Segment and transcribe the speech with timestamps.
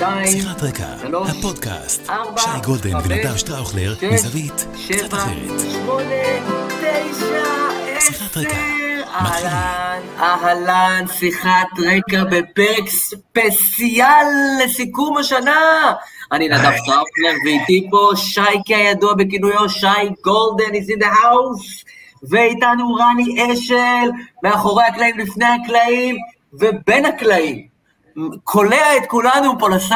[0.00, 5.60] שתיים, שיחת רקע, שלוש, הפודקאסט, ארבע, שי גולדן ונדב שטראוכלר, שש, מזווית קצת שבע, אחרת.
[5.72, 6.14] שמונה,
[6.80, 8.56] תשע, שיחת רקע.
[9.14, 14.26] אהלן, אהלן, שיחת רקע בפרק special
[14.64, 15.92] לסיכום השנה.
[16.32, 19.86] אני נדב שטראוכלר ואיתי פה שייקה הידוע בכינויו שי
[20.24, 21.84] גולדן is in the house
[22.30, 24.10] ואיתנו רני אשל
[24.42, 26.16] מאחורי הקלעים לפני הקלעים
[26.52, 27.69] ובין הקלעים
[28.44, 29.94] קולע את כולנו פה לסל.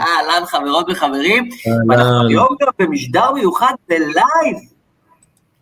[0.00, 1.48] אהלן חברות וחברים,
[1.88, 4.56] ואנחנו היום גם במשדר מיוחד בלייב.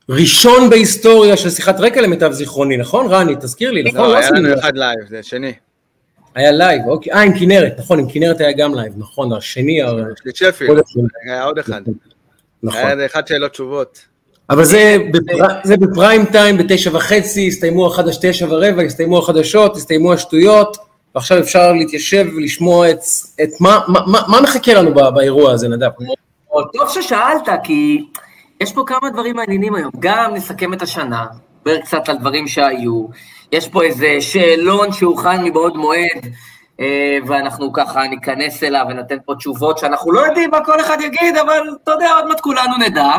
[0.08, 3.34] ראשון בהיסטוריה של שיחת רקע למיטב זיכרוני, נכון רני?
[3.36, 4.00] תזכיר לי, נכון?
[4.00, 4.60] לא, לא היה עשינו לנו.
[4.60, 5.52] אחד לייב, זה שני.
[6.34, 7.12] היה לייב, אוקיי.
[7.12, 10.70] אה, עם כנרת, נכון, עם כנרת היה גם לייב, נכון, השני, ה- יש לי צ'פילד,
[10.70, 11.00] עוד אחד.
[11.26, 11.80] היה עוד אחד.
[12.62, 12.80] נכון.
[12.80, 13.98] היה אחד שאלות תשובות.
[14.50, 20.12] אבל זה בפר- זה בפריים טיים, בתשע וחצי, הסתיימו החדש תשע ורבע, הסתיימו החדשות, הסתיימו
[20.12, 20.76] השטויות,
[21.14, 22.98] ועכשיו אפשר להתיישב ולשמוע את,
[23.42, 25.90] את מה, מה, מה, מה מחכה לנו בא- באירוע הזה, נדב?
[26.72, 28.04] טוב ששאלת, כי
[28.60, 29.90] יש פה כמה דברים מעניינים היום.
[29.98, 31.26] גם נסכם את השנה,
[31.60, 33.06] נדבר קצת על דברים שהיו.
[33.52, 36.26] יש פה איזה שאלון שהוכן מבעוד מועד,
[36.80, 41.36] אה, ואנחנו ככה ניכנס אליו וניתן פה תשובות שאנחנו לא יודעים מה כל אחד יגיד,
[41.36, 43.10] אבל אתה יודע, עוד מעט כולנו נדע.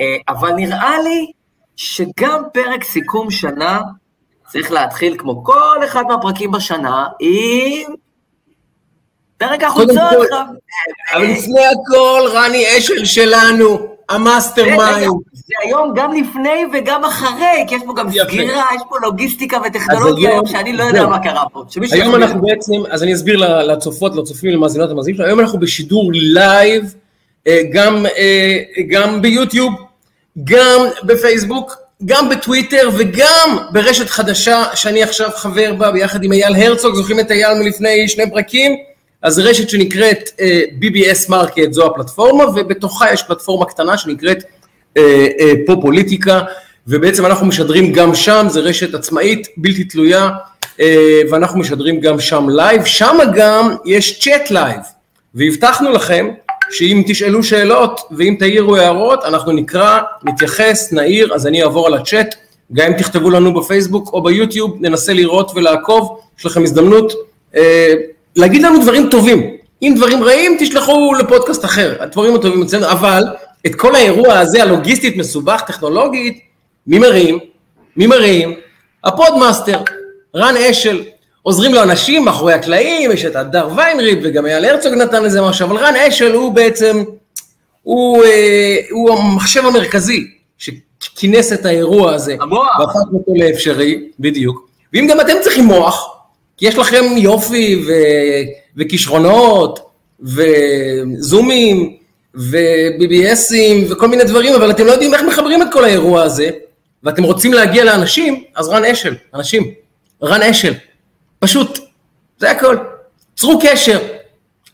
[0.00, 1.32] אה, אבל נראה לי
[1.76, 3.80] שגם פרק סיכום שנה
[4.52, 7.94] צריך להתחיל כמו כל אחד מהפרקים בשנה עם
[9.38, 10.46] פרק חב-
[11.14, 15.14] אבל לפני הכל, רני אשל שלנו, ה mastermind.
[15.32, 18.10] זה היום גם לפני וגם אחרי, כי יש פה גם.
[18.10, 21.06] סגירה, יש פה לוגיסטיקה וטכנולוגיה שאני לא יודע.
[21.06, 21.64] מה קרה פה.
[21.92, 22.14] היום.
[22.14, 26.94] אנחנו בעצם, אז אני אסביר לצופות, לצופים, למאזינות, למאזינים שלנו, היום אנחנו בשידור לייב,
[27.46, 27.60] אה,
[28.16, 28.58] אה,
[28.90, 29.72] גם ביוטיוב,
[30.44, 36.94] גם בפייסבוק, גם בטוויטר וגם ברשת חדשה שאני עכשיו חבר בה ביחד עם אייל הרצוג,
[36.94, 38.76] זוכרים את אייל מלפני שני פרקים?
[39.22, 44.44] אז רשת שנקראת אה, BBS Market, זו הפלטפורמה, ובתוכה יש פלטפורמה קטנה שנקראת
[44.96, 46.40] אה, אה, פה פוליטיקה,
[46.86, 50.30] ובעצם אנחנו משדרים גם שם, זו רשת עצמאית, בלתי תלויה,
[50.80, 54.80] אה, ואנחנו משדרים גם שם לייב, שם גם יש צ'אט לייב,
[55.34, 56.28] והבטחנו לכם
[56.70, 62.34] שאם תשאלו שאלות ואם תעירו הערות, אנחנו נקרא, נתייחס, נעיר, אז אני אעבור על הצ'אט,
[62.72, 67.12] גם אם תכתבו לנו בפייסבוק או ביוטיוב, ננסה לראות ולעקוב, יש לכם הזדמנות
[67.56, 67.94] אה,
[68.36, 69.56] להגיד לנו דברים טובים.
[69.82, 73.24] אם דברים רעים, תשלחו לפודקאסט אחר, הדברים הטובים אצלנו, אבל
[73.66, 76.40] את כל האירוע הזה, הלוגיסטית, מסובך, טכנולוגית,
[76.86, 77.38] מי מרים?
[77.96, 78.54] מי מרים?
[79.04, 79.80] ה podmaster,
[80.36, 81.02] רן אשל.
[81.42, 85.66] עוזרים לו אנשים מאחורי הקלעים, יש את הדר ויינריד וגם אייל הרצוג נתן לזה משהו,
[85.66, 87.04] אבל רן אשל הוא בעצם,
[87.82, 90.26] הוא, אה, הוא המחשב המרכזי
[90.58, 92.36] שכינס את האירוע הזה.
[92.40, 92.78] המוח.
[92.78, 94.68] והפך אותו לאפשרי, בדיוק.
[94.92, 96.16] ואם גם אתם צריכים מוח,
[96.56, 97.92] כי יש לכם יופי ו...
[98.76, 99.90] וכישרונות,
[100.22, 101.96] וזומים,
[102.34, 106.50] ו-BBSים, וכל מיני דברים, אבל אתם לא יודעים איך מחברים את כל האירוע הזה,
[107.02, 109.70] ואתם רוצים להגיע לאנשים, אז רן אשל, אנשים,
[110.22, 110.72] רן אשל,
[111.40, 111.78] פשוט,
[112.38, 112.76] זה הכל.
[113.36, 113.98] צרו קשר.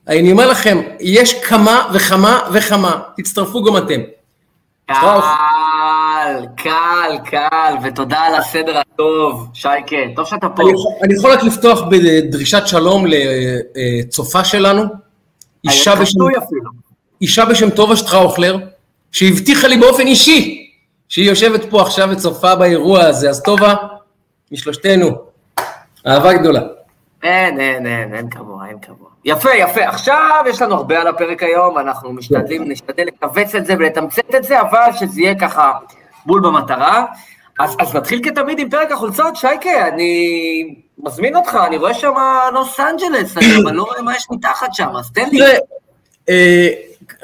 [0.09, 4.01] אני אומר לכם, יש כמה וכמה וכמה, תצטרפו גם אתם.
[4.87, 5.03] קל,
[6.57, 9.97] קל, קל, ותודה על הסדר הטוב, שייקה.
[10.17, 10.63] טוב שאתה פה.
[11.03, 14.83] אני יכול- רק לפתוח בדרישת שלום לצופה שלנו,
[15.65, 16.19] אישה בשם.
[17.23, 18.57] אישה בשם טובה שטראוכלר,
[19.13, 20.69] שהבטיחה לי באופן אישי
[21.09, 23.75] שהיא יושבת פה עכשיו וצופה באירוע הזה, אז טובה,
[24.53, 25.11] משלושתנו,
[26.07, 26.61] אהבה גדולה.
[27.23, 29.11] אין, אין, אין, אין כמוה, אין כמוה.
[29.25, 29.89] יפה, יפה.
[29.89, 34.45] עכשיו יש לנו הרבה על הפרק היום, אנחנו משתדלים, נשתדל לכווץ את זה ולתמצת את
[34.45, 35.73] זה, אבל שזה יהיה ככה
[36.27, 37.05] בול במטרה.
[37.59, 42.13] אז, אז נתחיל כתמיד עם פרק החולצות, שייקה, אני מזמין אותך, אני רואה שם
[42.55, 45.41] לוס אנג'לס, אני אבל לא רואה מה יש מתחת שם, אז תן לי.
[46.29, 46.69] אה,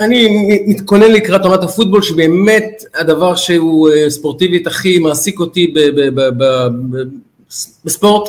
[0.00, 0.28] אני
[0.66, 5.75] מתכונן לקראת עונת הפוטבול, שבאמת הדבר שהוא אה, ספורטיבית הכי מעסיק אותי
[7.84, 8.28] בספורט,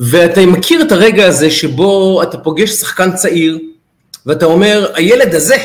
[0.00, 3.58] ואתה מכיר את הרגע הזה שבו אתה פוגש שחקן צעיר,
[4.26, 5.56] ואתה אומר, הילד הזה,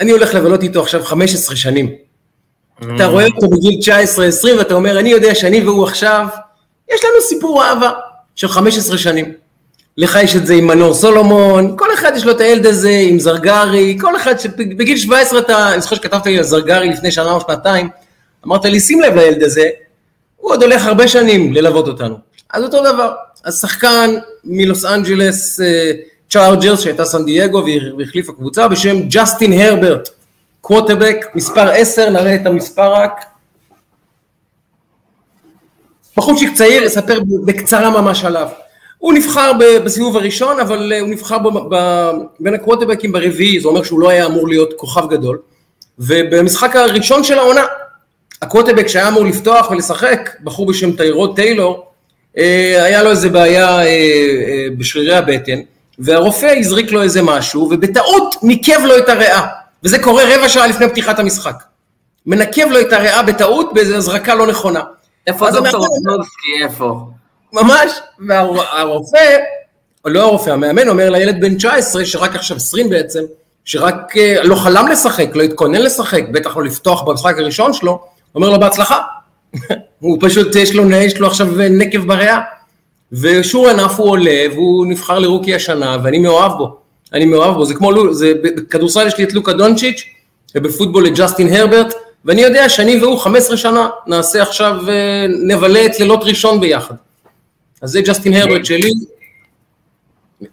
[0.00, 1.92] אני הולך לבלות איתו עכשיו 15 שנים.
[2.96, 6.26] אתה רואה אותו בגיל 19-20 ואתה אומר, אני יודע שאני והוא עכשיו,
[6.92, 7.90] יש לנו סיפור אהבה
[8.34, 9.32] של 15 שנים.
[9.96, 13.18] לך יש את זה עם מנור סולומון, כל אחד יש לו את הילד הזה עם
[13.18, 17.40] זרגרי, כל אחד שבגיל 17 אתה, אני זוכר שכתבת לי על זרגרי לפני שנה או
[17.40, 17.88] שנתיים,
[18.46, 19.68] אמרת לי, שים לב לילד הזה,
[20.36, 22.28] הוא עוד הולך הרבה שנים ללוות אותנו.
[22.52, 23.12] אז אותו דבר,
[23.44, 24.14] אז שחקן
[24.44, 25.92] מלוס אנג'לס אה,
[26.30, 27.64] צ'ארג'רס שהייתה סן דייגו
[27.98, 30.08] והחליפה קבוצה בשם ג'סטין הרברט,
[30.60, 33.24] קוורטרבק, מספר 10, נראה את המספר רק.
[36.16, 38.48] בחורצ'יק צעיר, אספר בקצרה ממש עליו.
[38.98, 39.52] הוא נבחר
[39.84, 44.08] בסיבוב הראשון, אבל אה, הוא נבחר ב- ב- בין הקוורטרבקים ברביעי, זה אומר שהוא לא
[44.08, 45.38] היה אמור להיות כוכב גדול.
[45.98, 47.64] ובמשחק הראשון של העונה,
[48.42, 51.87] הקווטרבק שהיה אמור לפתוח ולשחק, בחור בשם טיירוד טיילור,
[52.82, 55.58] היה לו איזה בעיה אה, אה, בשרירי הבטן,
[55.98, 59.46] והרופא הזריק לו איזה משהו, ובטעות ניקב לו את הריאה.
[59.84, 61.62] וזה קורה רבע שעה לפני פתיחת המשחק.
[62.26, 64.80] מנקב לו את הריאה בטעות באיזו הזרקה לא נכונה.
[65.26, 67.00] איפה דוקטור אופנובסקי, איפה?
[67.52, 67.92] ממש,
[68.28, 69.36] והרופא,
[70.04, 73.24] או לא הרופא, המאמן אומר לילד בן 19, שרק עכשיו 20 בעצם,
[73.64, 78.00] שרק אה, לא חלם לשחק, לא התכונן לשחק, בטח לא לפתוח במשחק הראשון שלו,
[78.34, 79.00] אומר לו בהצלחה.
[80.00, 82.40] הוא פשוט, יש לו, יש לו עכשיו נקב בריאה.
[83.12, 86.76] ושור ענף הוא עולה, והוא נבחר לרוקי השנה, ואני מאוהב בו.
[87.12, 90.04] אני מאוהב בו, זה כמו, זה, בכדורסל יש לי את לוקה דונצ'יץ',
[90.54, 96.00] ובפוטבול את ג'סטין הרברט, ואני יודע שאני והוא 15 שנה נעשה עכשיו, אה, נבלה את
[96.00, 96.94] לילות ראשון ביחד.
[97.82, 98.90] אז זה ג'סטין הרברט שלי.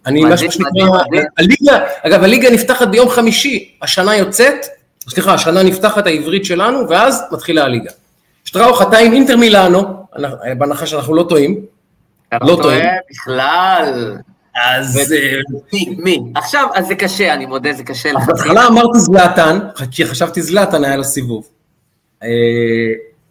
[0.05, 0.59] אני, מה שנקרא.
[1.37, 4.65] הליגה, אגב, הליגה נפתחת ביום חמישי, השנה יוצאת,
[5.09, 7.91] סליחה, השנה נפתחת העברית שלנו, ואז מתחילה הליגה.
[8.55, 9.81] שטראוך, אתה עם אינטר מילאנו,
[10.15, 11.65] אנחנו- בהנחה שאנחנו לא טועים,
[12.41, 12.79] לא טועה.
[13.11, 14.15] בכלל.
[14.55, 15.31] אז אה,
[15.73, 15.95] מי?
[15.97, 16.21] מי?
[16.35, 18.23] עכשיו, אז זה קשה, אני מודה, זה קשה לך.
[18.27, 19.59] בהתחלה אמרתי זלאטן,
[19.91, 21.47] כי חשבתי זלאטן היה לו סיבוב.
[22.23, 22.27] אה,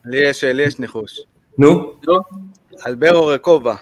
[0.04, 1.20] לי יש, לי יש ניחוש.
[1.58, 2.20] נו, לא?
[2.86, 3.74] אלברו רקובה.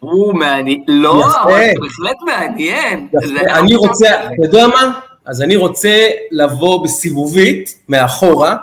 [0.00, 1.24] הוא מעניין, לא.
[1.42, 3.08] אבל זה בהחלט מעניין.
[3.50, 5.00] אני רוצה, אתה יודע מה?
[5.26, 8.56] אז אני רוצה לבוא בסיבובית, מאחורה.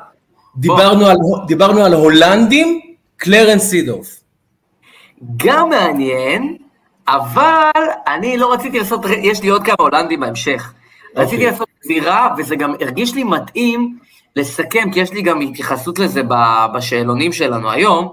[0.55, 1.17] דיברנו על,
[1.47, 2.79] דיברנו על הולנדים,
[3.17, 4.19] קלרנס סידורף.
[5.37, 6.57] גם מעניין,
[7.07, 10.73] אבל אני לא רציתי לעשות, יש לי עוד כמה הולנדים בהמשך.
[11.15, 11.51] רציתי אוקיי.
[11.51, 13.97] לעשות גזירה, וזה גם הרגיש לי מתאים
[14.35, 16.21] לסכם, כי יש לי גם התייחסות לזה
[16.73, 18.09] בשאלונים שלנו היום.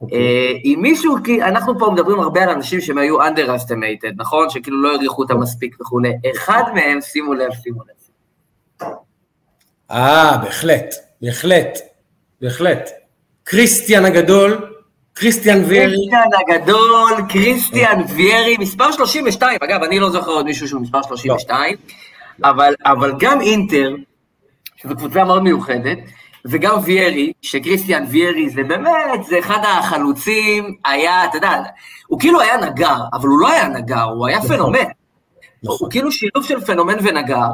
[0.00, 0.18] אוקיי.
[0.18, 4.50] אה, אם מישהו, כי אנחנו פה מדברים הרבה על אנשים שהם היו underestimated, נכון?
[4.50, 6.12] שכאילו לא העריכו אותם מספיק וכולי.
[6.34, 7.94] אחד מהם, שימו לב, שימו לב.
[9.90, 11.78] אה, בהחלט, בהחלט,
[12.40, 12.90] בהחלט.
[13.44, 14.74] קריסטיאן הגדול,
[15.14, 20.80] קריסטיאן וירי, קריסטיאן הגדול, קריסטיאן ויירי, מספר 32, אגב, אני לא זוכר עוד מישהו שהוא
[20.80, 21.76] מספר 32,
[22.44, 23.94] אבל, אבל גם אינטר,
[24.76, 25.98] שזו קבוצה מאוד מיוחדת,
[26.44, 31.62] וגם ויירי, שקריסטיאן ויירי זה באמת, זה אחד החלוצים, היה, אתה יודע,
[32.06, 34.78] הוא כאילו היה נגר, אבל הוא לא היה נגר, הוא היה פנומן.
[35.60, 37.48] הוא כאילו שילוב של פנומן ונגר,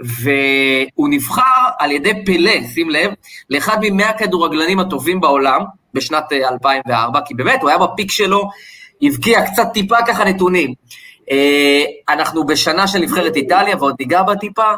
[0.00, 1.42] והוא נבחר
[1.78, 3.10] על ידי פלא, שים לב,
[3.50, 5.60] לאחד ממאה הכדורגלנים הטובים בעולם
[5.94, 8.50] בשנת אה, 2004, כי באמת, הוא היה בפיק שלו,
[9.02, 10.74] הבקיע קצת טיפה ככה נתונים.
[11.30, 14.72] אה, אנחנו בשנה של נבחרת איטליה, ועוד ניגע בה טיפה,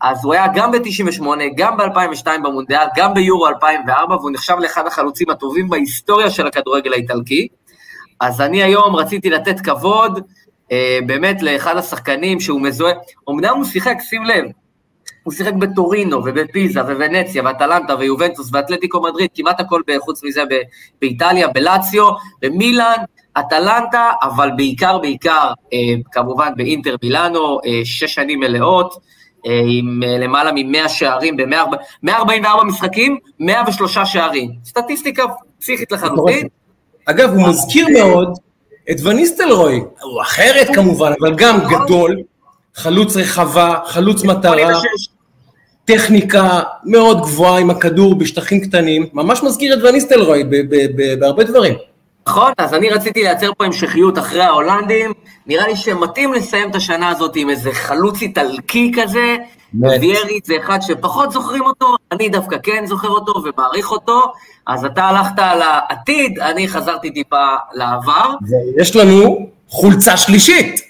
[0.00, 1.24] אז הוא היה גם ב-98,
[1.56, 7.48] גם ב-2002 במונדיאל, גם ביורו 2004, והוא נחשב לאחד החלוצים הטובים בהיסטוריה של הכדורגל האיטלקי.
[8.20, 10.22] אז אני היום רציתי לתת כבוד אה,
[11.06, 12.94] באמת לאחד השחקנים שהוא מזוהה,
[13.30, 14.44] אמנם הוא שיחק, שים לב,
[15.22, 20.42] הוא שיחק בטורינו ובפיזה וונציה ואטלנטה ויובנטוס ואתלטיקו מדריד, כמעט הכל חוץ מזה
[21.00, 22.10] באיטליה, בלציו,
[22.42, 22.96] במילאן,
[23.38, 25.78] אטלנטה, אבל בעיקר בעיקר אה,
[26.12, 28.94] כמובן באינטר מילאנו, אה, שש שנים מלאות,
[29.46, 34.50] אה, עם אה, למעלה מ-100 שערים ב-144 משחקים, 103 שערים.
[34.64, 35.22] סטטיסטיקה
[35.60, 36.48] פסיכית לחלוטין.
[37.06, 38.38] אגב, הוא מזכיר מאוד
[38.90, 42.16] את וניסטלרוי, הוא אחרת כמובן, אבל גם גדול,
[42.74, 45.08] חלוץ רחבה, חלוץ מטרה, 86.
[45.84, 50.44] טכניקה מאוד גבוהה עם הכדור בשטחים קטנים, ממש מזכיר את וניסטלרוי
[51.18, 51.74] בהרבה דברים.
[52.30, 55.12] נכון, אז אני רציתי לייצר פה המשכיות אחרי ההולנדים,
[55.46, 59.36] נראה לי שמתאים לסיים את השנה הזאת עם איזה חלוץ איטלקי כזה.
[59.80, 64.32] ויירי זה אחד שפחות זוכרים אותו, אני דווקא כן זוכר אותו ומעריך אותו,
[64.66, 68.34] אז אתה הלכת על העתיד, אני חזרתי טיפה לעבר.
[68.76, 70.80] ויש לנו חולצה שלישית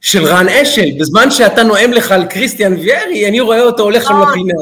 [0.00, 4.14] של רן אשל, בזמן שאתה נואם לך על קריסטיאן ויירי, אני רואה אותו הולך שם
[4.14, 4.28] נכון.
[4.28, 4.54] לפינה,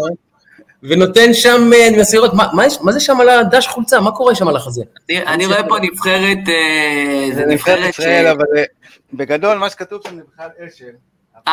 [0.89, 4.01] ונותן שם, אה, אני מנסה לראות, מה, מה, מה זה שם על הדש חולצה?
[4.01, 4.83] מה קורה שם על החזה?
[5.11, 7.99] אני, אני רואה פה נבחרת, אה, זה נבחרת נבחרת ש...
[7.99, 8.65] ישראל, אבל אה,
[9.13, 10.91] בגדול מה שכתוב שם זה בכלל אשל.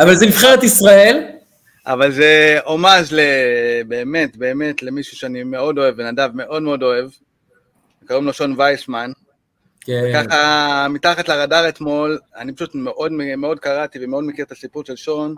[0.00, 1.24] אבל זה נבחרת ישראל,
[1.86, 3.14] אבל זה הומאז'.
[3.88, 7.10] באמת, באמת, למישהו שאני מאוד אוהב, ונדב מאוד מאוד אוהב.
[8.08, 9.12] קוראים לו שון וייסמן.
[9.80, 14.96] כן, ככה, מתחת לרדאר אתמול, אני פשוט מאוד מאוד קראתי ומאוד מכיר את הסיפור של
[14.96, 15.34] שון,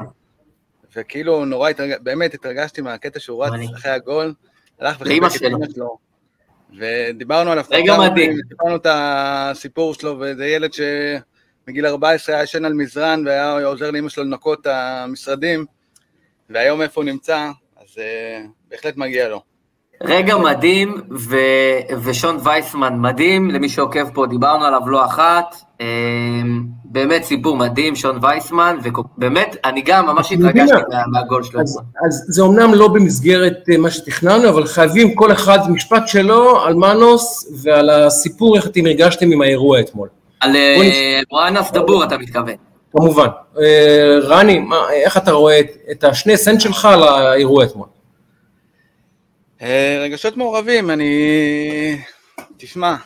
[0.96, 3.52] וכאילו נורא התרגש, באמת התרגשתי מהקטע שהוא רץ.
[3.74, 4.34] אחרי הגול,
[4.80, 5.42] הלך וחיבק את.
[5.42, 5.98] אמא שלו.
[6.78, 8.32] ודיברנו עליו רגע מדהים.
[8.48, 14.08] דיברנו את הסיפור שלו, וזה ילד שמגיל 14 היה ישן על מזרן והיה עוזר לאמא
[14.08, 15.66] שלו לנקות את המשרדים,
[16.50, 19.42] והיום איפה הוא נמצא, אז uh, בהחלט מגיע לו.
[20.02, 21.36] רגע מדהים, ו...
[22.02, 25.56] ושון וייסמן מדהים, למי שעוקב פה, דיברנו עליו לא אחת.
[25.80, 25.86] אה,
[26.84, 31.60] באמת סיפור מדהים, שון וייסמן, ובאמת, אני גם ממש התרגשתי מה- מהגול שלו.
[31.60, 36.60] אז, אז זה אומנם לא במסגרת אה, מה שתכננו, אבל חייבים כל אחד משפט שלו
[36.64, 40.08] על מנוס ועל הסיפור, איך אתם הרגשתם עם האירוע אתמול.
[40.40, 42.54] על בוא אה, מואנס דבור אתה מתכוון.
[42.92, 43.26] כמובן.
[43.60, 47.86] אה, רני, מה, איך אתה רואה את, את השני סנט שלך על האירוע אתמול?
[49.62, 52.02] אה, רגשות מעורבים, אני...
[52.56, 52.96] תשמע,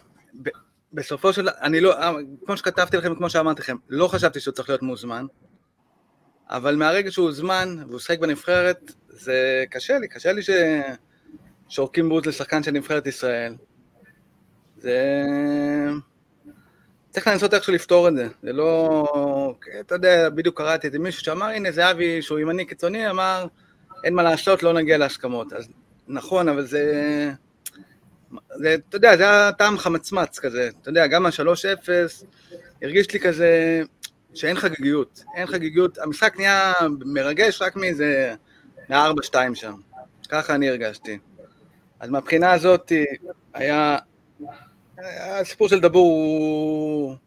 [0.42, 0.48] ב-
[0.92, 1.48] בסופו של...
[1.62, 1.98] אני לא...
[1.98, 2.12] אה,
[2.46, 5.26] כמו שכתבתי לכם, כמו שאמרתי לכם, לא חשבתי שהוא צריך להיות מוזמן,
[6.50, 10.50] אבל מהרגע שהוא הוזמן והוא שחק בנבחרת, זה קשה לי, קשה לי ש...
[11.68, 13.54] שורקים בוז לשחקן של נבחרת ישראל.
[14.78, 14.98] זה...
[17.10, 19.54] צריך לנסות איכשהו לפתור את זה, זה לא...
[19.80, 23.46] אתה יודע, בדיוק קראתי את זה, מישהו שאמר, הנה זהבי, שהוא ימני קיצוני, אמר,
[24.04, 25.52] אין מה לעשות, לא נגיע להסכמות.
[25.52, 25.68] אז
[26.08, 27.32] נכון, אבל זה...
[28.54, 31.88] זה, אתה יודע, זה היה טעם חמצמץ כזה, אתה יודע, גם ה-3-0
[32.82, 33.82] הרגיש לי כזה
[34.34, 36.72] שאין חגיגיות, אין חגיגיות, המשחק נהיה
[37.04, 38.34] מרגש רק מאיזה,
[38.88, 39.74] מה-4-2 שם,
[40.28, 41.18] ככה אני הרגשתי.
[42.00, 42.92] אז מהבחינה הזאת
[43.54, 43.98] היה,
[44.98, 47.18] הסיפור של דבור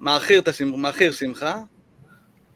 [0.00, 1.62] הוא את השמח, מעכיר שמחה,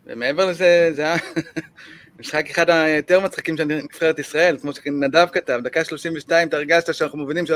[0.06, 1.16] ומעבר לזה, זה היה
[2.20, 7.18] משחק אחד היותר מצחיקים של נבחרת ישראל, כמו שנדב כתב, דקה 32 אתה הרגשת שאנחנו
[7.18, 7.48] מובילים 3-0,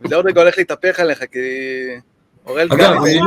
[0.00, 1.38] וזה עוד רגע הולך להתהפך עליך, כי
[2.46, 2.92] אורל אגב.
[3.02, 3.26] אני לא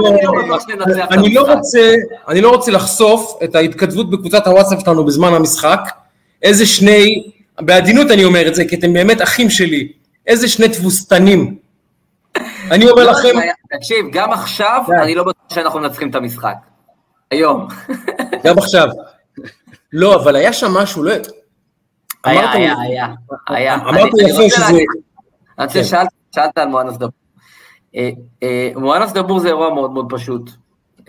[1.34, 1.54] לא, לא.
[1.54, 1.96] רוצה,
[2.28, 5.80] אני לא רוצה לחשוף את ההתכתבות בקבוצת הוואטסאפ שלנו בזמן המשחק,
[6.44, 9.92] איזה שני, בעדינות אני אומר את זה, כי אתם באמת אחים שלי,
[10.28, 11.58] איזה שני תבוסתנים.
[12.72, 13.36] אני אומר לכם,
[13.78, 15.04] תקשיב, גם עכשיו די.
[15.04, 16.56] אני לא בטוח שאנחנו מנצחים את המשחק.
[17.32, 17.68] היום.
[18.44, 18.88] גם עכשיו.
[19.98, 21.12] לא, אבל היה שם משהו, לא...
[22.24, 23.08] היה, היה, היה.
[23.48, 23.75] היה.
[23.75, 24.66] אמרת יפה שזה...
[24.68, 24.86] אני
[25.60, 25.84] רוצה, כן.
[26.32, 27.12] שאלת, על מואנס דבור.
[28.75, 30.50] מואנס דבור זה אירוע מאוד מאוד פשוט.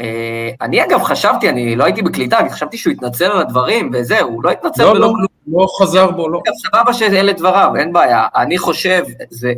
[0.01, 4.29] אה, אני אגב חשבתי, אני לא הייתי בקליטה, אני חשבתי שהוא יתנצל על הדברים וזהו,
[4.29, 5.27] הוא לא התנצל לא, ולא לא, כלום.
[5.47, 6.43] לא חזר בו, לא.
[6.67, 8.27] סבבה שאלה דבריו, אין בעיה.
[8.37, 9.53] אני חושב, זה...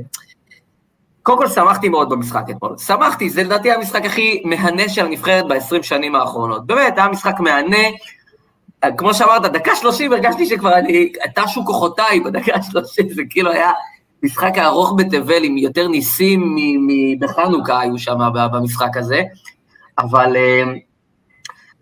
[1.23, 2.79] קודם כל שמחתי מאוד במשחק אתמול.
[2.79, 6.67] שמחתי, זה לדעתי המשחק הכי מהנה של הנבחרת ב-20 שנים האחרונות.
[6.67, 7.77] באמת, היה משחק מהנה.
[8.97, 13.71] כמו שאמרת, דקה 30 הרגשתי שכבר אני, תשו כוחותיי בדקה 30, זה כאילו היה
[14.23, 18.19] משחק הארוך בתבל עם יותר ניסים מ- מ- בחנוכה היו שם
[18.53, 19.23] במשחק הזה.
[19.99, 20.63] אבל אה,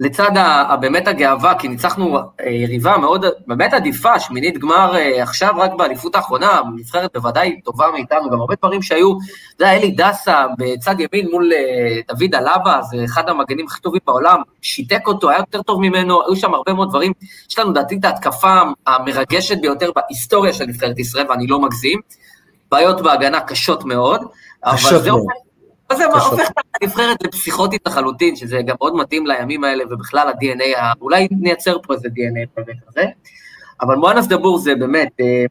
[0.01, 5.55] לצד ה- באמת הגאווה, כי ניצחנו אה, יריבה מאוד, באמת עדיפה, שמינית גמר אה, עכשיו
[5.57, 10.47] רק באליפות האחרונה, נבחרת בוודאי טובה מאיתנו, גם הרבה דברים שהיו, אתה יודע, אלי דסה
[10.59, 15.39] בצד ימין מול אה, דוד אלבה, זה אחד המגנים הכי טובים בעולם, שיתק אותו, היה
[15.39, 17.13] יותר טוב ממנו, היו שם הרבה מאוד דברים.
[17.51, 22.01] יש לנו לדעתי את ההתקפה המרגשת ביותר בהיסטוריה של נבחרת ישראל, ואני לא מגזים.
[22.71, 24.21] בעיות בהגנה קשות מאוד,
[24.65, 25.21] אבל קשות זה מאוד.
[25.21, 25.46] הופך
[25.89, 26.33] אז זה קשות.
[26.33, 31.77] הופך את הנבחרת לפסיכוטית לחלוטין, שזה גם מאוד מתאים לימים האלה, ובכלל ה-DNA, אולי נייצר
[31.83, 33.05] פה איזה DNA באמת הזה.
[33.81, 35.45] אבל מואנס דבור זה באמת, אה,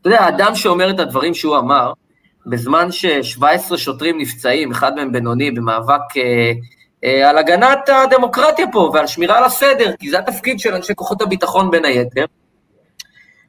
[0.00, 1.92] אתה יודע, האדם שאומר את הדברים שהוא אמר,
[2.46, 6.52] בזמן ש-17 שוטרים נפצעים, אחד מהם בינוני, במאבק אה,
[7.04, 11.22] אה, על הגנת הדמוקרטיה פה ועל שמירה על הסדר, כי זה התפקיד של אנשי כוחות
[11.22, 12.24] הביטחון בין היתר.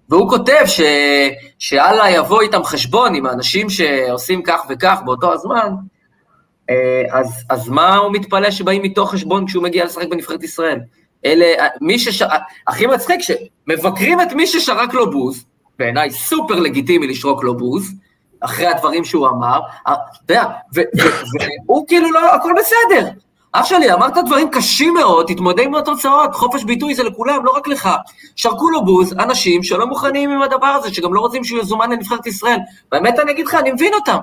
[0.10, 0.82] והוא כותב ש...
[1.60, 5.70] שאללה יבוא איתם חשבון עם האנשים שעושים כך וכך באותו הזמן,
[7.12, 10.80] אז, אז מה הוא מתפלא שבאים איתו חשבון כשהוא מגיע לשחק בנבחרת ישראל?
[11.25, 12.24] אלה, מי שש...
[12.68, 15.46] הכי מצחיק, שמבקרים את מי ששרק לו בוז,
[15.80, 17.92] בעיניי סופר לגיטימי לשרוק לו בוז,
[18.40, 20.44] אחרי הדברים שהוא אמר, אה, אתה יודע,
[21.66, 23.10] והוא כאילו לא, הכל בסדר.
[23.54, 27.68] אח שלי, אמרת דברים קשים מאוד, תתמודד עם התוצאות, חופש ביטוי זה לכולם, לא רק
[27.68, 27.90] לך.
[28.36, 32.28] שרקו לו בוז אנשים שלא מוכנים עם הדבר הזה, שגם לא רוצים שהוא יזומן לנבחרת
[32.28, 32.58] ישראל.
[32.92, 34.18] באמת אני אגיד לך, אני מבין אותם.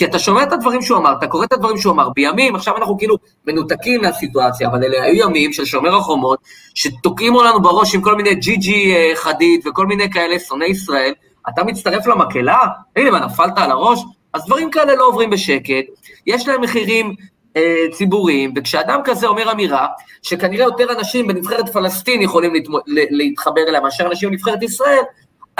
[0.00, 2.76] כי אתה שומע את הדברים שהוא אמר, אתה קורא את הדברים שהוא אמר, בימים, עכשיו
[2.76, 3.16] אנחנו כאילו
[3.46, 6.38] מנותקים מהסיטואציה, אבל אלה היו ימים של שומר החומות,
[6.74, 11.12] שתוקעים לנו בראש עם כל מיני ג'י ג'י אה, חדיד וכל מיני כאלה שונאי ישראל,
[11.48, 12.58] אתה מצטרף למקהלה?
[12.96, 14.04] הנה, מה, נפלת על הראש?
[14.32, 15.84] אז דברים כאלה לא עוברים בשקט,
[16.26, 17.14] יש להם מחירים
[17.56, 19.86] אה, ציבוריים, וכשאדם כזה אומר אמירה,
[20.22, 25.02] שכנראה יותר אנשים בנבחרת פלסטין יכולים להתמו, להתחבר אליה מאשר אנשים בנבחרת ישראל,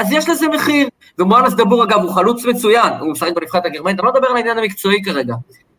[0.00, 0.88] אז יש לזה מחיר.
[1.18, 4.58] ומואנס דבור, אגב, הוא חלוץ מצוין, הוא משחק בנבחרת הגרמנית, אני לא מדבר על העניין
[4.58, 5.34] המקצועי כרגע.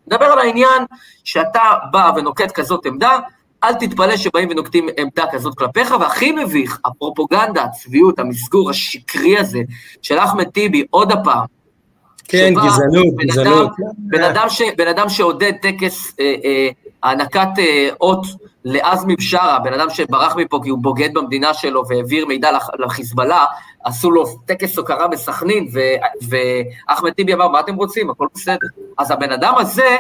[0.08, 0.84] מדבר על העניין
[1.24, 1.62] שאתה
[1.92, 3.20] בא ונוקט כזאת עמדה,
[3.64, 9.60] אל תתפלא שבאים ונוקטים עמדה כזאת כלפיך, והכי מביך, הפרופוגנדה, הצביעות, המסגור השקרי הזה
[10.02, 11.46] של אחמד טיבי, עוד הפעם,
[12.28, 13.72] כן, גזענות, בן גזענות.
[13.80, 16.70] אדם, בן אדם, ש, בן אדם שעודד טקס אה, אה,
[17.04, 18.26] הענקת אה, אות
[18.66, 23.46] לעזמי בשארה, בן אדם שברח מפה כי הוא בוגד במדינה שלו והעביר מידע לח- לחיזבאללה,
[23.84, 25.68] עשו לו טקס הוקרה בסכנין,
[26.30, 28.10] ואחמד טיבי אמר, מה אתם רוצים?
[28.10, 28.68] הכל בסדר.
[28.98, 29.96] אז הבן אדם הזה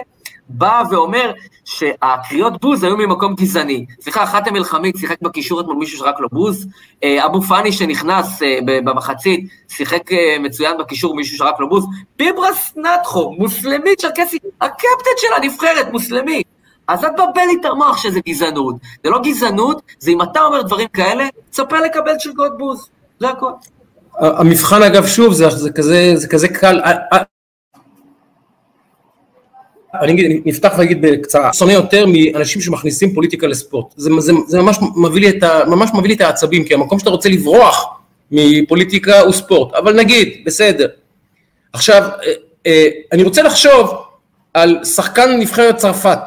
[0.50, 1.32] בא ואומר
[1.66, 3.86] שהקריאות בוז היו ממקום גזעני.
[4.02, 6.68] סליחה, חאתם אל-חמיד שיחק בקישור אתמול מישהו שרק לו בוז,
[7.04, 10.04] אה, אבו פאני שנכנס אה, במחצית, שיחק
[10.40, 11.86] מצוין בקישור מישהו שרק לו בוז,
[12.18, 16.44] ביברס נטחו, מוסלמי צ'רקסי, הקפטן של הנבחרת, מוסלמי.
[16.88, 18.76] אז אל תבלבל לי את המוח שזה גזענות.
[19.04, 22.90] זה לא גזענות, זה אם אתה אומר דברים כאלה, תצפה לקבל שריקות בוז.
[23.20, 23.52] זה הכל.
[24.20, 26.80] המבחן אגב שוב זה, זה כזה זה כזה קל
[29.94, 35.22] אני נפתח ואגיד בקצרה, שונא יותר מאנשים שמכניסים פוליטיקה לספורט, זה, זה, זה ממש מביא
[35.22, 38.00] לי את ה, ממש מביא לי את העצבים, כי המקום שאתה רוצה לברוח
[38.32, 40.88] מפוליטיקה הוא ספורט, אבל נגיד, בסדר.
[41.74, 42.32] עכשיו, אה,
[42.68, 43.92] אה, אני רוצה לחשוב
[44.54, 46.20] על שחקן נבחרת צרפת,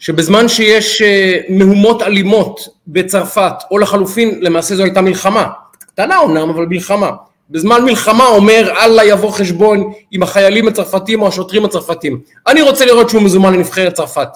[0.00, 5.46] שבזמן שיש אה, מהומות אלימות בצרפת, או לחלופין, למעשה זו הייתה מלחמה,
[5.80, 7.10] קטנה אומנם, אבל מלחמה.
[7.50, 12.20] בזמן מלחמה אומר, אללה יבוא חשבון עם החיילים הצרפתים או השוטרים הצרפתים.
[12.46, 14.28] אני רוצה לראות שהוא מזומן לנבחרת צרפת.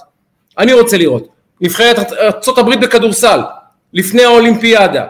[0.59, 1.29] אני רוצה לראות.
[1.61, 3.41] נבחרת ארה"ב בכדורסל,
[3.93, 5.05] לפני האולימפיאדה.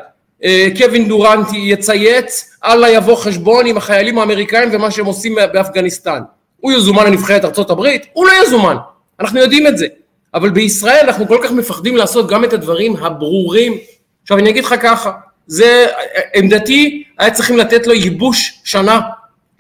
[0.45, 6.21] אה, קווין דורנטי יצייץ, אללה יבוא חשבון עם החיילים האמריקאים ומה שהם עושים באפגניסטן.
[6.61, 8.07] הוא יזומן לנבחרת הברית?
[8.13, 8.77] הוא לא יזומן.
[9.21, 9.87] אנחנו יודעים את זה.
[10.35, 13.79] אבל בישראל אנחנו כל כך מפחדים לעשות גם את הדברים הברורים.
[14.23, 15.13] עכשיו אני אגיד לך ככה,
[15.47, 15.87] זה
[16.35, 19.01] עמדתי, היה צריכים לתת לו ייבוש שנה,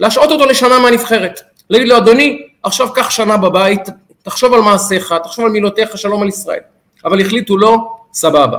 [0.00, 1.40] להשעות אותו לשנה מהנבחרת.
[1.70, 3.88] להגיד לו, אדוני, עכשיו קח שנה בבית,
[4.22, 6.60] תחשוב על מעשיך, תחשוב על מילותיך, שלום על ישראל.
[7.04, 7.76] אבל החליטו לא,
[8.14, 8.58] סבבה.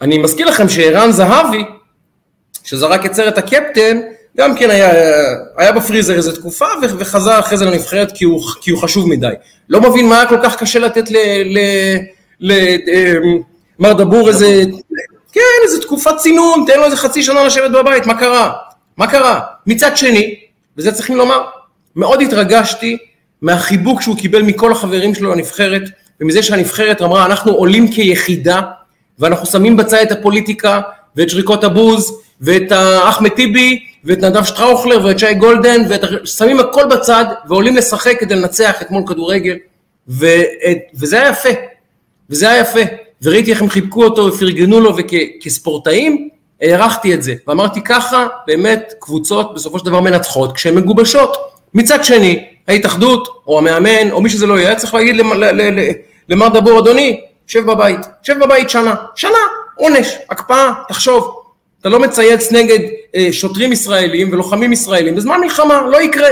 [0.00, 1.64] אני מזכיר לכם שערן זהבי,
[2.64, 4.00] שזרק את סרט הקפטן,
[4.36, 4.90] גם כן היה,
[5.56, 6.66] היה בפריזר איזה תקופה
[6.98, 9.32] וחזר אחרי זה לנבחרת כי הוא, כי הוא חשוב מדי.
[9.68, 11.04] לא מבין מה היה כל כך קשה לתת
[12.40, 14.62] למר דבור איזה,
[15.32, 18.52] כן, איזה תקופת צינון, תן לו איזה חצי שנה לשבת בבית, מה קרה?
[18.96, 19.40] מה קרה?
[19.66, 20.34] מצד שני,
[20.76, 21.44] וזה צריכים לומר,
[21.96, 22.98] מאוד התרגשתי
[23.42, 25.82] מהחיבוק שהוא קיבל מכל החברים שלו לנבחרת,
[26.20, 28.60] ומזה שהנבחרת אמרה, אנחנו עולים כיחידה,
[29.18, 30.80] ואנחנו שמים בצד את הפוליטיקה,
[31.16, 37.24] ואת שריקות הבוז, ואת אחמד טיבי, ואת נדב שטראוכלר, ואת שי גולדן, ושמים הכל בצד,
[37.48, 39.56] ועולים לשחק כדי לנצח אתמול כדורגל,
[40.08, 40.26] ו,
[40.94, 41.48] וזה היה יפה,
[42.30, 42.80] וזה היה יפה,
[43.22, 46.28] וראיתי איך הם חיבקו אותו ופרגנו לו, וכספורטאים,
[46.60, 51.36] הערכתי את זה, ואמרתי ככה, באמת, קבוצות בסופו של דבר מנצחות כשהן מגובשות.
[51.74, 55.16] מצד שני, ההתאחדות, או המאמן, או מי שזה לא יהיה, צריך להגיד
[56.28, 59.38] למר דבור, אדוני, שב בבית, שב בבית שנה, שנה,
[59.76, 61.39] עונש, הקפאה, תחשוב.
[61.80, 62.78] אתה לא מצייץ נגד
[63.16, 66.28] אה, שוטרים ישראלים ולוחמים ישראלים, בזמן מלחמה, לא יקרה.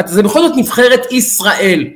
[0.00, 1.88] אתה, זה בכל זאת נבחרת ישראל.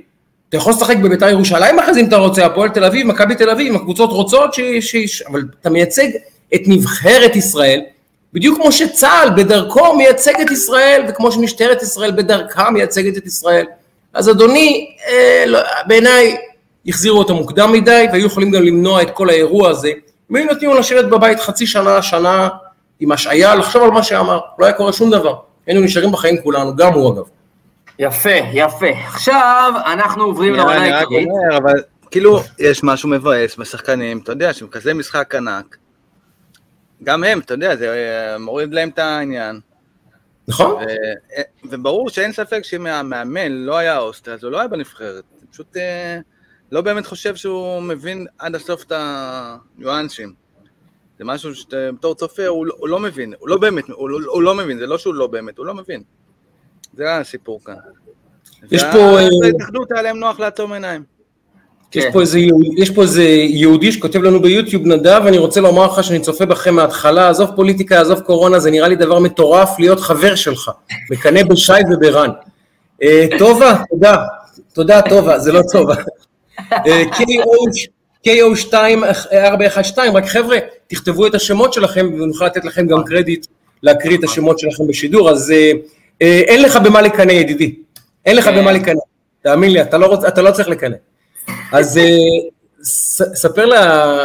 [0.48, 3.50] אתה יכול לשחק בבית"ר ירושלים אחרי זה אם אתה רוצה, הפועל תל אביב, מכבי תל
[3.50, 6.08] אביב, הקבוצות רוצות, ש, ש, ש, אבל אתה מייצג
[6.54, 7.80] את נבחרת ישראל,
[8.32, 13.66] בדיוק כמו שצה"ל בדרכו מייצג את ישראל, וכמו שמשטרת ישראל בדרכה מייצגת את ישראל.
[14.14, 16.36] אז אדוני, אה, לא, בעיניי
[16.86, 19.90] החזירו אותו מוקדם מדי, והיו יכולים גם למנוע את כל האירוע הזה.
[20.30, 22.48] אם היו נותנים לו לשבת בבית חצי שנה, שנה,
[23.00, 25.40] עם השעיה, לחשוב על מה שאמר, לא היה קורה שום דבר.
[25.66, 27.24] היינו נשארים בחיים כולנו, גם הוא אגב.
[27.98, 28.90] יפה, יפה.
[29.06, 31.28] עכשיו אנחנו עוברים לעונה העיקרית.
[31.56, 35.76] אבל כאילו, יש משהו מבאס בשחקנים, אתה יודע, שבכזה משחק ענק,
[37.02, 39.60] גם הם, אתה יודע, זה מוריד להם את העניין.
[40.48, 40.84] נכון.
[41.70, 45.24] וברור שאין ספק שאם המאמן לא היה אוסט, אז הוא לא היה בנבחרת.
[45.50, 45.76] פשוט
[46.72, 50.43] לא באמת חושב שהוא מבין עד הסוף את הניואנסים.
[51.18, 54.54] זה משהו שבתור צופה הוא, הוא לא מבין, הוא לא באמת, הוא, לא, הוא לא
[54.54, 56.02] מבין, זה לא שהוא לא באמת, הוא לא מבין.
[56.96, 57.74] זה הסיפור כאן.
[58.70, 59.20] יש פה...
[59.44, 61.02] ההתאחדות היה להם נוח לעצום עיניים.
[61.94, 62.38] יש פה, איזה,
[62.76, 66.74] יש פה איזה יהודי שכותב לנו ביוטיוב, נדב, אני רוצה לומר לך שאני צופה בכם
[66.74, 70.70] מההתחלה, עזוב פוליטיקה, עזוב קורונה, זה נראה לי דבר מטורף להיות חבר שלך,
[71.10, 72.30] מקנא בשי וברן.
[73.38, 74.16] טובה, תודה,
[74.72, 75.94] תודה טובה, זה לא טובה.
[78.26, 83.46] KO2412, רק חבר'ה, תכתבו את השמות שלכם ונוכל לתת לכם גם קרדיט
[83.82, 85.54] להקריא את השמות שלכם בשידור, אז
[86.20, 87.74] אין לך במה לקנא ידידי,
[88.26, 89.00] אין לך במה לקנא,
[89.42, 90.96] תאמין לי, אתה לא, רוצ, אתה לא צריך לקנא.
[91.72, 92.00] אז
[93.34, 93.66] ספר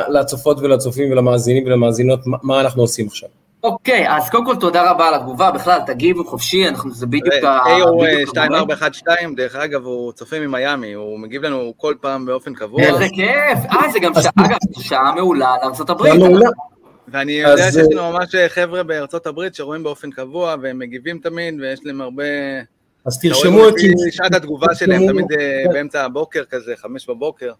[0.09, 3.29] לצופות ולצופים ולמאזינים ולמאזינות מה אנחנו עושים עכשיו.
[3.63, 7.43] אוקיי, okay, אז קודם כל תודה רבה על התגובה, בכלל תגיבו חופשי, אנחנו, זה בדיוק
[7.43, 7.59] ה...
[7.65, 12.81] KO 2412, דרך אגב, הוא צופה ממיאמי, הוא מגיב לנו כל פעם באופן קבוע.
[12.81, 16.21] איזה כיף, אה, זה גם שעה, אגב, שעה מעולה לארצות הברית.
[17.07, 21.79] ואני יודע שיש לנו ממש חבר'ה בארצות הברית שרואים באופן קבוע, והם מגיבים תמיד, ויש
[21.83, 22.23] להם הרבה...
[23.05, 23.73] אז תרשמו את...
[24.11, 25.25] שעת התגובה שלהם, תמיד
[25.73, 27.51] באמצע הבוקר כזה, חמש בבוקר.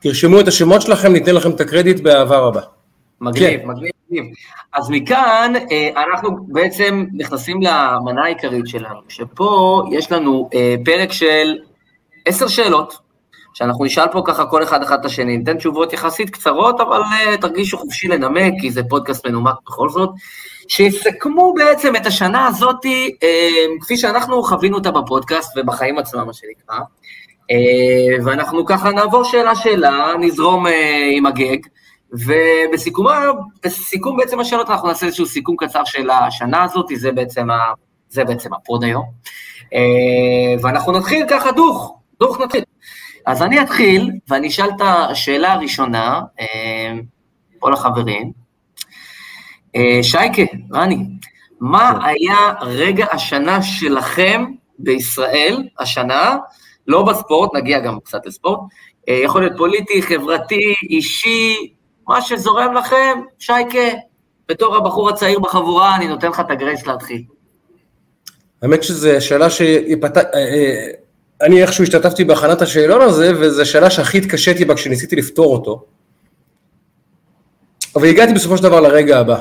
[0.00, 2.60] תרשמו את השמות שלכם, ניתן לכם את הקרדיט באהבה רבה.
[3.22, 3.68] מגניב, כן.
[3.68, 4.34] מגניב, מגניב.
[4.72, 11.58] אז מכאן אה, אנחנו בעצם נכנסים למנה העיקרית שלנו, שפה יש לנו אה, פרק של
[12.26, 12.98] עשר שאלות,
[13.54, 17.40] שאנחנו נשאל פה ככה כל אחד אחד את השני, ניתן תשובות יחסית קצרות, אבל uh,
[17.40, 20.10] תרגישו חופשי לנמק, כי זה פודקאסט מנומק בכל זאת,
[20.68, 22.86] שיסכמו בעצם את השנה הזאת,
[23.80, 26.78] כפי שאנחנו חווינו אותה בפודקאסט ובחיים עצמם, מה שנקרא,
[28.24, 30.66] ואנחנו ככה נעבור שאלה-שאלה, נזרום
[31.12, 31.58] עם הגג,
[32.12, 33.06] ובסיכום
[34.16, 37.58] בעצם השאלות אנחנו נעשה איזשהו סיכום קצר של השנה הזאת, זה בעצם, ה,
[38.08, 39.04] זה בעצם הפוד היום.
[39.64, 42.62] Uh, ואנחנו נתחיל ככה דוך, דוך נתחיל.
[43.26, 46.92] אז אני אתחיל, ואני אשאל את השאלה הראשונה, אה,
[47.58, 48.32] פה לחברים.
[49.76, 50.42] אה, שייקה,
[50.74, 51.06] רני,
[51.60, 52.08] מה כן.
[52.08, 54.44] היה רגע השנה שלכם
[54.78, 56.36] בישראל, השנה,
[56.86, 58.60] לא בספורט, נגיע גם קצת לספורט,
[59.08, 61.72] אה, יכול להיות פוליטי, חברתי, אישי,
[62.08, 63.78] מה שזורם לכם, שייקה,
[64.48, 67.22] בתור הבחור הצעיר בחבורה, אני נותן לך את הגרייס להתחיל.
[68.62, 70.20] האמת שזו שאלה שיפתח...
[71.42, 75.84] אני איכשהו השתתפתי בהכנת השאלון הזה, וזו שאלה שהכי התקשיתי בה כשניסיתי לפתור אותו.
[77.96, 79.38] אבל הגעתי בסופו של דבר לרגע הבא,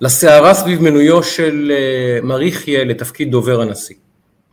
[0.00, 3.96] לסערה סביב מינויו של uh, מריחיה לתפקיד דובר הנשיא.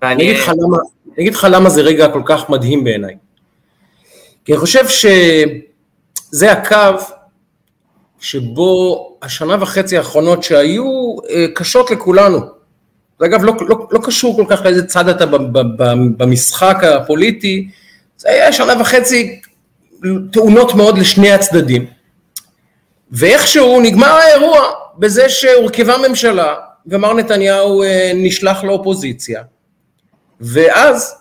[0.03, 3.15] אני אגיד, לך למה, אני אגיד לך למה זה רגע כל כך מדהים בעיניי.
[4.45, 4.87] כי אני חושב
[6.31, 7.03] שזה הקו
[8.19, 12.39] שבו השנה וחצי האחרונות שהיו uh, קשות לכולנו,
[13.19, 15.25] זה אגב לא, לא, לא קשור כל כך לאיזה צד אתה
[16.17, 17.69] במשחק הפוליטי,
[18.17, 19.41] זה היה שנה וחצי
[20.31, 21.85] תאונות מאוד לשני הצדדים.
[23.11, 24.59] ואיכשהו נגמר האירוע
[24.97, 26.55] בזה שהורכבה ממשלה
[26.87, 29.43] ומר נתניהו אה, נשלח לאופוזיציה.
[30.41, 31.15] ואז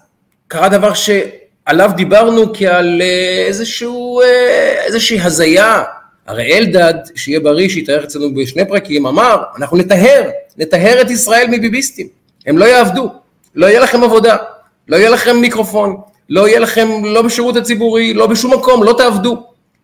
[0.49, 0.93] קרה דבר
[1.69, 3.51] שעליו דיברנו כעל אה,
[4.23, 5.83] אה, איזושהי הזיה.
[6.27, 12.07] הרי אלדד, שיהיה בריא, שיתאר אצלנו בשני פרקים, אמר, אנחנו נטהר נטהר את ישראל מביביסטים,
[12.47, 13.13] הם לא יעבדו,
[13.55, 14.37] לא יהיה לכם עבודה,
[14.89, 15.97] לא יהיה לכם מיקרופון,
[16.31, 19.43] לא יהיה לכם לא בשירות הציבורי, לא בשום מקום, לא תעבדו.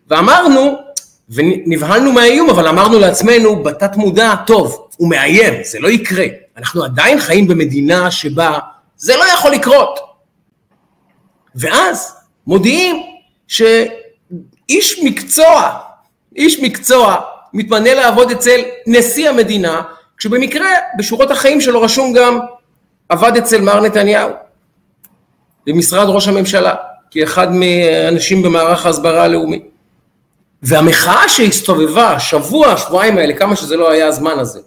[0.09, 0.75] ואמרנו,
[1.29, 6.25] ונבהלנו מהאיום, אבל אמרנו לעצמנו בתת מודע, טוב, הוא מאיים, זה לא יקרה.
[6.57, 8.59] אנחנו עדיין חיים במדינה שבה
[8.97, 10.12] זה לא יכול לקרות.
[11.55, 12.15] ואז
[12.47, 13.03] מודיעים
[13.47, 15.79] שאיש מקצוע,
[16.35, 17.15] איש מקצוע,
[17.53, 19.81] מתמנה לעבוד אצל נשיא המדינה,
[20.17, 22.39] כשבמקרה בשורות החיים שלו רשום גם
[23.09, 24.29] עבד אצל מר נתניהו
[25.67, 26.75] במשרד ראש הממשלה
[27.11, 29.59] כאחד מהאנשים במערך ההסברה הלאומי.
[30.63, 34.59] והמחאה שהסתובבה שבוע, שבועיים האלה, כמה שזה לא היה הזמן הזה,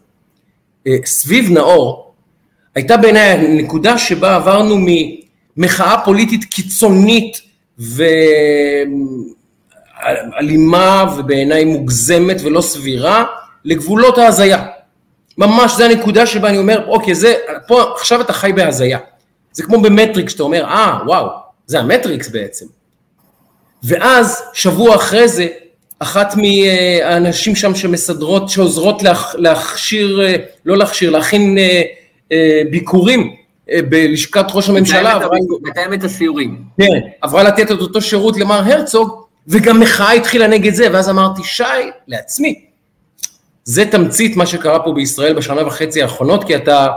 [0.87, 2.15] אה, סביב נאור,
[2.75, 4.77] הייתה בעיניי הנקודה שבה עברנו
[5.57, 7.41] ממחאה פוליטית קיצונית
[9.99, 13.25] ואלימה ובעיניי מוגזמת ולא סבירה,
[13.65, 14.67] לגבולות ההזיה.
[15.39, 17.35] ממש, זה הנקודה שבה אני אומר, אוקיי, זה,
[17.67, 18.99] פה, עכשיו אתה חי בהזיה.
[19.53, 21.29] זה כמו במטריקס, שאתה אומר, אה, וואו,
[21.67, 22.67] זה המטריקס בעצם.
[23.83, 25.47] ואז, שבוע אחרי זה,
[25.99, 30.21] אחת מהאנשים שם שמסדרות, שעוזרות להכ, להכשיר,
[30.65, 31.83] לא להכשיר, להכין אה,
[32.33, 33.27] אה, ביקורים אה,
[33.69, 35.19] בלשכת ראש הממשלה.
[35.63, 36.63] מתאם את הסיורים.
[36.81, 41.45] כן, עברה לתת את אותו שירות למר הרצוג, וגם מחאה התחילה נגד זה, ואז אמרתי,
[41.45, 41.65] שי,
[42.09, 42.65] לעצמי,
[43.65, 46.89] זה תמצית מה שקרה פה בישראל בשנה וחצי האחרונות, כי אתה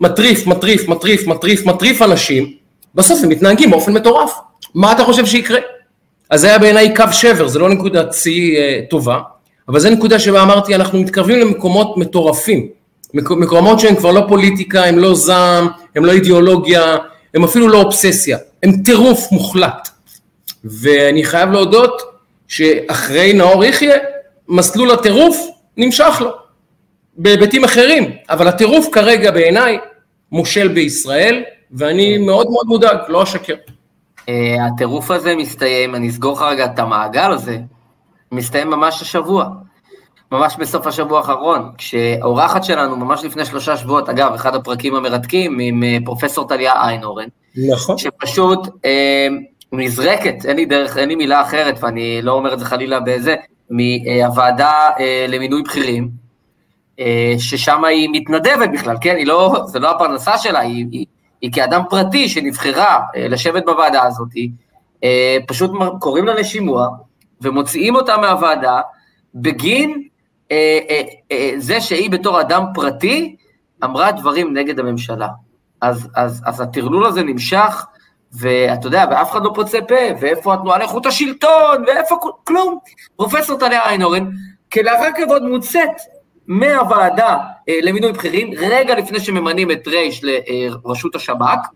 [0.00, 2.52] מטריף, מטריף, מטריף, מטריף, מטריף אנשים,
[2.94, 4.32] בסוף הם מתנהגים באופן מטורף.
[4.74, 5.58] מה אתה חושב שיקרה?
[6.30, 9.20] אז זה היה בעיניי קו שבר, זה לא נקודת שיא אה, טובה,
[9.68, 12.68] אבל זו נקודה שבה אמרתי, אנחנו מתקרבים למקומות מטורפים,
[13.14, 16.96] מקומות שהם כבר לא פוליטיקה, הם לא זעם, הם לא אידיאולוגיה,
[17.34, 19.88] הם אפילו לא אובססיה, הם טירוף מוחלט.
[20.64, 22.02] ואני חייב להודות
[22.48, 23.94] שאחרי נאור יחיא,
[24.48, 25.36] מסלול הטירוף
[25.76, 26.30] נמשך לו,
[27.16, 29.78] בהיבטים אחרים, אבל הטירוף כרגע בעיניי
[30.32, 31.42] מושל בישראל,
[31.72, 33.54] ואני מאוד מאוד מודאג, לא אשקר.
[34.28, 37.58] אה, הטירוף הזה מסתיים, אני אסגור לך רגע את המעגל הזה,
[38.32, 39.48] מסתיים ממש השבוע,
[40.32, 45.82] ממש בסוף השבוע האחרון, כשאורחת שלנו, ממש לפני שלושה שבועות, אגב, אחד הפרקים המרתקים, עם
[45.82, 47.28] אה, פרופסור טליה איינורן,
[47.72, 47.98] נכון.
[47.98, 49.28] שפשוט אה,
[49.72, 53.34] נזרקת, אין לי דרך, אין לי מילה אחרת, ואני לא אומר את זה חלילה בזה,
[53.70, 56.10] מהוועדה אה, למינוי בכירים,
[57.00, 59.16] אה, ששם היא מתנדבת בכלל, כן?
[59.16, 61.06] היא לא, זה לא הפרנסה שלה, היא, היא,
[61.40, 64.28] היא כאדם פרטי שנבחרה אה, לשבת בוועדה הזאת,
[65.46, 66.88] פשוט קוראים לה לשימוע
[67.40, 68.80] ומוציאים אותה מהוועדה
[69.34, 70.02] בגין
[71.56, 73.36] זה שהיא בתור אדם פרטי
[73.84, 75.28] אמרה דברים נגד הממשלה.
[75.80, 77.86] אז, אז, אז הטרלול הזה נמשך,
[78.32, 82.78] ואתה יודע, ואף אחד לא פוצה פה, ואיפה התנועה לאיכות השלטון, ואיפה כלום.
[83.16, 84.30] פרופסור טליה איינורן,
[84.72, 85.90] כלאחר כבוד מוצאת
[86.46, 87.36] מהוועדה
[87.68, 91.68] אה, למינוי בכירים, רגע לפני שממנים את רייש לראשות השב"כ,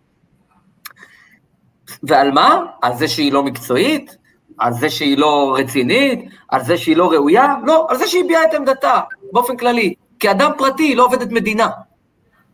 [2.02, 2.62] ועל מה?
[2.82, 4.16] על זה שהיא לא מקצועית?
[4.58, 6.20] על זה שהיא לא רצינית?
[6.48, 7.54] על זה שהיא לא ראויה?
[7.66, 9.00] לא, על זה שהיא הביעה את עמדתה,
[9.32, 9.94] באופן כללי.
[10.20, 11.68] כאדם פרטי, היא לא עובדת מדינה.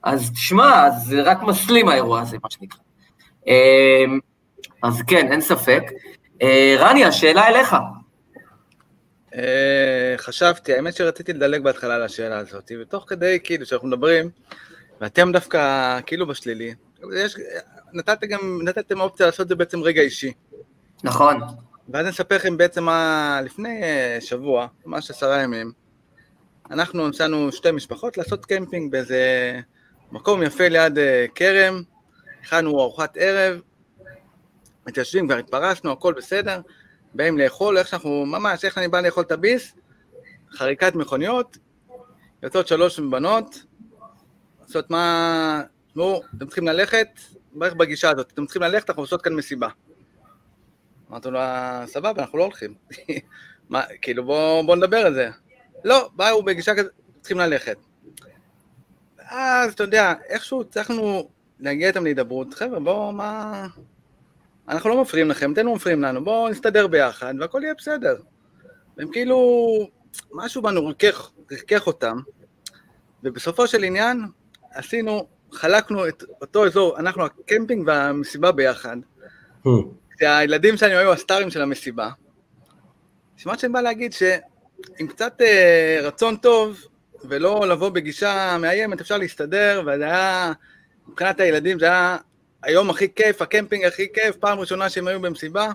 [0.02, 2.78] אז תשמע, זה רק מסלים האירוע הזה, מה שנקרא.
[3.46, 4.18] אמ,
[4.82, 5.82] אז כן, אין ספק.
[6.42, 7.76] אה, רני, השאלה אליך.
[9.34, 14.30] אה, חשבתי, האמת שרציתי לדלג בהתחלה על השאלה הזאת, ותוך כדי, כאילו, שאנחנו מדברים,
[15.00, 16.74] ואתם דווקא כאילו בשלילי,
[17.16, 17.36] יש,
[17.92, 20.32] נתת גם, נתתם אופציה לעשות את זה בעצם רגע אישי.
[21.04, 21.40] נכון.
[21.88, 25.72] ואז אני אספר לכם בעצם מה, לפני אה, שבוע, ממש עשרה ימים,
[26.70, 29.20] אנחנו נסענו שתי משפחות לעשות קמפינג באיזה
[30.12, 30.98] מקום יפה ליד
[31.34, 31.82] כרם,
[32.42, 33.60] הכנו ארוחת ערב,
[34.86, 36.60] מתיישבים, כבר התפרסנו, הכל בסדר,
[37.14, 39.74] באים לאכול, איך שאנחנו, ממש, איך אני בא לאכול את הביס,
[40.50, 41.58] חריקת מכוניות,
[42.42, 43.64] יוצאות שלוש בנות,
[44.64, 47.08] עושות מה, תשמעו, אתם צריכים ללכת,
[47.52, 49.68] בערך בגישה הזאת, אתם צריכים ללכת, אנחנו עושות כאן מסיבה.
[51.10, 51.40] אמרתי לו,
[51.86, 52.74] סבבה, אנחנו לא הולכים.
[53.70, 55.30] מה, כאילו, בואו בוא נדבר על זה.
[55.84, 57.76] לא, באו בגישה כזאת, צריכים ללכת.
[59.18, 61.28] אז, אתה יודע, איכשהו הצלחנו
[61.60, 63.66] להגיע איתם להידברות, חבר'ה, בואו, מה...
[64.68, 68.16] אנחנו לא מפריעים לכם, אתם לא מפריעים לנו, בואו נסתדר ביחד והכל יהיה בסדר.
[68.96, 69.38] והם כאילו,
[70.32, 72.16] משהו בנו ריכך, ריכך אותם,
[73.22, 74.20] ובסופו של עניין
[74.70, 78.96] עשינו, חלקנו את אותו אזור, אנחנו הקמפינג והמסיבה ביחד.
[80.20, 80.26] Hmm.
[80.26, 82.10] הילדים שלנו היו הסטארים של המסיבה.
[83.36, 86.80] שמעת שאני בא להגיד שעם קצת אה, רצון טוב,
[87.24, 90.52] ולא לבוא בגישה מאיימת, אפשר להסתדר, וזה היה...
[91.08, 92.16] מבחינת הילדים זה היה
[92.62, 95.70] היום הכי כיף, הקמפינג הכי כיף, פעם ראשונה שהם היו במסיבה,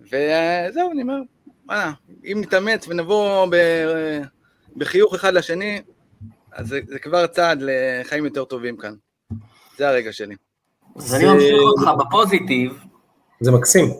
[0.00, 1.18] וזהו, אני אומר,
[1.66, 1.92] וואלה,
[2.24, 3.56] אם נתאמץ ונבוא ב...
[4.76, 5.82] בחיוך אחד לשני,
[6.52, 8.94] אז זה, זה כבר צעד לחיים יותר טובים כאן.
[9.78, 10.34] זה הרגע שלי.
[10.96, 12.91] אז אני ממשיך אותך בפוזיטיב.
[13.42, 13.90] זה מקסים.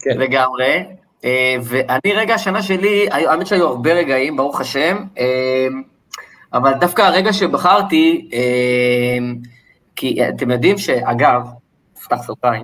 [0.00, 0.18] כן.
[0.18, 0.84] לגמרי.
[1.24, 5.66] אה, ואני, רגע השנה שלי, האמת שהיו הרבה רגעים, ברוך השם, אה,
[6.52, 9.18] אבל דווקא הרגע שבחרתי, אה,
[9.96, 11.42] כי אתם יודעים שאגב,
[11.96, 12.62] נפתח סוגריים,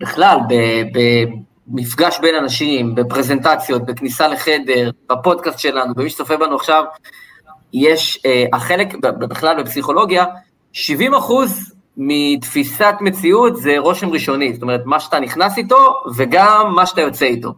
[0.00, 0.38] בכלל,
[1.68, 6.84] במפגש בין אנשים, בפרזנטציות, בכניסה לחדר, בפודקאסט שלנו, במי שצופה בנו עכשיו,
[7.72, 10.24] יש, אה, החלק, בכלל בפסיכולוגיה,
[10.72, 16.86] 70 אחוז מתפיסת מציאות זה רושם ראשוני, זאת אומרת, מה שאתה נכנס איתו וגם מה
[16.86, 17.54] שאתה יוצא איתו.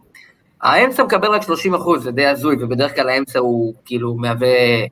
[0.61, 4.47] האמצע מקבל רק 30 אחוז, זה די הזוי, ובדרך כלל האמצע הוא כאילו מהווה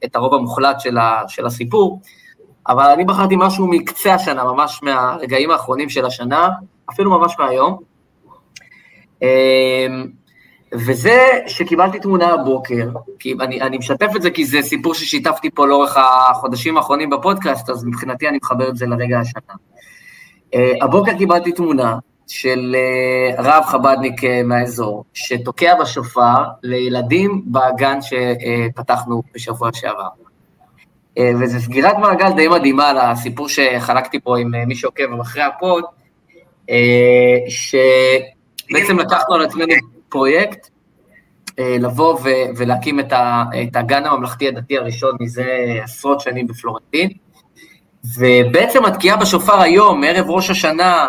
[0.06, 2.02] את הרוב המוחלט של, ה, של הסיפור.
[2.68, 6.50] אבל אני בחרתי משהו מקצה השנה, ממש מהרגעים האחרונים של השנה,
[6.92, 7.78] אפילו ממש מהיום.
[10.74, 15.68] וזה שקיבלתי תמונה הבוקר, כי אני, אני משתף את זה כי זה סיפור ששיתפתי פה
[15.68, 19.56] לאורך החודשים האחרונים בפודקאסט, אז מבחינתי אני מחבר את זה לרגע השנה.
[20.56, 29.24] אה, הבוקר קיבלתי תמונה של אה, רב חבדניק אה, מהאזור, שתוקע בשופר לילדים בגן שפתחנו
[29.34, 30.08] בשבוע שעבר.
[31.20, 35.84] וזו סגירת מעגל די מדהימה לסיפור שחלקתי פה עם מי שעוקב אחרי הפוד,
[37.48, 39.74] שבעצם לקחנו על עצמנו
[40.12, 40.69] פרויקט
[41.60, 42.19] לבוא
[42.58, 45.45] ולהקים את הגן הממלכתי הדתי הראשון מזה
[45.84, 47.10] עשרות שנים בפלורנטין.
[48.17, 51.08] ובעצם התקיעה בשופר היום, ערב ראש השנה,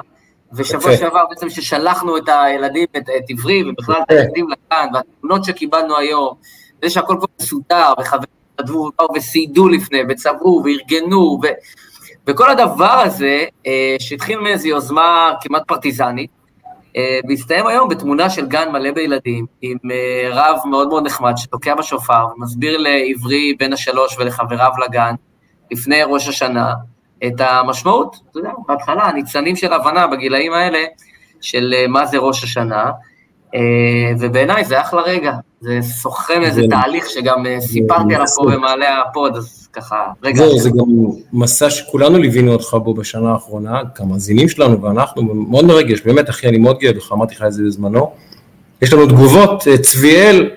[0.53, 5.99] ושבוע שעבר בעצם ששלחנו את הילדים, את, את עברי, ובכלל את הילדים לגן, והתמונות שקיבלנו
[5.99, 6.35] היום,
[6.83, 8.27] זה שהכל כבר מסודר, וחברים
[8.59, 11.47] כתבו וסיידו לפני, וצבעו וארגנו, ו...
[12.27, 16.42] וכל הדבר הזה, אה, שהתחיל מאיזו יוזמה כמעט פרטיזנית, אה,
[17.29, 22.27] והסתיים היום בתמונה של גן מלא בילדים, עם אה, רב מאוד מאוד נחמד שתוקע בשופר,
[22.37, 25.15] ומסביר לעברי בן השלוש ולחבריו לגן,
[25.71, 26.75] לפני ראש השנה,
[27.27, 30.85] את המשמעות, אתה יודע, בהתחלה, הניצנים של הבנה בגילאים האלה,
[31.41, 32.91] של מה זה ראש השנה,
[34.19, 39.37] ובעיניי זה אחלה רגע, זה סוכן איזה תהליך שגם אה, סיפרתי עליו פה במעלה הפוד,
[39.37, 40.37] אז ככה, רגע.
[40.37, 40.87] זהו, זה גם
[41.33, 46.59] מסע שכולנו ליווינו אותך בו בשנה האחרונה, המאזינים שלנו ואנחנו, מאוד מרגש, באמת אחי, אני
[46.59, 48.11] מאוד גאה בך, אמרתי לך את זה בזמנו.
[48.83, 50.51] יש לנו תגובות, אה, צביאל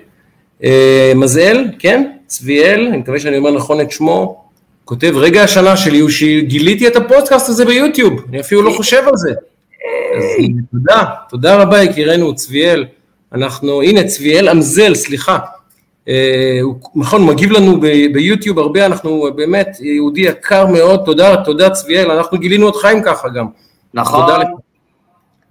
[0.64, 2.10] אה, מזאל, כן?
[2.26, 4.44] צביאל, אני מקווה שאני אומר נכון את שמו,
[4.84, 9.16] כותב, רגע השנה שלי הוא שגיליתי את הפודקאסט הזה ביוטיוב, אני אפילו לא חושב על
[9.16, 9.32] זה.
[10.16, 10.24] אז
[10.72, 12.86] תודה, תודה רבה יקירנו צביאל.
[13.32, 15.38] אנחנו, הנה צביאל אמזל, סליחה,
[16.08, 17.80] אה, הוא נכון, מגיב לנו
[18.12, 23.28] ביוטיוב הרבה, אנחנו באמת יהודי יקר מאוד, תודה, תודה צביאל, אנחנו גילינו אותך עם ככה
[23.28, 23.46] גם,
[23.94, 24.42] נכון.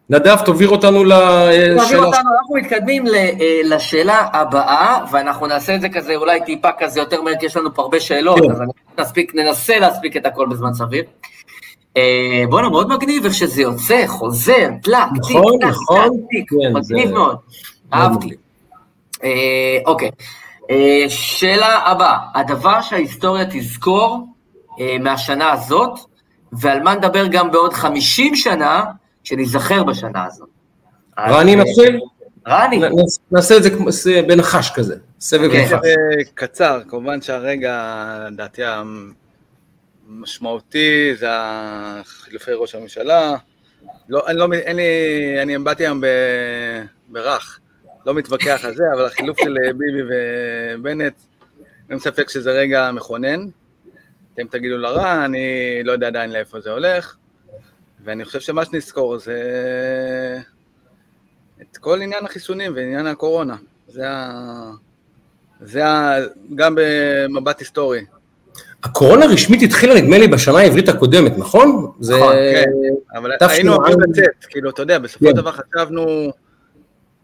[0.10, 2.06] נדב, תוביל אותנו לשאלה.
[2.06, 7.21] אותנו, אנחנו מתקדמים אה, לשאלה הבאה, ואנחנו נעשה את זה כזה אולי טיפה כזה יותר
[7.21, 8.51] מהר, כי יש לנו פה הרבה שאלות, כן.
[8.51, 8.62] אז
[8.99, 11.04] נספיק, ננסה להספיק את הכל בזמן סביר.
[11.97, 16.10] אה, בואנה, מאוד מגניב איך שזה יוצא, חוזר, טלק, טיק, נכון, נכון.
[16.29, 17.38] טיק, מגניב זה- מאוד,
[17.93, 18.29] אהבתי.
[19.23, 20.10] אה, אוקיי,
[20.71, 24.27] אה, שאלה הבאה, הדבר שההיסטוריה תזכור
[24.79, 25.99] אה, מהשנה הזאת,
[26.51, 28.84] ועל מה נדבר גם בעוד 50 שנה,
[29.23, 30.47] שניזכר בשנה הזאת.
[31.19, 31.99] רני אה, מתחיל?
[32.47, 32.91] רני, נ- נ-
[33.31, 33.69] נעשה את זה
[34.27, 35.63] בנחש כזה, סבב כן.
[35.63, 35.89] נחש.
[36.34, 37.81] קצר, כמובן שהרגע,
[38.31, 38.62] לדעתי,
[40.10, 43.36] המשמעותי זה החילופי ראש הממשלה.
[44.10, 44.84] לא, אני לא, אין לי,
[45.41, 46.02] אני באתי היום
[47.08, 47.60] ברך,
[48.06, 51.13] לא מתווכח על זה, אבל החילוף של ביבי ובנט,
[51.89, 53.46] אין ספק שזה רגע מכונן.
[54.34, 57.15] אתם תגידו לרע, אני לא יודע עדיין לאיפה זה הולך,
[58.04, 59.41] ואני חושב שמה שנזכור זה
[61.62, 63.56] את כל עניין החיסונים ועניין הקורונה.
[63.88, 64.72] זה ה...
[65.62, 66.15] זה ה...
[66.56, 68.06] גם במבט היסטורי.
[68.86, 71.91] הקורונה רשמית התחילה נדמה לי בשנה העברית הקודמת, נכון?
[72.00, 72.15] זה...
[72.17, 72.63] נכון, כן,
[73.15, 73.48] אבל תש"ע.
[73.52, 75.32] היינו אמורים לצאת, כאילו, אתה יודע, בסופו כן.
[75.32, 76.32] של דבר חשבנו,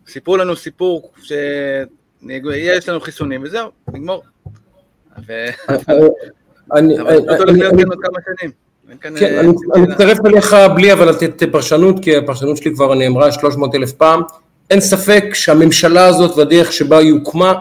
[0.07, 4.23] סיפרו לנו סיפור שיש לנו חיסונים וזהו, נגמור.
[6.75, 7.15] אני- כן, אה,
[8.89, 9.41] אני אני שאלה.
[9.77, 14.21] מצטרף אליך בלי אבל לתת פרשנות, כי הפרשנות שלי כבר נאמרה 300 אלף פעם.
[14.69, 17.59] אין ספק שהממשלה הזאת והדרך שבה היא הוקמה אה,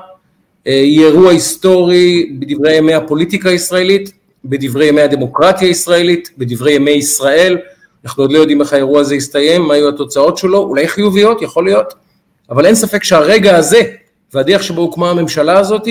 [0.65, 4.13] היא אירוע היסטורי בדברי ימי הפוליטיקה הישראלית,
[4.45, 7.59] בדברי ימי הדמוקרטיה הישראלית, בדברי ימי ישראל.
[8.05, 11.65] אנחנו עוד לא יודעים איך האירוע הזה יסתיים, מה יהיו התוצאות שלו, אולי חיוביות, יכול
[11.65, 11.95] להיות,
[12.51, 13.83] אבל אין ספק שהרגע הזה
[14.35, 15.89] והדרך שבה הוקמה הממשלה הזאת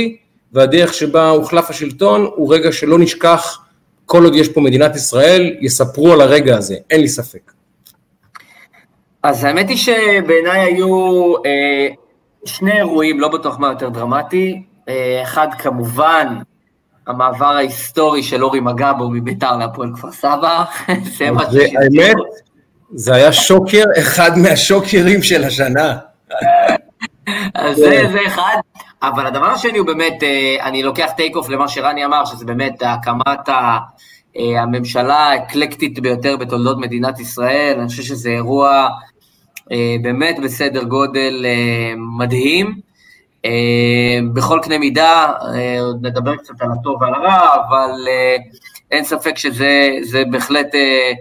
[0.53, 3.59] והדרך שבה הוחלף השלטון הוא רגע שלא נשכח
[4.05, 7.51] כל עוד יש פה מדינת ישראל, יספרו על הרגע הזה, אין לי ספק.
[9.23, 11.87] אז האמת היא שבעיניי היו אה,
[12.45, 14.63] שני אירועים, לא בטוח מה יותר דרמטי.
[14.89, 16.37] אה, אחד כמובן,
[17.07, 20.63] המעבר ההיסטורי של אורי מגבו מביתר להפועל כפר סבא.
[21.17, 22.15] זה מה שהזכיר האמת.
[22.93, 25.97] זה היה שוקר, אחד מהשוקרים של השנה.
[27.55, 28.55] אז זה, זה אחד,
[29.03, 32.83] אבל הדבר השני הוא באמת, אה, אני לוקח טייק אוף למה שרני אמר, שזה באמת
[32.85, 33.77] הקמת אה,
[34.61, 38.89] הממשלה האקלקטית ביותר בתולדות מדינת ישראל, אני חושב שזה אירוע
[40.01, 42.79] באמת בסדר גודל אה, מדהים,
[43.45, 48.37] אה, בכל קנה מידה, אה, עוד נדבר קצת על הטוב ועל הרע, אבל אה,
[48.91, 51.11] אין ספק שזה זה בהחלט אה,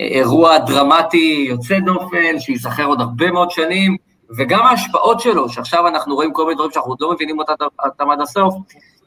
[0.00, 3.96] אירוע דרמטי יוצא דופן, שייזכר עוד הרבה מאוד שנים,
[4.36, 8.20] וגם ההשפעות שלו, שעכשיו אנחנו רואים כל מיני דברים שאנחנו עוד לא מבינים אותם עד
[8.20, 8.54] הסוף,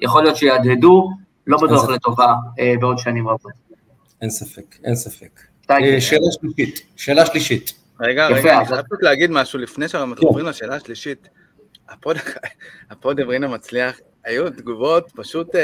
[0.02, 1.10] יכול להיות שיהדהדו,
[1.48, 3.52] לא בטוח לטובה אה, בעוד שנים רבות.
[4.22, 5.40] אין ספק, אין ספק.
[5.72, 7.74] אה, שאלה שלישית, שאלה שלישית.
[8.02, 10.26] רגע, רגע, אני חייב רק להגיד משהו לפני שאנחנו כן.
[10.26, 11.30] עוברים לשאלה השלישית.
[11.90, 12.18] הפוד-
[13.24, 15.62] אברינה מצליח, היו תגובות פשוט אה,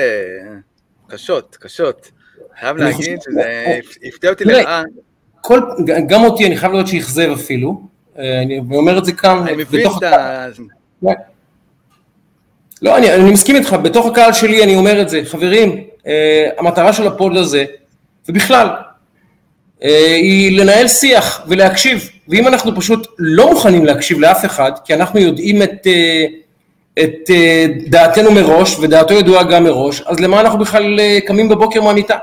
[1.08, 2.12] קשות, קשות.
[2.60, 4.84] חייב להגיד שזה הפתיע אותי לרעה.
[6.08, 7.82] גם אותי, אני חייב לראות שאכזב אפילו,
[8.20, 10.48] אה, אני אומר את זה כאן, בתוך ה...
[12.82, 16.94] לא, אני, אני מסכים איתך, בתוך הקהל שלי אני אומר את זה, חברים, אה, המטרה
[16.94, 17.66] של הפוד הזה,
[18.30, 18.68] ובכלל,
[19.84, 25.20] אה, היא לנהל שיח ולהקשיב, ואם אנחנו פשוט לא מוכנים להקשיב לאף אחד, כי אנחנו
[25.20, 26.26] יודעים את, אה,
[27.04, 31.82] את אה, דעתנו מראש, ודעתו ידועה גם מראש, אז למה אנחנו בכלל אה, קמים בבוקר
[31.82, 32.18] מהמיטה?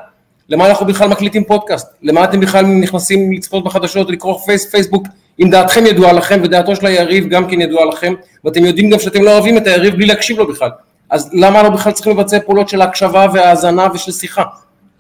[0.49, 1.89] למה אנחנו בכלל מקליטים פודקאסט?
[2.03, 5.07] למה אתם בכלל נכנסים לצפות בחדשות, לקרוא פייס, פייסבוק,
[5.43, 9.23] אם דעתכם ידועה לכם ודעתו של היריב גם כן ידועה לכם, ואתם יודעים גם שאתם
[9.23, 10.71] לא אוהבים את היריב בלי להקשיב לו בכלל.
[11.11, 14.43] אז למה לא בכלל צריכים לבצע פעולות של הקשבה והאזנה ושל שיחה?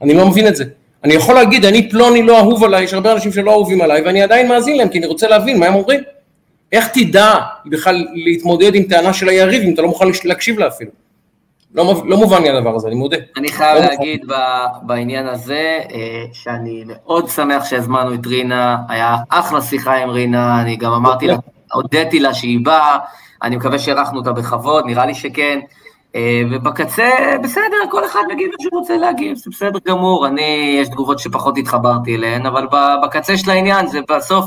[0.03, 0.65] אני לא מבין את זה.
[1.05, 4.23] אני יכול להגיד, אני פלוני לא אהוב עליי, יש הרבה אנשים שלא אהובים עליי, ואני
[4.23, 6.01] עדיין מאזין להם, כי אני רוצה להבין מה הם אומרים.
[6.73, 7.35] איך תדע
[7.67, 10.91] בכלל להתמודד עם טענה של היריב, אם אתה לא מוכן להקשיב לה אפילו?
[11.75, 13.17] לא, לא מובן לי הדבר הזה, אני מודה.
[13.37, 19.17] אני חייב לא להגיד ב- בעניין הזה, אה, שאני מאוד שמח שהזמנו את רינה, היה
[19.29, 21.37] אחלה שיחה עם רינה, אני גם אמרתי לה,
[21.73, 22.99] הודיתי לה שהיא באה,
[23.43, 25.61] אני מקווה שהערכנו אותה בכבוד, נראה לי שכן.
[26.17, 27.11] אה, ובקצה,
[27.43, 31.59] בסדר, כל אחד מגיב מה שהוא רוצה להגיב, זה בסדר גמור, אני, יש תגובות שפחות
[31.59, 32.67] התחברתי אליהן, אבל
[33.03, 34.45] בקצה של העניין זה בסוף,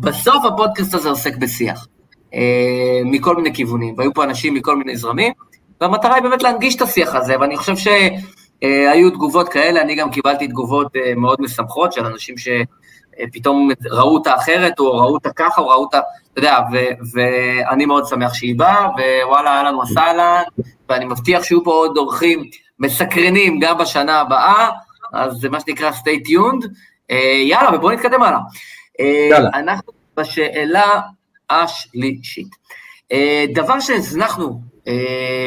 [0.00, 1.86] בסוף הפודקאסט הזה עוסק בשיח,
[2.34, 5.32] אה, מכל מיני כיוונים, והיו פה אנשים מכל מיני זרמים,
[5.80, 10.48] והמטרה היא באמת להנגיש את השיח הזה, ואני חושב שהיו תגובות כאלה, אני גם קיבלתי
[10.48, 12.34] תגובות אה, מאוד משמחות של אנשים
[13.26, 16.00] שפתאום ראו אותה אחרת, או ראו אותה ככה, או ראו אותה,
[16.32, 18.88] אתה יודע, ו- ואני מאוד שמח שהיא באה,
[19.24, 20.42] ווואלה, אהלן וסהלן,
[20.88, 22.42] ואני מבטיח שיהיו פה עוד אורחים
[22.78, 24.70] מסקרנים גם בשנה הבאה,
[25.12, 26.66] אז זה מה שנקרא stay tuned.
[27.10, 28.38] אה, יאללה, ובואו נתקדם הלאה.
[29.00, 29.50] אה, יאללה.
[29.54, 31.00] אנחנו בשאלה
[31.50, 32.48] השלישית.
[33.12, 34.60] אה, דבר שהזנחנו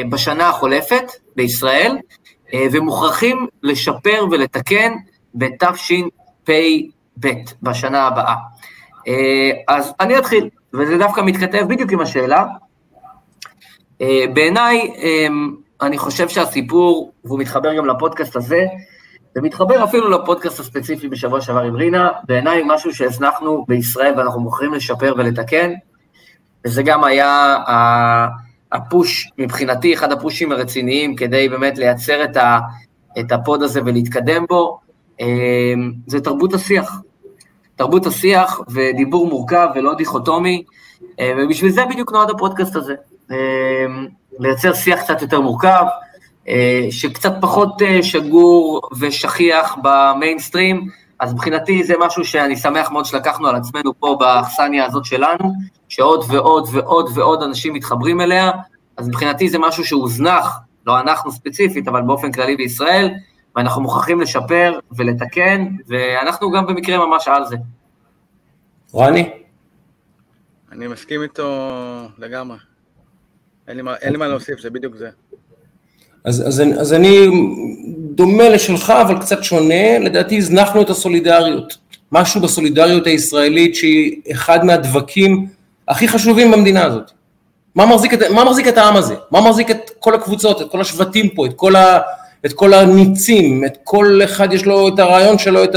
[0.08, 1.96] בשנה החולפת בישראל,
[2.72, 4.92] ומוכרחים לשפר ולתקן
[5.34, 6.52] בתשפ"ב,
[7.62, 8.34] בשנה הבאה.
[9.08, 12.46] אה, אז אני אתחיל, וזה דווקא מתכתב בדיוק עם השאלה.
[14.00, 15.26] אה, בעיניי, אה,
[15.82, 18.64] אני חושב שהסיפור, והוא מתחבר גם לפודקאסט הזה,
[19.36, 25.14] ומתחבר אפילו לפודקאסט הספציפי בשבוע שעבר עם רינה, בעיניי משהו שהזנחנו בישראל ואנחנו מוכרחים לשפר
[25.18, 25.72] ולתקן,
[26.66, 27.56] וזה גם היה
[28.72, 32.24] הפוש, מבחינתי, אחד הפושים הרציניים כדי באמת לייצר
[33.20, 34.80] את, הפוד הזה ולהתקדם בו,
[36.06, 37.00] זה תרבות השיח.
[37.76, 40.64] תרבות השיח ודיבור מורכב ולא דיכוטומי,
[41.20, 42.94] אה, ובשביל זה בדיוק נועד הפודקאסט הזה.
[43.30, 43.36] אה,
[44.38, 45.84] לייצר שיח קצת יותר מורכב,
[46.48, 50.88] אה, שקצת פחות אה, שגור ושכיח במיינסטרים,
[51.20, 55.52] אז מבחינתי זה משהו שאני שמח מאוד שלקחנו על עצמנו פה באכסניה הזאת שלנו,
[55.88, 58.50] שעוד ועוד ועוד ועוד אנשים מתחברים אליה,
[58.96, 63.14] אז מבחינתי זה משהו שהוזנח, לא אנחנו ספציפית, אבל באופן כללי בישראל,
[63.56, 67.56] ואנחנו מוכרחים לשפר ולתקן, ואנחנו גם במקרה ממש על זה.
[68.94, 69.30] רני?
[70.72, 71.68] אני מסכים איתו
[72.18, 72.56] לגמרי.
[73.68, 75.08] אין לי מה- אין לי מה להוסיף, זה בדיוק זה.
[76.24, 77.26] אז, אז, אז אני
[78.14, 79.98] דומה לשלך, אבל קצת שונה.
[79.98, 81.76] לדעתי הזנחנו את הסולידריות.
[82.12, 85.46] משהו בסולידריות הישראלית שהיא אחד מהדבקים
[85.88, 87.10] הכי חשובים במדינה הזאת.
[87.74, 89.14] מה מחזיק, את, מה מחזיק את העם הזה?
[89.30, 92.00] מה מחזיק את כל הקבוצות, את כל השבטים פה, את כל, ה,
[92.46, 95.76] את כל הניצים, את כל אחד יש לו את הרעיון שלו, את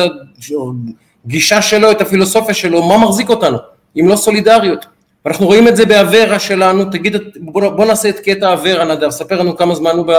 [1.25, 3.57] הגישה שלו, את הפילוסופיה שלו, מה מחזיק אותנו,
[3.99, 4.85] אם לא סולידריות?
[5.25, 9.39] ואנחנו רואים את זה באברה שלנו, תגיד, בוא, בוא נעשה את קטע אברה, נדב, ספר
[9.39, 10.11] לנו כמה זמן הוא, ב,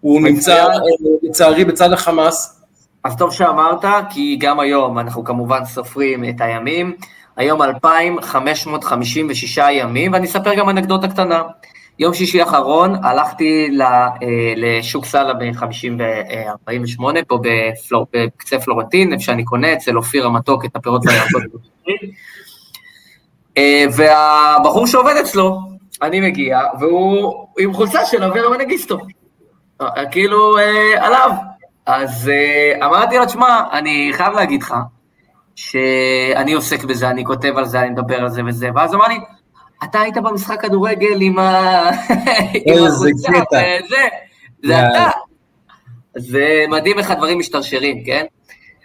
[0.00, 0.74] הוא נמצא, אה,
[1.22, 2.60] לצערי, בצד החמאס.
[3.04, 6.92] אז טוב שאמרת, כי גם היום אנחנו כמובן סופרים את הימים.
[7.36, 11.42] היום 2,556 ימים, ואני אספר גם אנקדוטה קטנה.
[11.98, 14.08] יום שישי האחרון הלכתי אה,
[14.56, 21.02] לשוק סאלה ב-50-48, פה בפלור, בקצה פלורנטין, איפה שאני קונה אצל אופיר המתוק את הפירות
[21.06, 21.42] והירקות.
[23.58, 25.58] אה, והבחור שעובד אצלו,
[26.02, 28.98] אני מגיע, והוא עם חולצה של אברה מנגיסטו.
[29.80, 30.56] אה, כאילו,
[30.96, 31.30] עליו.
[31.86, 32.30] אז
[32.84, 34.74] אמרתי לו, תשמע, אני חייב להגיד לך,
[35.56, 39.18] שאני עוסק בזה, אני כותב על זה, אני מדבר על זה וזה, ואז אמר לי,
[39.84, 41.90] אתה היית במשחק כדורגל עם ה...
[42.66, 43.60] איזה קטע.
[44.62, 44.78] זה.
[44.78, 45.10] אתה.
[46.16, 48.24] זה מדהים איך הדברים משתרשרים, כן?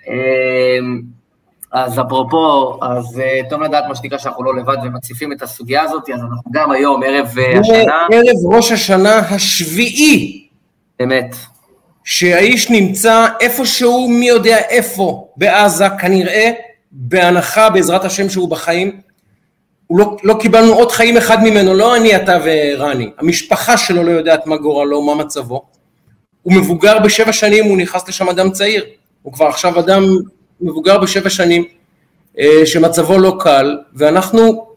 [0.07, 1.01] אמ,
[1.71, 6.09] אז אפרופו, אז אה, טוב לדעת מה שנקרא שאנחנו לא לבד ומציפים את הסוגיה הזאת,
[6.09, 10.47] אז אנחנו גם היום, ערב אה, השנה, ערב ראש השנה השביעי,
[10.99, 11.35] באמת,
[12.03, 16.51] שהאיש נמצא איפשהו, מי יודע איפה, בעזה, כנראה,
[16.91, 19.01] בהנחה בעזרת השם שהוא בחיים.
[19.91, 23.09] לא, לא קיבלנו עוד חיים אחד ממנו, לא אני, אתה ורני.
[23.17, 25.61] המשפחה שלו לא יודעת מה גורלו, מה מצבו.
[26.43, 28.85] הוא מבוגר בשבע שנים, הוא נכנס לשם אדם צעיר.
[29.21, 30.03] הוא כבר עכשיו אדם
[30.61, 31.63] מבוגר בשבע שנים,
[32.39, 34.67] אה, שמצבו לא קל, ואנחנו,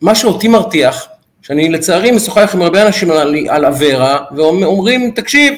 [0.00, 1.08] מה שאותי מרתיח,
[1.42, 5.54] שאני לצערי משוחח עם הרבה אנשים על, על אברה, ואומרים, תקשיב,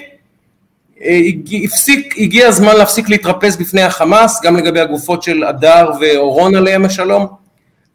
[1.03, 1.21] אה,
[1.65, 7.44] הפסיק, הגיע הזמן להפסיק להתרפס בפני החמאס, גם לגבי הגופות של הדר ואורון עליהם השלום.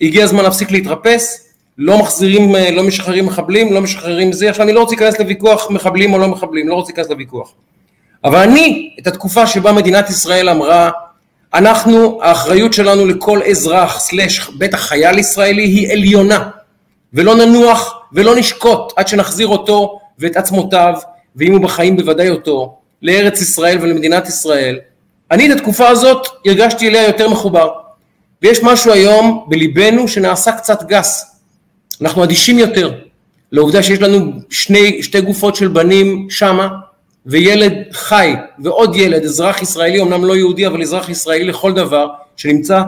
[0.01, 4.49] הגיע הזמן להפסיק להתרפס, לא מחזירים, אה, לא משחררים מחבלים, לא משחררים זה.
[4.49, 7.53] עכשיו אני לא רוצה להיכנס לוויכוח מחבלים או לא מחבלים, לא רוצה להיכנס לוויכוח.
[8.23, 10.89] אבל אני, את התקופה שבה מדינת ישראל אמרה,
[11.53, 16.49] אנחנו, האחריות שלנו לכל אזרח, סלש בטח חייל ישראלי, היא עליונה.
[17.13, 20.93] ולא ננוח ולא נשקוט עד שנחזיר אותו ואת עצמותיו,
[21.35, 24.79] ואם הוא בחיים בוודאי אותו, לארץ ישראל ולמדינת ישראל.
[25.31, 27.69] אני את התקופה הזאת הרגשתי אליה יותר מחובר.
[28.41, 31.35] ויש משהו היום בליבנו שנעשה קצת גס.
[32.01, 32.93] אנחנו אדישים יותר
[33.51, 36.67] לעובדה שיש לנו שני, שתי גופות של בנים שמה,
[37.25, 38.33] וילד חי,
[38.63, 42.81] ועוד ילד, אזרח ישראלי, אמנם לא יהודי, אבל אזרח ישראלי לכל דבר, שנמצא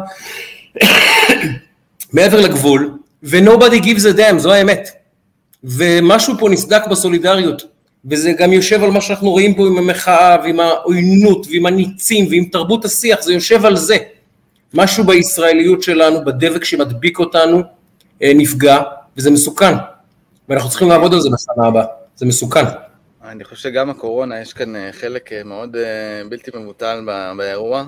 [2.14, 4.90] מעבר לגבול, ו-nobody gives a damn, זו האמת.
[5.64, 7.64] ומשהו פה נסדק בסולידריות,
[8.06, 12.46] וזה גם יושב על מה שאנחנו רואים פה עם המחאה, ועם העוינות, ועם הניצים, ועם
[12.46, 13.98] תרבות השיח, זה יושב על זה.
[14.74, 17.62] משהו בישראליות שלנו, בדבק שמדביק אותנו,
[18.22, 18.82] אה, נפגע,
[19.18, 19.74] וזה מסוכן.
[20.50, 22.66] ואנחנו צריכים לעבוד על זה בשנה הבאה, זה מסוכן.
[23.24, 25.76] אני חושב שגם הקורונה, יש כאן אה, חלק אה, מאוד
[26.30, 27.08] בלתי מבוטל
[27.38, 27.86] באירוע,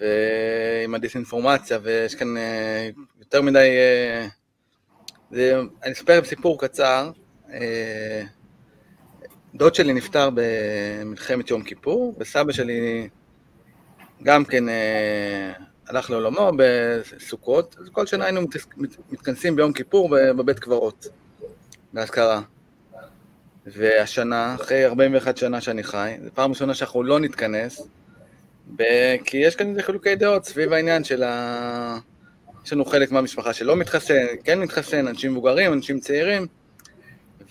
[0.00, 2.34] ועם הדיסאינפורמציה, ויש כאן
[3.20, 3.68] יותר מדי...
[5.30, 7.10] זה, אני אספר סיפור קצר.
[9.54, 13.08] דוד שלי נפטר במלחמת יום כיפור, וסבא שלי
[14.22, 15.52] גם כן אה,
[15.88, 21.06] הלך לעולמו בסוכות, אז כל שנה היינו מתס- מת- מתכנסים ביום כיפור בבית קברות,
[21.92, 22.40] באזכרה.
[23.66, 27.88] והשנה, אחרי 41 שנה שאני חי, זו פעם ראשונה שאנחנו לא נתכנס,
[28.76, 31.98] ב- כי יש כאן איזה חילוקי דעות סביב העניין של ה...
[32.64, 34.14] יש לנו חלק מהמשפחה שלא מתחסן,
[34.44, 36.46] כן מתחסן, אנשים מבוגרים, אנשים צעירים,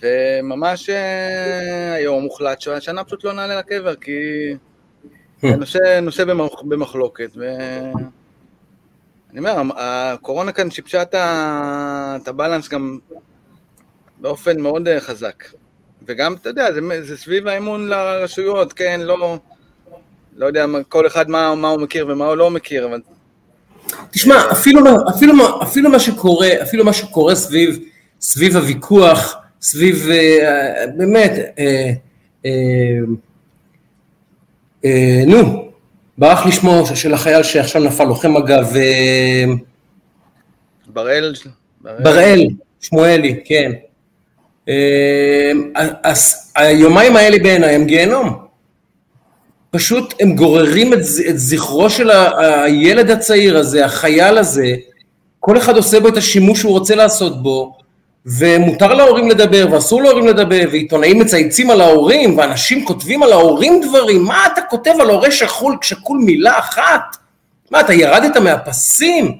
[0.02, 4.12] וממש אה, היום הוחלט שהשנה פשוט לא נעלה לקבר, כי
[5.42, 7.30] נושא, נושא במח- במחלוקת.
[9.30, 12.98] אני אומר, הקורונה כאן שיבשה את הבלנס גם
[14.20, 15.44] באופן מאוד אה, חזק.
[16.06, 19.38] וגם, אתה יודע, זה, זה סביב האמון לרשויות, כן, לא,
[20.36, 23.00] לא יודע, כל אחד מה, מה הוא מכיר ומה הוא לא מכיר, אבל
[24.10, 24.80] תשמע, אפילו,
[25.10, 27.78] אפילו, אפילו מה שקורה, אפילו מה שקורה סביב,
[28.20, 31.32] סביב הוויכוח, סביב, אה, באמת,
[34.84, 35.68] אה, נו,
[36.18, 39.44] ברח לי שמו של החייל שעכשיו נפל, לוחם אגב, אה,
[40.86, 41.34] בראל...
[42.04, 42.46] בראל,
[42.80, 43.72] שמואלי, כן.
[44.68, 45.52] אה,
[46.02, 48.46] אז היומיים האלה בעיניי הם גיהנום.
[49.70, 54.74] פשוט הם גוררים את, את זכרו של ה- הילד הצעיר הזה, החייל הזה,
[55.40, 57.78] כל אחד עושה בו את השימוש שהוא רוצה לעשות בו,
[58.26, 64.24] ומותר להורים לדבר ואסור להורים לדבר, ועיתונאים מצייצים על ההורים, ואנשים כותבים על ההורים דברים,
[64.24, 67.16] מה אתה כותב על הורה שכול, שקול מילה אחת?
[67.70, 69.38] מה, אתה ירדת מהפסים?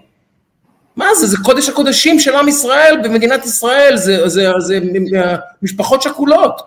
[0.97, 6.03] מה זה, זה קודש הקודשים של עם ישראל במדינת ישראל, זה, זה, זה, זה משפחות
[6.03, 6.63] שכולות.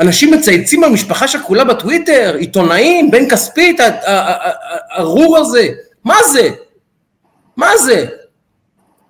[0.00, 3.80] אנשים מצייצים על משפחה שכולה בטוויטר, עיתונאים, בן כספית,
[4.90, 5.68] הארור הזה,
[6.04, 6.50] מה זה?
[7.56, 8.06] מה זה?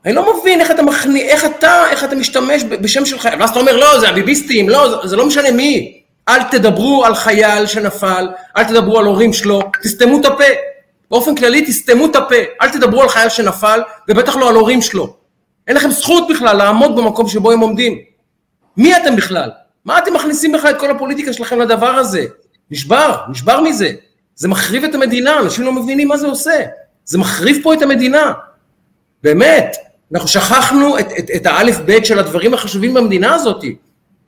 [0.05, 3.61] אני לא מבין איך אתה מכניס, איך אתה, איך אתה משתמש בשם שלך, ואז אתה
[3.61, 6.01] אומר, לא, זה הביביסטים, לא, זה, זה לא משנה מי.
[6.29, 10.45] אל תדברו על חייל שנפל, אל תדברו על הורים שלו, תסתמו את הפה.
[11.11, 12.35] באופן כללי, תסתמו את הפה.
[12.63, 15.17] אל תדברו על חייל שנפל, ובטח לא על הורים שלו.
[15.69, 17.99] אין לכם זכות בכלל לעמוד במקום שבו הם עומדים.
[18.77, 19.51] מי אתם בכלל?
[19.85, 22.25] מה אתם מכניסים בכלל את כל הפוליטיקה שלכם לדבר הזה?
[22.71, 23.93] נשבר, נשבר מזה.
[24.35, 26.61] זה מחריב את המדינה, אנשים לא מבינים מה זה עושה.
[27.05, 28.33] זה מחריב פה את המדינה.
[29.23, 29.77] באמת.
[30.15, 33.65] אנחנו שכחנו את, את, את האלף בית של הדברים החשובים במדינה הזאת.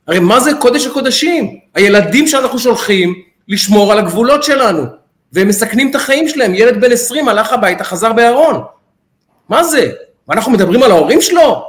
[0.07, 1.59] הרי מה זה קודש הקודשים?
[1.75, 3.13] הילדים שאנחנו שולחים
[3.47, 4.83] לשמור על הגבולות שלנו,
[5.33, 6.53] והם מסכנים את החיים שלהם.
[6.55, 8.63] ילד בן 20 הלך הביתה, חזר בארון.
[9.49, 9.91] מה זה?
[10.27, 11.65] ואנחנו מדברים על ההורים שלו?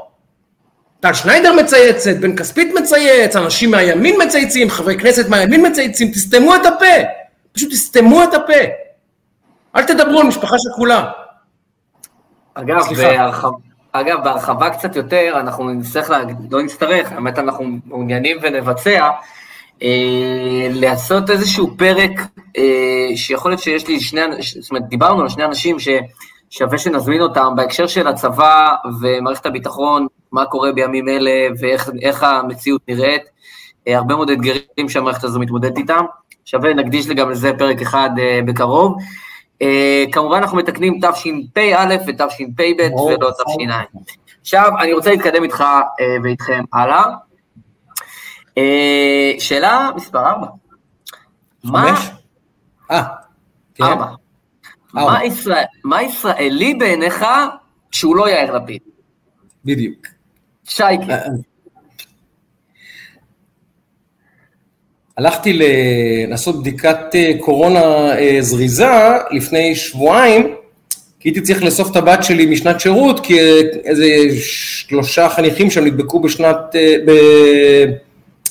[1.01, 6.67] טל שניידר מצייצת, בן כספית מצייץ, אנשים מהימין מצייצים, חברי כנסת מהימין מצייצים, תסתמו את
[6.67, 7.05] הפה.
[7.53, 8.63] פשוט תסתמו את הפה.
[9.77, 11.11] אל תדברו על משפחה שכולה.
[12.55, 13.49] אגב, סליחה.
[13.97, 16.19] אגב, בהרחבה קצת יותר, אנחנו נצטרך, לה...
[16.51, 19.11] לא נצטרך, האמת אנחנו מעוניינים ונבצע,
[19.83, 22.11] אה, לעשות איזשהו פרק
[22.57, 24.21] אה, שיכול להיות שיש לי שני,
[24.61, 30.47] זאת אומרת, דיברנו על שני אנשים ששווה שנזמין אותם בהקשר של הצבא ומערכת הביטחון, מה
[30.47, 33.23] קורה בימים אלה ואיך איך המציאות נראית,
[33.89, 36.05] אה, הרבה מאוד אתגרים שהמערכת הזו מתמודדת איתם,
[36.45, 38.97] שווה נקדיש גם לזה פרק אחד אה, בקרוב.
[39.63, 39.67] Uh,
[40.13, 43.31] כמובן אנחנו מתקנים תשפ"א ותשפ"ב ולא.
[43.31, 43.81] תש"ע.
[44.41, 47.05] עכשיו אני רוצה להתקדם איתך uh, ואיתכם הלאה.
[48.51, 48.61] Uh,
[49.39, 50.47] שאלה מספר 4.
[51.65, 52.11] מה, חמש?
[52.91, 53.05] אה,
[53.75, 53.85] כן.
[53.85, 54.05] 4.
[54.97, 55.13] ארבע.
[55.13, 57.25] מה, ישראל, מה ישראלי בעיניך
[57.93, 58.83] שהוא לא יאיר לפיד?
[59.65, 60.07] בדיוק.
[60.65, 61.15] שייקה.
[65.19, 65.59] הלכתי
[66.29, 68.87] לעשות בדיקת אה, קורונה אה, זריזה
[69.31, 70.55] לפני שבועיים,
[71.21, 74.07] כי הייתי צריך לאסוף את הבת שלי משנת שירות, כי אה, איזה
[74.41, 76.57] שלושה חניכים שם נדבקו בשנת,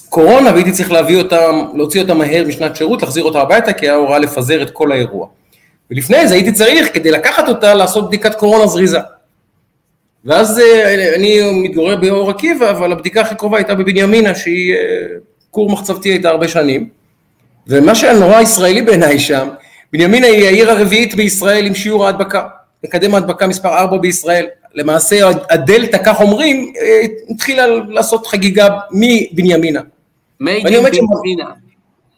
[0.07, 3.95] בקורונה, והייתי צריך להביא אותם, להוציא אותם מהר משנת שירות, להחזיר אותה הביתה, כי היה
[3.95, 5.27] הוראה לפזר את כל האירוע.
[5.91, 8.99] ולפני זה הייתי צריך, כדי לקחת אותה, לעשות בדיקת קורונה זריזה.
[10.25, 10.61] ואז
[11.15, 14.75] אני מתגורר באור עקיבא, אבל הבדיקה הכי קרובה הייתה בבנימינה, שהיא
[15.53, 16.89] כור מחצבתי הייתה הרבה שנים.
[17.67, 19.47] ומה שהיה נורא ישראלי בעיניי שם,
[19.93, 22.43] בנימינה היא העיר הרביעית בישראל עם שיעור ההדבקה,
[22.85, 24.45] מקדם ההדבקה מספר 4 בישראל.
[24.75, 25.15] למעשה
[25.49, 29.81] הדלתא, כך אומרים, אה, התחילה לעשות חגיגה מבנימינה.
[30.95, 31.49] שם- בנימינה.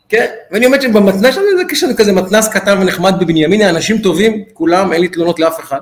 [0.09, 4.43] כן, ואני עומד שם במתנ"ס, שלנו, זה כשאני כזה מתנ"ס קטן ונחמד בבנימינה, אנשים טובים,
[4.53, 5.79] כולם, אין לי תלונות לאף אחד.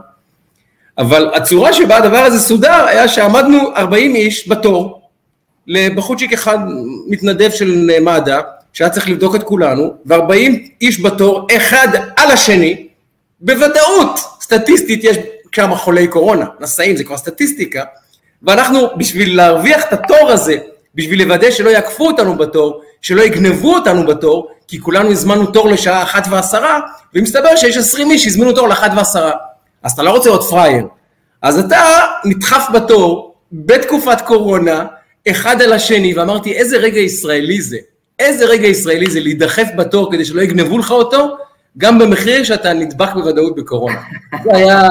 [0.97, 5.01] אבל הצורה שבה הדבר הזה סודר, היה שעמדנו 40 איש בתור,
[5.68, 6.57] לבחורצ'יק אחד
[7.07, 8.41] מתנדב של מד"א,
[8.74, 10.51] שהיה צריך לבדוק את כולנו, ו-40
[10.82, 12.88] איש בתור, אחד על השני,
[13.39, 15.18] בוודאות, סטטיסטית, יש
[15.51, 17.84] כמה חולי קורונה, נשאים, זה כבר סטטיסטיקה,
[18.43, 20.57] ואנחנו, בשביל להרוויח את התור הזה,
[20.95, 26.03] בשביל לוודא שלא יעקפו אותנו בתור, שלא יגנבו אותנו בתור, כי כולנו הזמנו תור לשעה
[26.03, 26.80] אחת ועשרה,
[27.14, 29.32] ומסתבר שיש עשרים איש שהזמינו תור לאחת ועשרה.
[29.84, 30.88] אז אתה לא רוצה להיות פראייר.
[31.41, 31.82] אז אתה
[32.26, 34.86] נדחף בתור בתקופת קורונה,
[35.32, 37.78] אחד על השני, ואמרתי, איזה רגע ישראלי זה.
[38.19, 41.38] איזה רגע ישראלי זה להידחף בתור כדי שלא יגנבו לך אותו,
[41.78, 44.01] גם במחיר שאתה נדבק בוודאות בקורונה.
[44.43, 44.89] זה היה,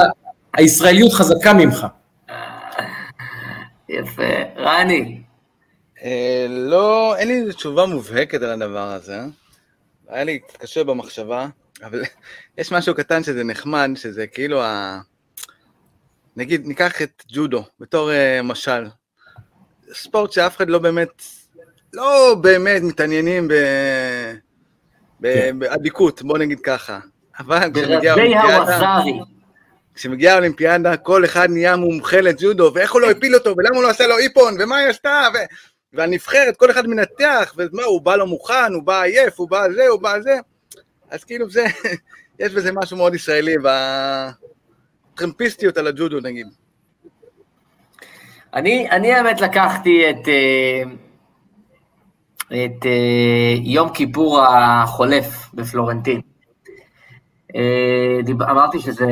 [0.53, 1.87] הישראליות חזקה ממך.
[3.89, 4.23] יפה.
[4.57, 5.21] רני.
[6.03, 9.19] אה, לא, אין לי תשובה מובהקת על הדבר הזה.
[10.07, 11.47] היה לי קצת קשה במחשבה,
[11.83, 12.01] אבל
[12.57, 14.99] יש משהו קטן שזה נחמד, שזה כאילו ה...
[16.35, 18.85] נגיד, ניקח את ג'ודו בתור uh, משל.
[19.93, 21.23] ספורט שאף אחד לא באמת,
[21.93, 23.53] לא באמת מתעניינים ב...
[25.23, 25.59] כן.
[25.59, 26.99] באדיקות, בוא נגיד ככה.
[27.39, 29.01] אבל כשמגיע האולימפיאדה,
[29.95, 33.89] כשמגיעה האולימפיאדה, כל אחד נהיה מומחה לג'ודו, ואיך הוא לא הפיל אותו, ולמה הוא לא
[33.89, 35.37] עשה לו איפון, ומה היא עשתה, ו...
[35.93, 39.87] והנבחרת, כל אחד מנתח, ומה, הוא בא לא מוכן, הוא בא עייף, הוא בא זה,
[39.87, 40.37] הוא בא זה.
[41.09, 41.65] אז כאילו זה,
[42.39, 43.55] יש בזה משהו מאוד ישראלי,
[45.13, 46.47] בטרמפיסטיות על הג'ודו נגיד.
[48.53, 50.83] אני, אני האמת לקחתי את, אה,
[52.47, 56.21] את אה, יום כיפור החולף בפלורנטין.
[57.55, 58.19] אה,
[58.51, 59.05] אמרתי שזה,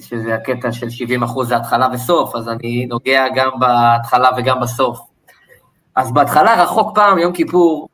[0.00, 4.98] שזה הקטע של 70 אחוז זה התחלה וסוף, אז אני נוגע גם בהתחלה וגם בסוף.
[5.96, 7.88] אז בהתחלה, רחוק פעם, יום כיפור,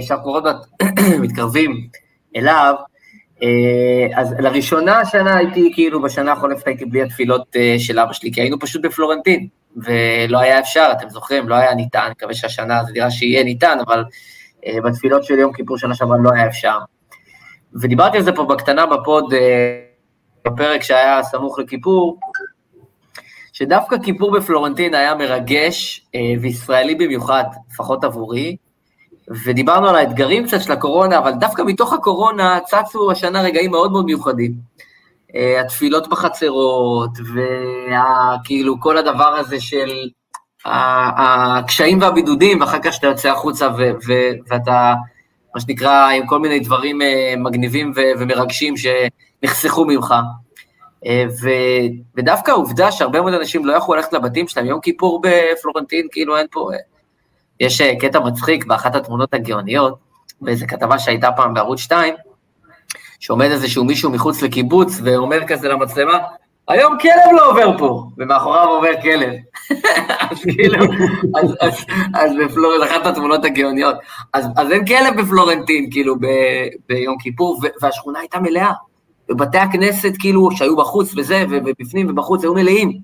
[0.00, 0.46] שאנחנו מאוד
[1.22, 1.88] מתקרבים
[2.36, 2.74] אליו,
[4.16, 8.58] אז לראשונה השנה הייתי, כאילו, בשנה החולפת הייתי בלי התפילות של אבא שלי, כי היינו
[8.58, 9.48] פשוט בפלורנטין.
[9.76, 13.78] ולא היה אפשר, אתם זוכרים, לא היה ניתן, אני מקווה שהשנה זה נראה שיהיה ניתן,
[13.86, 14.04] אבל
[14.60, 16.78] uh, בתפילות של יום כיפור שנה שעברה לא היה אפשר.
[17.80, 19.36] ודיברתי על זה פה בקטנה בפוד, uh,
[20.44, 22.18] בפרק שהיה סמוך לכיפור,
[23.52, 28.56] שדווקא כיפור בפלורנטין היה מרגש uh, וישראלי במיוחד, לפחות עבורי,
[29.44, 34.04] ודיברנו על האתגרים קצת של הקורונה, אבל דווקא מתוך הקורונה צצו השנה רגעים מאוד מאוד
[34.04, 34.52] מיוחדים.
[35.36, 40.08] אה, התפילות בחצרות, וכאילו כל הדבר הזה של
[40.64, 43.68] הקשיים והבידודים, ואחר כך שאתה יוצא החוצה
[44.48, 44.94] ואתה,
[45.54, 50.14] מה שנקרא, עם כל מיני דברים אה, מגניבים ומרגשים שנחסכו ממך.
[51.06, 51.24] אה,
[52.16, 56.46] ודווקא העובדה שהרבה מאוד אנשים לא יכלו ללכת לבתים שלהם, יום כיפור בפלורנטין, כאילו אין
[56.50, 56.70] פה...
[57.60, 59.98] יש קטע מצחיק באחת התמונות הגאוניות,
[60.40, 62.14] באיזו כתבה שהייתה פעם בערוץ 2,
[63.20, 66.18] שעומד איזשהו מישהו מחוץ לקיבוץ ואומר כזה למצלמה,
[66.68, 69.34] היום כלב לא עובר פה, ומאחוריו עובר כלב.
[70.30, 70.84] אז כאילו,
[71.34, 73.96] אז, אז, אז בפלורנטין, אחת התמונות הגאוניות.
[74.32, 76.26] אז, אז אין כלב בפלורנטין, כאילו, ב,
[76.88, 78.72] ביום כיפור, והשכונה הייתה מלאה.
[79.28, 82.98] ובתי הכנסת, כאילו, שהיו בחוץ וזה, ובפנים ובחוץ, היו מלאים.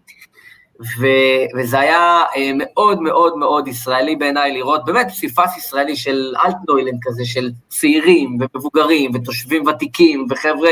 [0.81, 6.99] ו- וזה היה אה, מאוד מאוד מאוד ישראלי בעיניי לראות, באמת פסיפס ישראלי של אלטנוילנד
[7.03, 10.71] כזה, של צעירים ומבוגרים ותושבים ותיקים וחבר'ה,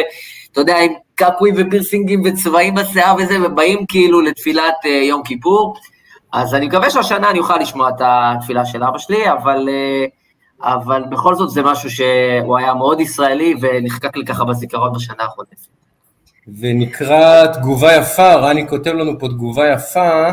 [0.53, 5.77] אתה יודע, עם קעקועים ופירסינגים וצבעים בשיער וזה, ובאים כאילו לתפילת uh, יום כיפור.
[6.33, 11.05] אז אני מקווה שהשנה אני אוכל לשמוע את התפילה של אבא שלי, אבל, uh, אבל
[11.11, 15.80] בכל זאת זה משהו שהוא היה מאוד ישראלי ונחקק לי ככה בזיכרון בשנה החודשת.
[16.61, 20.31] ונקרא תגובה יפה, רני כותב לנו פה תגובה יפה,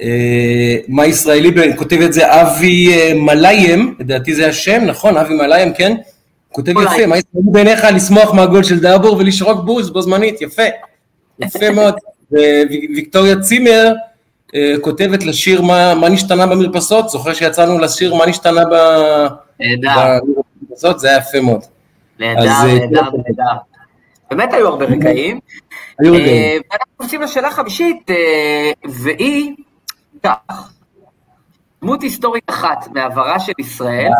[0.00, 5.16] אה, מה ישראלי, כותב את זה אבי אה, מליים, לדעתי זה השם, נכון?
[5.16, 5.96] אבי מליים, כן?
[6.52, 10.62] כותב יפה, מה ישראלי בעיניך לשמוח מהגול של דאבור ולשרוק בוז בו זמנית, יפה,
[11.38, 11.94] יפה מאוד.
[12.90, 13.92] וויקטוריה צימר
[14.54, 18.62] אה, כותבת לשיר מה, מה נשתנה במרפסות, זוכר שיצאנו לשיר מה נשתנה
[19.58, 21.60] במרפסות, זה היה יפה מאוד.
[22.18, 23.77] נהדר, נהדר, נהדר.
[24.30, 25.40] באמת היו הרבה רגעים.
[25.98, 26.36] היו רגעים.
[26.36, 29.54] אה, ואנחנו רוצים לשאלה חמישית, אה, והיא
[30.22, 30.72] כך,
[31.82, 34.10] דמות היסטורית אחת מעברה של ישראל,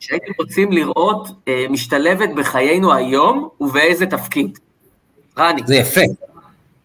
[0.00, 4.58] שהייתם רוצים לראות אה, משתלבת בחיינו היום, ובאיזה תפקיד.
[5.38, 5.62] רני.
[5.64, 6.00] זה יפה,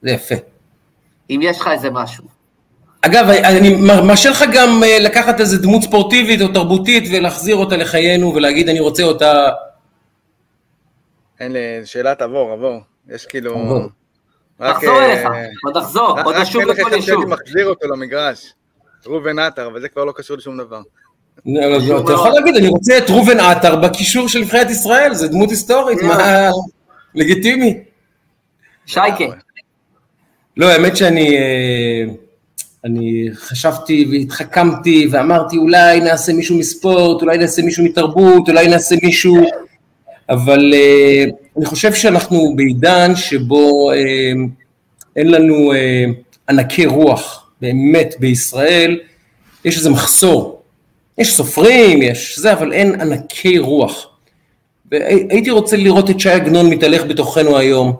[0.01, 0.36] זה יפה.
[1.29, 2.23] אם יש לך איזה משהו.
[3.01, 3.75] אגב, אני
[4.07, 9.03] מרשה לך גם לקחת איזה דמות ספורטיבית או תרבותית ולהחזיר אותה לחיינו ולהגיד אני רוצה
[9.03, 9.49] אותה
[11.41, 12.79] אין לי, שאלה תעבור, עבור.
[13.09, 13.89] יש כאילו...
[14.57, 15.29] תחזור אה, אליך,
[15.63, 16.93] עוד תחזור, עוד נשוב לכל יישוב.
[16.93, 18.53] רק שאני מחזיר אותו למגרש.
[19.05, 20.81] ראובן עטר, אבל זה כבר לא קשור לשום דבר.
[21.41, 26.01] אתה יכול להגיד, אני רוצה את ראובן עטר בקישור של נבחרת ישראל, זה דמות היסטורית,
[26.01, 26.49] מה...
[27.15, 27.83] לגיטימי.
[28.85, 29.23] שייקה.
[30.57, 31.37] לא, האמת שאני...
[31.37, 32.03] אה,
[32.85, 39.37] אני חשבתי והתחכמתי ואמרתי אולי נעשה מישהו מספורט, אולי נעשה מישהו מתרבות, אולי נעשה מישהו
[40.32, 43.95] אבל uh, אני חושב שאנחנו בעידן שבו uh,
[45.15, 45.75] אין לנו uh,
[46.49, 48.99] ענקי רוח, באמת, בישראל,
[49.65, 50.61] יש איזה מחסור.
[51.17, 54.07] יש סופרים, יש זה, אבל אין ענקי רוח.
[54.91, 57.93] והייתי רוצה לראות את שי עגנון מתהלך בתוכנו היום,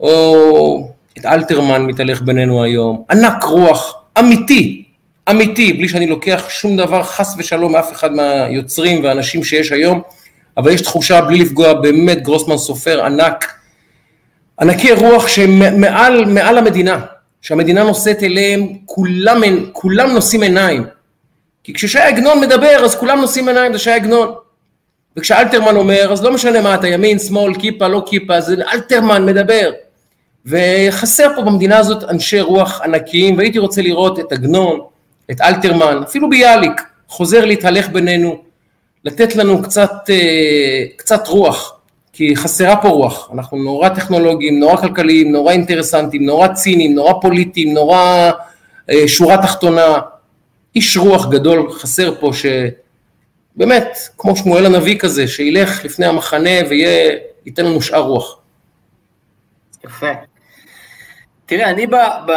[0.00, 0.88] או
[1.18, 4.84] את אלתרמן מתהלך בינינו היום, ענק רוח, אמיתי,
[5.30, 10.02] אמיתי, בלי שאני לוקח שום דבר חס ושלום מאף אחד מהיוצרים והאנשים שיש היום,
[10.56, 13.54] אבל יש תחושה בלי לפגוע באמת גרוסמן סופר ענק,
[14.60, 17.00] ענקי רוח שמעל מעל המדינה,
[17.42, 19.42] שהמדינה נושאת אליהם, כולם,
[19.72, 20.86] כולם נושאים עיניים.
[21.64, 24.32] כי כששי עגנון מדבר אז כולם נושאים עיניים, זה שי עגנון.
[25.16, 29.70] וכשאלתרמן אומר, אז לא משנה מה אתה, ימין, שמאל, כיפה, לא כיפה, זה אלתרמן מדבר.
[30.46, 34.80] וחסר פה במדינה הזאת אנשי רוח ענקיים, והייתי רוצה לראות את עגנון,
[35.30, 38.42] את אלתרמן, אפילו ביאליק, חוזר להתהלך בינינו,
[39.04, 41.76] לתת לנו קצת, אה, קצת רוח,
[42.12, 47.74] כי חסרה פה רוח, אנחנו נורא טכנולוגיים, נורא כלכליים, נורא אינטרסנטיים, נורא ציניים, נורא פוליטיים,
[47.74, 48.30] נורא
[48.90, 49.98] אה, שורה תחתונה,
[50.76, 52.30] איש רוח גדול חסר פה
[53.56, 58.38] שבאמת, כמו שמואל הנביא כזה, שילך לפני המחנה וייתן לנו שאר רוח.
[59.84, 60.29] יפה.
[61.50, 61.94] תראה, אני ב,
[62.26, 62.32] ב,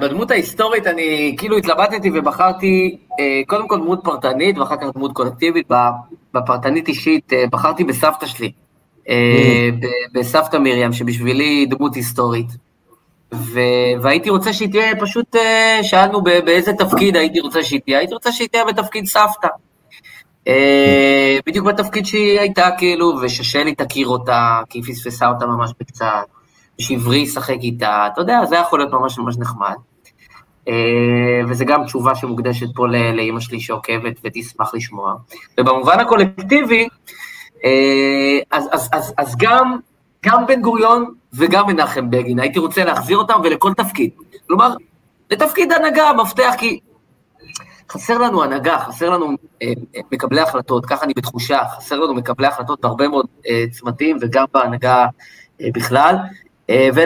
[0.00, 5.66] בדמות ההיסטורית, אני כאילו התלבטתי ובחרתי אה, קודם כל דמות פרטנית ואחר כך דמות קולקטיבית.
[6.34, 8.52] בפרטנית אישית אה, בחרתי בסבתא שלי,
[9.08, 9.86] אה, mm.
[10.12, 12.46] בסבתא מרים, שבשבילי דמות היסטורית.
[13.34, 13.60] ו...
[14.02, 15.36] והייתי רוצה שהיא תהיה, פשוט
[15.82, 19.48] שאלנו באיזה תפקיד הייתי רוצה שהיא תהיה, הייתי רוצה שהיא תהיה בתפקיד סבתא.
[21.46, 26.37] בדיוק בתפקיד שהיא הייתה, כאילו, וששלי תכיר אותה, כי היא פספסה אותה ממש בקצת.
[26.80, 29.76] שעברי ישחק איתה, אתה יודע, זה יכול להיות ממש ממש נחמד.
[30.68, 35.14] אה, וזה גם תשובה שמוקדשת פה לאימא שלי שעוקבת ותשמח לשמוע.
[35.60, 36.88] ובמובן הקולקטיבי,
[37.64, 39.78] אה, אז, אז, אז, אז גם,
[40.24, 44.10] גם בן גוריון וגם מנחם בגין, הייתי רוצה להחזיר אותם ולכל תפקיד.
[44.46, 44.74] כלומר,
[45.30, 46.80] לתפקיד הנהגה, מפתח, כי
[47.90, 49.26] חסר לנו הנהגה, חסר לנו
[49.62, 49.72] אה,
[50.12, 53.26] מקבלי החלטות, ככה אני בתחושה, חסר לנו מקבלי החלטות בהרבה מאוד
[53.70, 55.06] צמתים וגם בהנהגה
[55.60, 56.16] בכלל,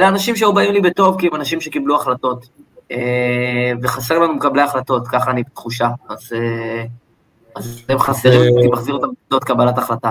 [0.02, 2.46] אנשים שהיו באים לי בטוב, כי הם אנשים שקיבלו החלטות.
[2.92, 5.88] אה, וחסר לנו מקבלי החלטות, ככה אני בתחושה.
[6.08, 6.84] אז, אה,
[7.56, 10.10] אז הם חסרים, אני מחזיר אותם לעמדות קבלת החלטה.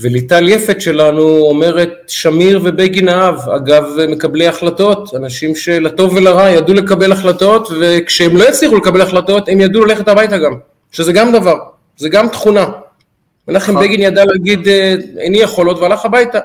[0.00, 7.12] וליטל יפת שלנו אומרת שמיר ובגין אהב, אגב מקבלי החלטות, אנשים שלטוב ולרע ידעו לקבל
[7.12, 10.52] החלטות, וכשהם לא הצליחו לקבל החלטות, הם ידעו ללכת הביתה גם,
[10.90, 11.58] שזה גם דבר,
[11.96, 12.66] זה גם תכונה.
[13.48, 13.84] מנחם נכון.
[13.84, 14.68] בגין ידע להגיד,
[15.18, 16.38] איני יכולות, והלך הביתה.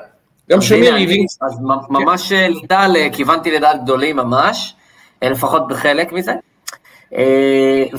[0.50, 1.26] גם שמיר הבין.
[1.40, 4.74] אז ממש אה, ליטל, אה, כיוונתי לדעת גדולים ממש,
[5.22, 6.32] אה, לפחות בחלק מזה.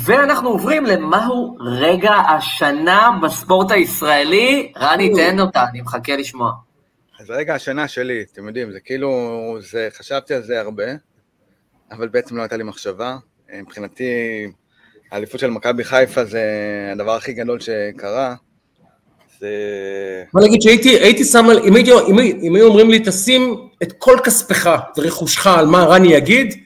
[0.03, 4.71] ואנחנו עוברים למהו רגע השנה בספורט הישראלי.
[4.77, 6.51] רני, תן אותה, אני מחכה לשמוע.
[7.19, 9.11] אז רגע השנה שלי, אתם יודעים, זה כאילו,
[9.59, 10.83] זה, חשבתי על זה הרבה,
[11.91, 13.17] אבל בעצם לא הייתה לי מחשבה.
[13.53, 14.03] מבחינתי,
[15.11, 16.43] האליפות של מכבי חיפה זה
[16.93, 18.35] הדבר הכי גדול שקרה.
[19.43, 20.23] זה...
[20.33, 24.69] בוא נגיד שהייתי שם, אם, הייתי, אם, אם היו אומרים לי, תשים את כל כספך
[24.97, 26.63] ורכושך על מה רני יגיד,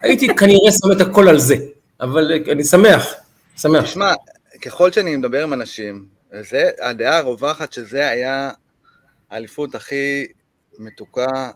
[0.00, 1.56] הייתי כנראה שם את הכל על זה.
[2.00, 3.14] אבל אני שמח,
[3.56, 3.84] שמח.
[3.84, 4.12] תשמע,
[4.62, 6.04] ככל שאני מדבר עם אנשים,
[6.40, 8.50] זה, הדעה הרווחת שזה היה
[9.30, 10.26] האליפות הכי
[10.78, 11.50] מתוקה,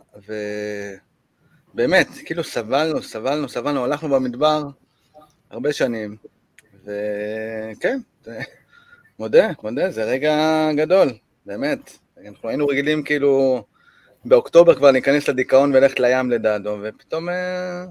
[1.75, 4.63] ובאמת, כאילו סבלנו, סבלנו, סבלנו, הלכנו במדבר
[5.51, 6.17] הרבה שנים,
[6.85, 7.99] וכן,
[9.23, 10.35] מודה, מודה, זה רגע
[10.77, 11.09] גדול,
[11.47, 11.99] באמת.
[12.27, 13.65] אנחנו היינו רגילים כאילו
[14.25, 17.85] באוקטובר כבר להיכנס לדיכאון וללכת לים לדעתו, ופתאום, אה,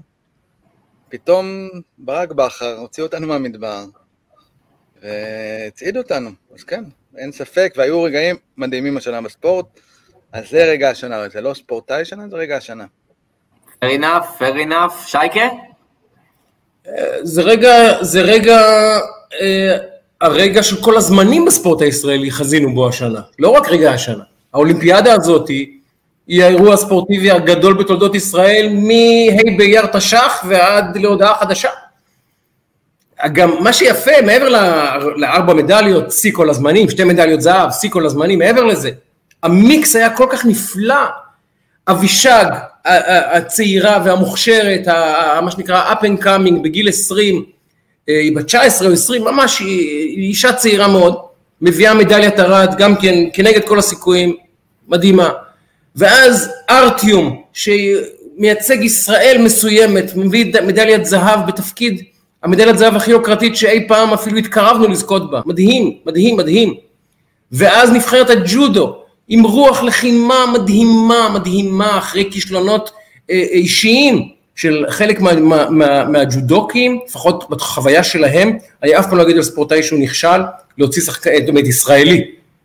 [1.08, 1.68] פתאום
[1.98, 3.84] ברק בכר הוציא אותנו מהמדבר
[5.02, 6.84] והצעיד אותנו, אז כן,
[7.16, 9.66] אין ספק, והיו רגעים מדהימים השנה בספורט,
[10.32, 12.84] אז זה רגע השנה, זה לא ספורטאי שנה, זה רגע השנה.
[13.84, 15.48] fair enough, fair enough, שייקה?
[17.22, 18.58] זה רגע, זה רגע,
[19.40, 19.91] אה,
[20.22, 24.24] הרגע של כל הזמנים בספורט הישראלי חזינו בו השנה, לא רק רגע השנה.
[24.54, 31.68] האולימפיאדה הזאת היא האירוע הספורטיבי הגדול בתולדות ישראל מה' באייר תש"ח ועד להודעה חדשה.
[33.32, 34.48] גם מה שיפה, מעבר
[35.16, 38.90] לארבע מדליות, שיא כל הזמנים, שתי מדליות זהב, שיא כל הזמנים, מעבר לזה,
[39.42, 41.04] המיקס היה כל כך נפלא.
[41.88, 42.44] אבישג
[42.84, 44.88] הצעירה והמוכשרת,
[45.42, 47.42] מה שנקרא up and coming בגיל 20, אה,
[48.06, 51.16] היא בת 19 או 20, ממש היא אישה צעירה מאוד,
[51.60, 54.36] מביאה מדליית ארד גם כן כנגד כל הסיכויים,
[54.88, 55.30] מדהימה.
[55.96, 62.02] ואז ארטיום, שמייצג ישראל מסוימת, מביא מדליית זהב בתפקיד
[62.42, 65.40] המדליית זהב הכי יוקרתית שאי פעם אפילו התקרבנו לזכות בה.
[65.46, 66.74] מדהים, מדהים, מדהים.
[67.52, 72.90] ואז נבחרת הג'ודו, עם רוח לחימה מדהימה, מדהימה, אחרי כישלונות
[73.30, 74.28] אה, אישיים.
[74.54, 79.42] של חלק מה, מה, מה, מהג'ודוקים, לפחות בחוויה שלהם, אני אף פעם לא אגיד על
[79.42, 80.42] ספורטאי שהוא נכשל,
[80.78, 82.24] להוציא שחקן, זאת אומרת ישראלי.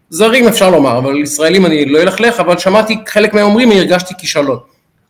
[0.10, 4.58] זרים אפשר לומר, אבל ישראלים אני לא אלכלך, אבל שמעתי חלק מהם אומרים, הרגשתי כישלון.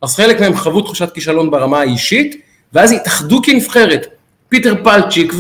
[0.01, 2.41] אז חלק מהם חוו תחושת כישלון ברמה האישית,
[2.73, 4.07] ואז התאחדו כנבחרת.
[4.49, 5.33] פיטר פלצ'יק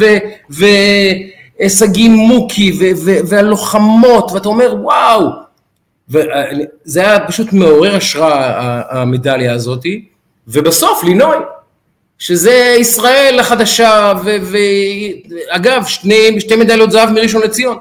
[1.59, 5.29] ושגיא מוקי ו- ו- והלוחמות, ואתה אומר וואו,
[6.09, 10.05] וזה היה פשוט מעורר השראה המדליה הזאתי,
[10.47, 11.35] ובסוף לינוי,
[12.19, 17.77] שזה ישראל החדשה, ואגב, שני, שתי מדליות זהב מראשון לציון.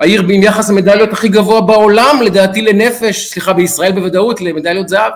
[0.00, 5.12] העיר עם יחס המדליות הכי גבוה בעולם, לדעתי לנפש, סליחה, בישראל בוודאות, למדליות זהב.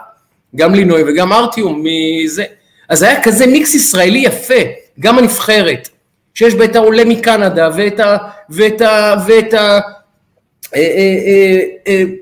[0.57, 2.45] גם לינוי וגם ארטיום מזה.
[2.89, 4.55] אז היה כזה מיקס ישראלי יפה,
[5.01, 5.89] גם הנבחרת,
[6.35, 8.17] שיש בה את העולה מקנדה ואת ה...
[8.51, 9.15] ואת ה...
[9.27, 9.79] ואת ה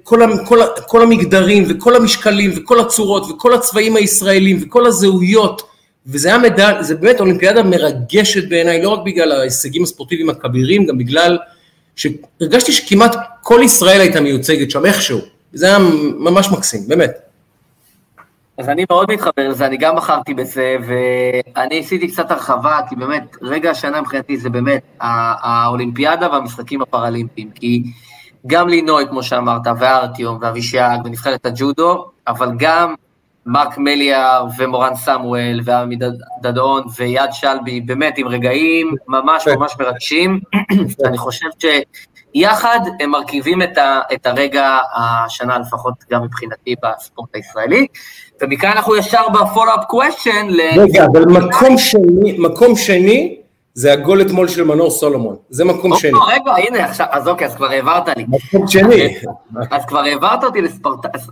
[0.03, 5.63] כל, כל, כל המגדרים וכל המשקלים וכל הצורות וכל הצבעים הישראלים וכל הזהויות
[6.07, 10.99] וזה היה מדע, זה באמת אולימפיאדה מרגשת בעיניי, לא רק בגלל ההישגים הספורטיביים הכבירים, גם
[10.99, 11.39] בגלל
[11.97, 15.21] שהרגשתי שכמעט כל ישראל הייתה מיוצגת שם איכשהו,
[15.53, 15.79] זה היה
[16.19, 17.11] ממש מקסים, באמת.
[18.59, 23.37] אז אני מאוד מתחבר לזה, אני גם בחרתי בזה, ואני עשיתי קצת הרחבה, כי באמת,
[23.43, 27.83] רגע השנה מבחינתי זה באמת האולימפיאדה והמשחקים הפראלימפיים, כי
[28.47, 32.95] גם לינוי, כמו שאמרת, וארטיום, ואבישג, ונבחרת הג'ודו, אבל גם
[33.47, 35.97] מרק מליאר ומורן סמואל ועמי
[36.43, 39.49] דדון ויד שלבי, באמת עם רגעים ממש.
[39.49, 40.41] ממש מרגשים.
[41.05, 47.87] אני חושב שיחד הם מרכיבים את, ה, את הרגע השנה לפחות גם מבחינתי בספורט הישראלי.
[48.41, 50.47] ומכאן אנחנו ישר בפולו-אפ קוושן.
[50.77, 53.37] רגע, אבל מקום שני, מקום שני
[53.77, 56.11] זה הגול אתמול של מנור סולומון, זה מקום שני.
[56.29, 58.25] רגע, הנה, עכשיו, אז אוקיי, אז כבר העברת לי.
[58.29, 59.15] מקום שני.
[59.71, 60.63] אז כבר העברת אותי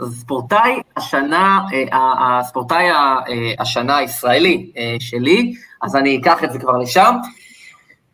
[0.01, 3.17] לספורטאי השנה, אה, הספורטאי אה,
[3.59, 7.15] השנה הישראלי אה, שלי, אז אני אקח את זה כבר לשם.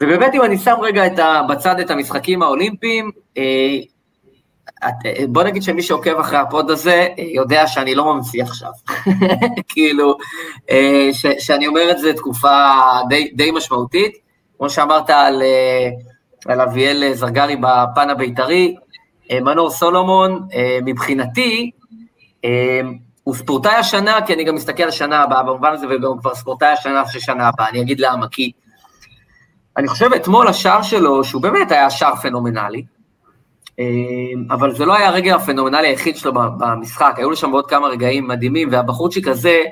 [0.03, 1.05] ובאמת, אם אני שם רגע
[1.49, 3.11] בצד את המשחקים האולימפיים,
[5.29, 8.71] בוא נגיד שמי שעוקב אחרי הפוד הזה יודע שאני לא ממציא עכשיו.
[9.69, 10.17] כאילו,
[11.13, 12.69] ש, שאני אומר את זה תקופה
[13.09, 14.13] די, די משמעותית.
[14.59, 15.43] כמו שאמרת על,
[16.47, 18.77] על אביאל זרגרי בפן הבית"רי,
[19.33, 20.49] מנור סולומון,
[20.85, 21.71] מבחינתי,
[23.25, 26.69] הוא ספורטאי השנה, כי אני גם מסתכל על השנה הבאה במובן הזה, וגם כבר ספורטאי
[26.69, 28.53] השנה של שנה הבאה, אני אגיד למה, כי
[29.77, 32.85] אני חושב אתמול השער שלו, שהוא באמת היה שער פנומנלי,
[34.51, 38.29] אבל זה לא היה הרגע הפנומנלי היחיד שלו במשחק, היו לו שם עוד כמה רגעים
[38.29, 39.63] מדהימים, והבחורצ'יק הזה,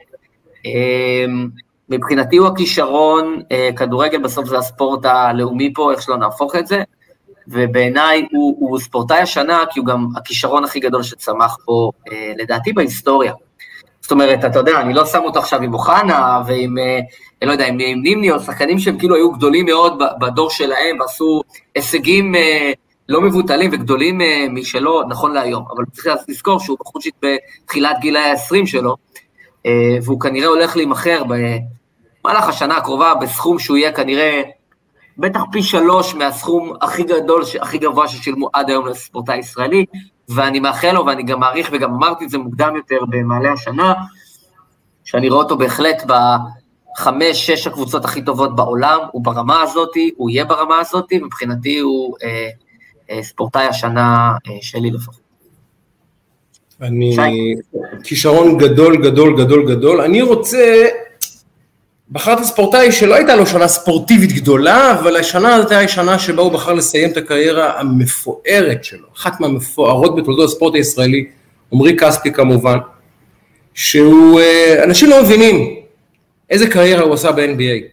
[0.65, 1.49] אמ,
[1.89, 6.83] מבחינתי הוא הכישרון, אה, כדורגל בסוף זה הספורט הלאומי פה, איך שלא נהפוך את זה,
[7.49, 12.73] ובעיניי הוא, הוא ספורטאי השנה, כי הוא גם הכישרון הכי גדול שצמח פה, אה, לדעתי,
[12.73, 13.33] בהיסטוריה.
[14.01, 16.99] זאת אומרת, אתה יודע, אני לא שם אותו עכשיו עם אוחנה ועם, אה,
[17.43, 21.43] לא יודע, עם נימני, או שחקנים שהם כאילו היו גדולים מאוד בדור שלהם, ועשו
[21.75, 22.35] הישגים
[23.09, 28.67] לא מבוטלים וגדולים אה, משלו נכון להיום, אבל צריך לזכור שהוא בחודשית בתחילת גילי ה-20
[28.67, 28.97] שלו,
[29.67, 34.43] אה, והוא כנראה הולך להימכר במהלך השנה הקרובה בסכום שהוא יהיה כנראה
[35.19, 39.85] בטח פי שלוש מהסכום הכי גדול, הכי גבוה ששילמו עד היום לספורטאי ישראלי,
[40.29, 43.95] ואני מאחל לו, ואני גם מעריך, וגם אמרתי את זה מוקדם יותר במעלה השנה,
[45.05, 50.45] שאני רואה אותו בהחלט בחמש, שש הקבוצות הכי טובות בעולם, הוא ברמה הזאת, הוא יהיה
[50.45, 52.49] ברמה הזאת, מבחינתי הוא אה,
[53.23, 55.29] ספורטאי השנה אה, שלי לפחות.
[56.83, 57.17] אני,
[58.05, 60.01] כישרון גדול, גדול, גדול, גדול.
[60.01, 60.87] אני רוצה,
[62.11, 66.53] בחרתי ספורטאי שלא הייתה לו שנה ספורטיבית גדולה, אבל השנה הזאת הייתה שנה שבה הוא
[66.53, 71.27] בחר לסיים את הקריירה המפוארת שלו, אחת מהמפוארות בתולדות הספורט הישראלי,
[71.73, 72.79] עמרי כספי כמובן,
[73.75, 75.75] שהוא, אה, אנשים לא מבינים
[76.51, 77.85] איזה קריירה הוא עשה ב-NBA.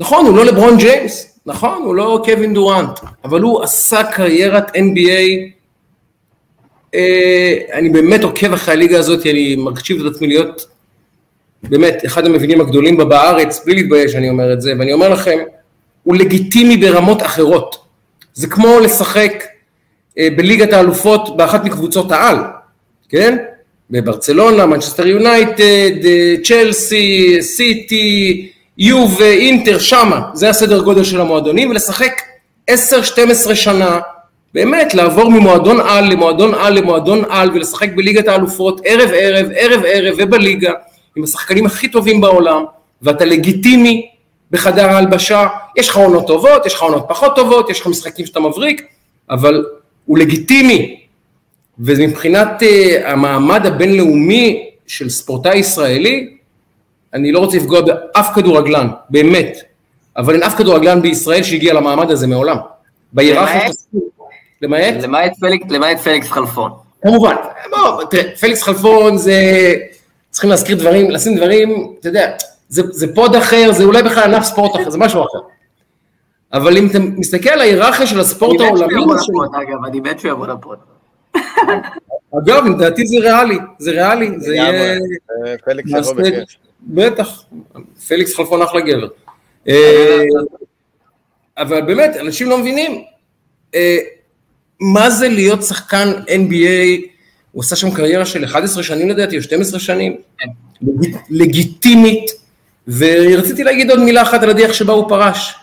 [0.00, 5.50] נכון, הוא לא לברון ג'יימס, נכון, הוא לא קווין דורנט, אבל הוא עשה קריירת NBA,
[6.94, 10.66] אה, אני באמת עוקב אחרי הליגה הזאת, אני מקשיב את עצמי להיות
[11.62, 15.38] באמת אחד המבינים הגדולים בה בארץ, בלי להתבייש אני אומר את זה, ואני אומר לכם,
[16.02, 17.76] הוא לגיטימי ברמות אחרות.
[18.34, 19.44] זה כמו לשחק
[20.18, 22.36] אה, בליגת האלופות באחת מקבוצות העל,
[23.08, 23.36] כן?
[23.90, 32.22] בברצלונה, מנצ'סטר יונייטד, אה, צ'לסי, סיטי, יו ואינטר שמה, זה הסדר גודל של המועדונים, ולשחק
[32.70, 32.74] 10-12
[33.54, 34.00] שנה,
[34.54, 40.14] באמת לעבור ממועדון על למועדון על למועדון על, ולשחק בליגת האלופות ערב ערב, ערב ערב
[40.18, 40.72] ובליגה,
[41.16, 42.64] עם השחקנים הכי טובים בעולם,
[43.02, 44.08] ואתה לגיטימי
[44.50, 45.46] בחדר ההלבשה,
[45.76, 48.86] יש לך עונות טובות, יש לך עונות פחות טובות, יש לך משחקים שאתה מבריק,
[49.30, 49.64] אבל
[50.04, 51.00] הוא לגיטימי,
[51.78, 56.35] ומבחינת uh, המעמד הבינלאומי של ספורטאי ישראלי,
[57.16, 59.58] אני לא רוצה לפגוע באף כדורגלן, באמת,
[60.16, 62.56] אבל אין אף כדורגלן בישראל שהגיע למעמד הזה מעולם.
[63.12, 63.70] בהיררכיה
[64.62, 64.94] למעט?
[65.02, 66.70] למעט פליקס, למעט פליקס חלפון.
[67.02, 67.34] כמובן,
[67.70, 69.40] בוא, תראה, פליקס חלפון זה
[70.30, 72.32] צריכים להזכיר דברים, לשים דברים, אתה יודע,
[72.68, 75.38] זה, זה פוד אחר, זה אולי בכלל ענף ספורט אחר, זה משהו אחר.
[76.52, 79.84] אבל אם אתה מסתכל על ההיררכיה של הספורט אני מת שהוא העולמי, יבוא לפוד, אגב,
[79.84, 80.78] אני מת שהוא יבוא לפוד.
[82.38, 84.92] אגב, לדעתי זה ריאלי, זה ריאלי, זה יהיה...
[84.92, 86.14] אה, פליקס יבוא.
[86.14, 86.65] בכיף.
[86.86, 87.44] בטח,
[88.08, 89.08] פליקס חלפון אחלה גבר.
[89.68, 90.22] אה,
[91.58, 93.02] אבל באמת, אנשים לא מבינים
[93.74, 93.98] אה,
[94.80, 97.06] מה זה להיות שחקן NBA,
[97.52, 100.46] הוא עשה שם קריירה של 11 שנים לדעתי, או 12 שנים, כן.
[100.82, 102.30] לג- לגיטימית,
[102.88, 105.54] ורציתי להגיד עוד מילה אחת על הדרך שבה הוא פרש.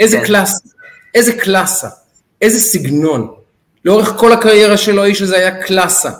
[0.00, 0.24] איזה כן.
[0.24, 0.58] קלאסה,
[1.14, 1.88] איזה קלאסה,
[2.42, 3.34] איזה סגנון.
[3.84, 6.10] לאורך כל הקריירה שלו האיש הזה היה קלאסה.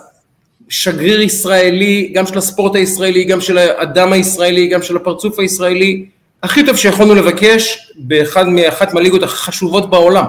[0.71, 6.07] שגריר ישראלי, גם של הספורט הישראלי, גם של האדם הישראלי, גם של הפרצוף הישראלי,
[6.43, 10.25] הכי טוב שיכולנו לבקש באחד מאחת מהליגות החשובות בעולם.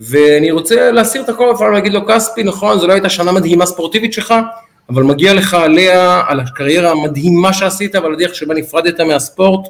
[0.00, 3.66] ואני רוצה להסיר את הכל בפעם ולהגיד לו, כספי, נכון, זו לא הייתה שנה מדהימה
[3.66, 4.34] ספורטיבית שלך,
[4.88, 9.68] אבל מגיע לך עליה, על הקריירה המדהימה שעשית, ועל הדרך שבה נפרדת מהספורט,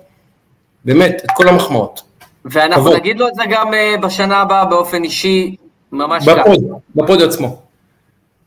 [0.85, 2.03] באמת, את כל המחמאות.
[2.45, 2.97] ואנחנו כבוד.
[2.97, 5.57] נגיד לו את זה גם אה, בשנה הבאה באופן אישי,
[5.93, 6.39] ממש כך.
[6.39, 6.61] בפוד,
[6.95, 7.62] בפוד עצמו.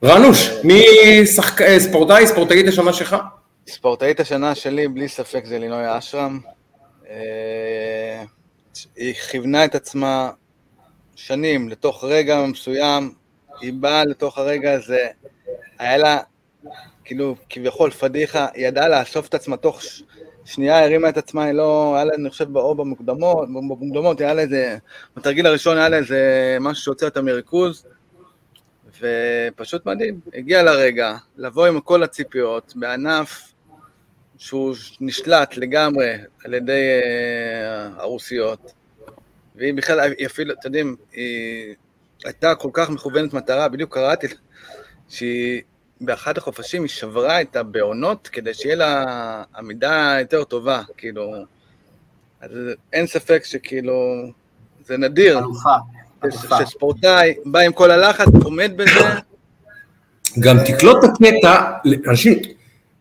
[0.03, 0.85] רנוש, מי
[1.25, 1.61] שחק...
[1.61, 3.15] אה, ספורטאי, ספורטאית השנה שלך?
[3.67, 6.39] ספורטאית השנה שלי, בלי ספק, זה לינוי אשרם.
[7.09, 8.23] אה,
[8.95, 10.31] היא כיוונה את עצמה
[11.15, 13.13] שנים לתוך רגע מסוים,
[13.61, 15.07] היא באה לתוך הרגע הזה,
[15.79, 16.19] היה לה,
[17.03, 20.03] כאילו, כביכול פדיחה, היא ידעה לאסוף את עצמה תוך ש-
[20.45, 24.41] שנייה, הרימה את עצמה, היא לא, היה לה, אני חושב, באור במוקדמות, במוקדמות, היה לה
[24.41, 24.77] איזה,
[25.17, 27.85] בתרגיל הראשון היה לה איזה משהו שהוציא אותה מריכוז,
[29.01, 33.53] ופשוט מדהים, הגיע לרגע, לבוא עם כל הציפיות, בענף
[34.37, 36.13] שהוא נשלט לגמרי
[36.45, 38.73] על ידי אה, הרוסיות,
[39.55, 41.75] והיא בכלל, היא אפילו, אתם יודעים, היא
[42.25, 44.27] הייתה כל כך מכוונת מטרה, בדיוק קראתי
[45.09, 45.61] שהיא
[46.01, 51.33] באחד החופשים היא שברה את הבעונות כדי שיהיה לה עמידה יותר טובה, כאילו,
[52.41, 52.51] אז
[52.93, 54.25] אין ספק שכאילו,
[54.85, 55.75] זה נדיר, אלופה.
[56.31, 59.09] שספורטאי בא עם כל הלחץ, עומד בזה,
[60.39, 61.71] גם תקלוט את הקטע,
[62.09, 62.39] אנשים,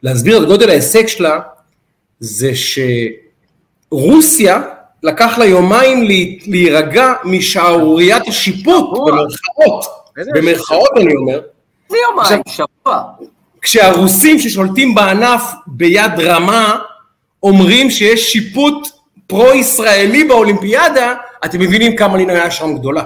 [0.02, 1.40] להסביר את גודל ההישג שלה,
[2.20, 2.50] זה
[3.90, 4.62] שרוסיה
[5.02, 6.08] לקח לה יומיים
[6.46, 8.98] להירגע משערוריית השיפוט.
[8.98, 9.84] במרכאות,
[10.34, 11.40] במרכאות אני אומר,
[11.88, 13.02] זה יומיים, שבוע.
[13.62, 16.78] כשהרוסים ששולטים בענף ביד רמה,
[17.42, 18.88] אומרים שיש שיפוט
[19.26, 21.14] פרו-ישראלי באולימפיאדה,
[21.44, 23.04] אתם מבינים כמה לינה היה שם גדולה.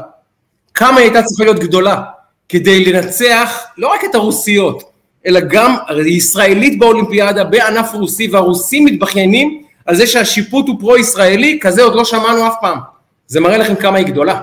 [0.79, 2.03] כמה היא הייתה צריכה להיות גדולה
[2.49, 4.83] כדי לנצח לא רק את הרוסיות,
[5.27, 5.75] אלא גם
[6.07, 12.47] ישראלית באולימפיאדה בענף רוסי, והרוסים מתבכיינים על זה שהשיפוט הוא פרו-ישראלי, כזה עוד לא שמענו
[12.47, 12.79] אף פעם.
[13.27, 14.43] זה מראה לכם כמה היא גדולה.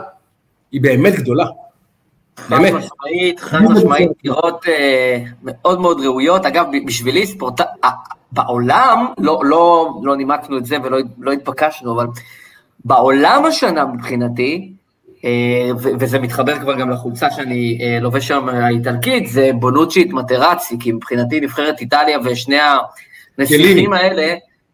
[0.71, 1.45] היא באמת גדולה.
[2.37, 2.73] חד באמת.
[2.73, 6.45] משמעית, חד משמעית, בחירות אה, מאוד מאוד ראויות.
[6.45, 7.61] אגב, בשבילי ספורט...
[7.61, 7.89] אה,
[8.31, 12.07] בעולם, לא, לא, לא נימקנו את זה ולא לא התבקשנו, אבל
[12.85, 14.74] בעולם השנה מבחינתי,
[15.99, 20.91] וזה מתחבר כבר גם לחולצה שאני אה, לובש שם האיטלקית, זה בונוצ'י את מטרצי, כי
[20.91, 22.57] מבחינתי נבחרת איטליה ושני
[23.37, 23.97] הנסיכים קליני.
[23.97, 24.21] האלה,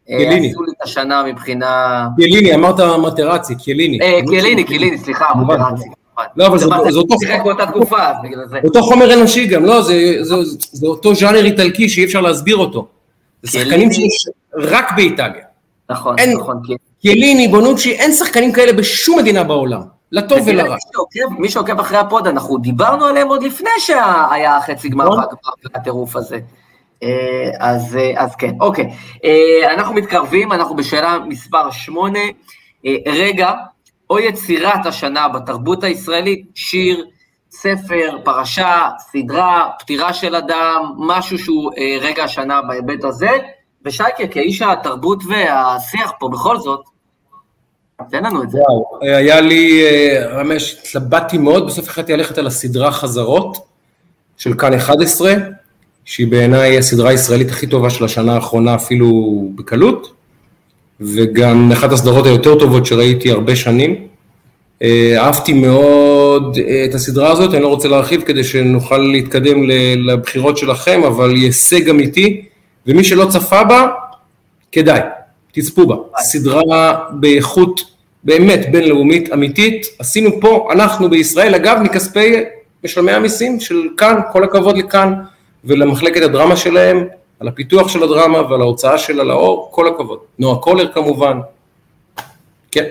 [0.09, 0.49] אה, קליני.
[0.49, 2.07] עשו לי את השנה מבחינה...
[2.17, 4.01] קיליני, אמרת מטרצי, קיליני.
[4.01, 5.25] אה, קיליני, קיליני, סליחה.
[5.35, 5.89] מטרצי.
[6.35, 6.65] לא, אבל זה-
[6.97, 8.59] אותו- שיחק באותה תקופה, בגלל זה.
[8.63, 9.93] אותו חומר אנושי גם, לא, זה,
[10.83, 12.87] אותו ז'אנר איטלקי שאי אפשר להסביר אותו.
[13.43, 13.59] זה.
[13.59, 15.43] שחקנים שיש רק באיטליה.
[15.89, 16.59] נכון, נכון.
[16.67, 19.81] כי- קיליני, בונוצ'י, אין שחקנים כאלה בשום מדינה בעולם,
[20.11, 20.75] לטוב ולרע.
[21.37, 25.17] מי שעוקב- אחרי הפוד, אנחנו דיברנו עליהם עוד לפני שהיה חצי גמר נכון.
[25.17, 26.39] והגמר והטירוף הזה.
[27.03, 27.09] אה,
[27.59, 28.93] אז, אה, אז כן, אוקיי.
[29.23, 32.19] אה, אנחנו מתקרבים, אנחנו בשאלה מספר 8.
[33.07, 33.51] רגע,
[34.09, 37.05] או יצירת השנה בתרבות הישראלית, שיר,
[37.51, 43.29] ספר, פרשה, סדרה, פטירה של אדם, משהו שהוא רגע השנה בהיבט הזה.
[43.85, 46.81] ושייקה, כאיש התרבות והשיח פה בכל זאת,
[48.09, 48.57] תן לנו את זה.
[48.57, 53.57] וואו, היה לי, אה, רמש, התלבטתי מאוד, בסוף החלטתי ללכת על הסדרה חזרות
[54.37, 55.33] של כאן 11,
[56.05, 60.13] שהיא בעיניי הסדרה הישראלית הכי טובה של השנה האחרונה, אפילו בקלות,
[61.01, 64.07] וגם אחת הסדרות היותר טובות שראיתי הרבה שנים.
[64.81, 69.63] אה, אהבתי מאוד אה, את הסדרה הזאת, אני לא רוצה להרחיב כדי שנוכל להתקדם
[69.97, 72.45] לבחירות שלכם, אבל היא הישג אמיתי,
[72.87, 73.87] ומי שלא צפה בה,
[74.71, 74.99] כדאי,
[75.51, 75.95] תצפו בה.
[76.17, 77.81] סדרה באיכות
[78.23, 79.85] באמת בינלאומית, אמיתית.
[79.99, 82.43] עשינו פה, אנחנו בישראל, אגב, מכספי
[82.83, 85.13] משלמי המיסים של כאן, כל הכבוד לכאן
[85.63, 87.07] ולמחלקת הדרמה שלהם,
[87.39, 90.19] על הפיתוח של הדרמה ועל ההוצאה שלה לאור, כל הכבוד.
[90.39, 91.39] נועה קולר כמובן.
[92.71, 92.85] כן.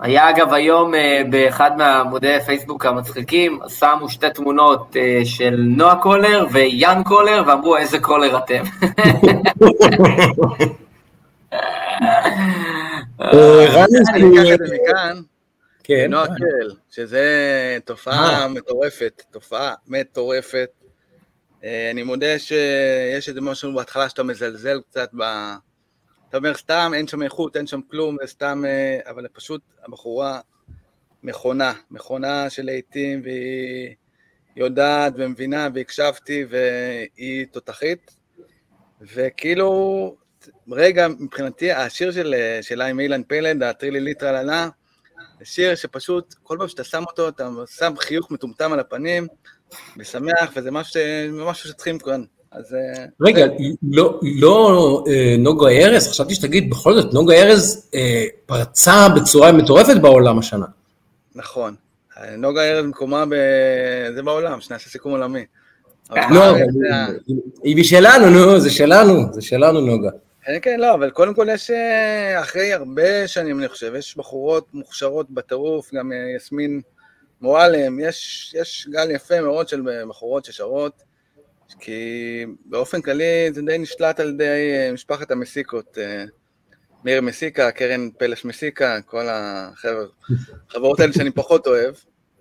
[0.00, 6.46] היה אגב היום אה, באחד מהעמודי פייסבוק המצחיקים, שמו שתי תמונות אה, של נועה קולר
[6.52, 8.62] ויאן קולר, ואמרו איזה קולר אתם.
[13.20, 13.30] אה,
[13.74, 15.20] רני אני אקח את זה מכאן,
[15.84, 16.10] כן.
[16.10, 20.70] נועה קל, שזה תופעה מטורפת, תופעה מטורפת.
[21.64, 25.22] אה, אני מודה שיש איזה משהו בהתחלה שאתה מזלזל קצת ב...
[26.28, 28.62] אתה אומר סתם, אין שם איכות, אין שם כלום, זה סתם...
[28.66, 30.40] אה, אבל פשוט הבחורה
[31.22, 33.94] מכונה, מכונה של להיטים, והיא
[34.56, 38.14] יודעת ומבינה, והקשבתי, והיא תותחית.
[39.00, 40.16] וכאילו,
[40.72, 44.68] רגע, מבחינתי, השיר של, שלה עם אילן פלד, הטרילי ליטרה לנה,
[45.38, 49.26] זה שיר שפשוט, כל פעם שאתה שם אותו, אתה שם חיוך מטומטם על הפנים,
[49.98, 51.00] ושמח, וזה משהו,
[51.32, 52.22] משהו שצריכים כאן.
[52.52, 52.74] אז...
[52.74, 53.46] אה, רגע,
[53.92, 59.96] לא, לא אה, נוגה ארז, חשבתי שתגיד, בכל זאת, נוגה ארז אה, פרצה בצורה מטורפת
[60.02, 60.66] בעולם השנה.
[61.34, 61.74] נכון.
[62.38, 63.34] נוגה ארז מקומה ב...
[64.14, 65.44] זה בעולם, שנעשה סיכום עולמי.
[66.30, 66.64] לא, זה
[67.62, 70.10] היא משלנו, נו, זה שלנו, זה שלנו, נוגה.
[70.46, 74.74] כן, כן, לא, אבל קודם כל יש, אה, אחרי הרבה שנים, אני חושב, יש בחורות
[74.74, 76.80] מוכשרות בטירוף, גם אה, יסמין
[77.40, 81.02] מועלם, יש, יש גל יפה מאוד של בחורות ששרות,
[81.80, 86.24] כי באופן כללי זה די נשלט על ידי אה, משפחת המסיקות, אה,
[87.04, 90.08] מאיר מסיקה, קרן פלש מסיקה, כל החבר-
[90.68, 91.94] החברות האלה שאני פחות אוהב,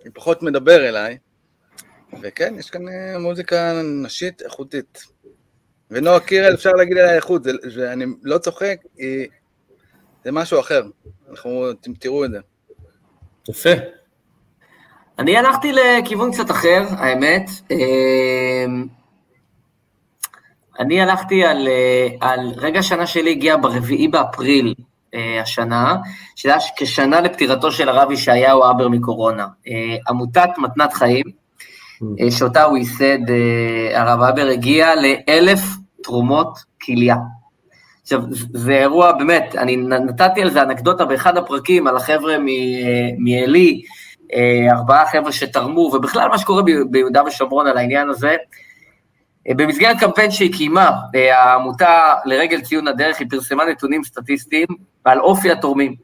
[0.04, 1.18] אני פחות מדבר אליי,
[2.22, 5.12] וכן, יש כאן אה, מוזיקה נשית איכותית.
[5.92, 9.28] ונועה קירל, אפשר להגיד עליה איכות, זה- זה- אני לא צוחק, היא...
[10.26, 10.82] זה משהו אחר.
[11.32, 12.40] אנחנו, אתם תראו את זה.
[13.50, 13.70] יפה.
[15.20, 17.50] אני הלכתי לכיוון קצת אחר, האמת.
[17.72, 18.86] אמ,
[20.80, 24.74] אני הלכתי על, אה, על רגע השנה שלי הגיע ברביעי באפריל
[25.14, 25.96] אה, השנה,
[26.36, 29.48] שזה היה כשנה לפטירתו של הרב ישעיהו הבר מקורונה.
[29.68, 31.26] אה, עמותת מתנת חיים,
[32.30, 35.60] שאותה הוא ייסד, אה, הרב הבר הגיע לאלף
[36.04, 37.16] תרומות כליה.
[38.01, 38.22] עכשיו,
[38.54, 42.38] זה- אירוע, באמת, אני נתתי על זה אנקדוטה באחד הפרקים על החבר'ה אה,
[43.18, 43.82] מעלי,
[44.34, 48.36] אה, ארבעה חבר'ה שתרמו, ובכלל מה שקורה ביהודה ושומרון על העניין הזה.
[49.49, 54.68] אה, במסגרת קמפיין שהיא קיימה, אה, העמותה לרגל ציון הדרך, היא פרסמה נתונים סטטיסטיים
[55.06, 55.95] על אופי התורמים.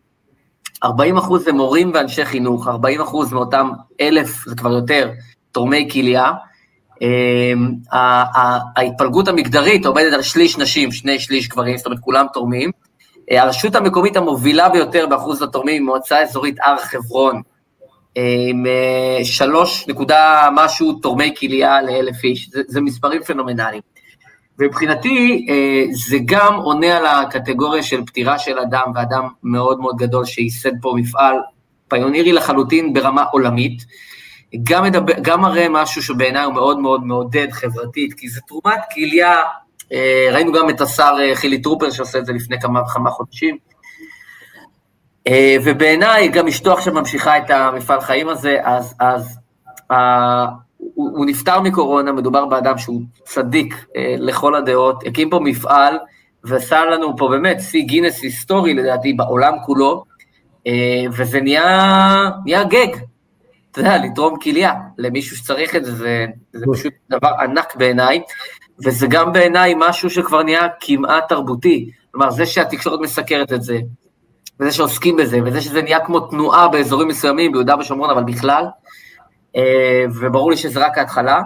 [0.84, 3.70] 40 אחוז זה מורים ואנשי חינוך, 40 אחוז מאותם
[4.02, 5.12] אלף, זה כבר יותר,
[5.52, 6.32] תורמי כליה.
[7.02, 7.72] אמ,
[8.76, 12.72] ההתפלגות המגדרית עומדת על שליש נשים, שני שליש גברים, זאת אומרת כולם תורמים.
[13.32, 17.41] אה, הרשות המקומית המובילה ביותר באחוז התורמים היא מועצה אזורית הר חברון,
[18.16, 23.82] עם אה, שלוש נקודה משהו תורמי כליה לאלף איש, זה, זה מספרים פנומנליים.
[24.60, 30.26] ומבחינתי אה, זה גם עונה על הקטגוריה של פטירה של אדם, ואדם מאוד מאוד גדול
[30.26, 31.36] שייסד פה מפעל
[31.88, 33.86] פיונירי לחלוטין ברמה עולמית.
[34.64, 39.36] גם, מדבר, גם מראה משהו שבעיניי הוא מאוד מאוד מעודד חברתית, כי זה תרומת כליה,
[39.93, 43.58] אה, ראינו גם את השר אה, חילי טרופר שעושה את זה לפני כמה וכמה חודשים,
[45.28, 49.39] אה, ובעיניי גם אשתו עכשיו ממשיכה את המפעל חיים הזה, אז, אז
[50.78, 53.86] הוא, הוא נפטר מקורונה, מדובר באדם שהוא צדיק
[54.18, 55.97] לכל הדעות, הקים פה מפעל
[56.43, 60.04] ועשה לנו פה באמת שיא גינס היסטורי לדעתי בעולם כולו,
[61.12, 62.97] וזה נהיה, נהיה גג,
[63.72, 68.22] אתה יודע, לתרום כליה למישהו שצריך את זה, זה, זה פשוט דבר ענק בעיניי,
[68.86, 71.91] וזה גם בעיניי משהו שכבר נהיה כמעט תרבותי.
[72.11, 73.80] כלומר, זה שהתקשורת מסקרת את זה,
[74.59, 78.65] וזה שעוסקים בזה, וזה שזה נהיה כמו תנועה באזורים מסוימים, ביהודה ושומרון, אבל בכלל,
[79.55, 81.41] אה, וברור לי שזה רק ההתחלה,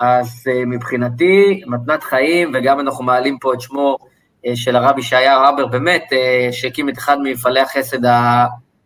[0.00, 3.98] אז אה, מבחינתי, מתנת חיים, וגם אנחנו מעלים פה את שמו
[4.46, 6.04] אה, של הרב ישעיה הבר, באמת,
[6.52, 8.04] שהקים את אחד ממפעלי החסד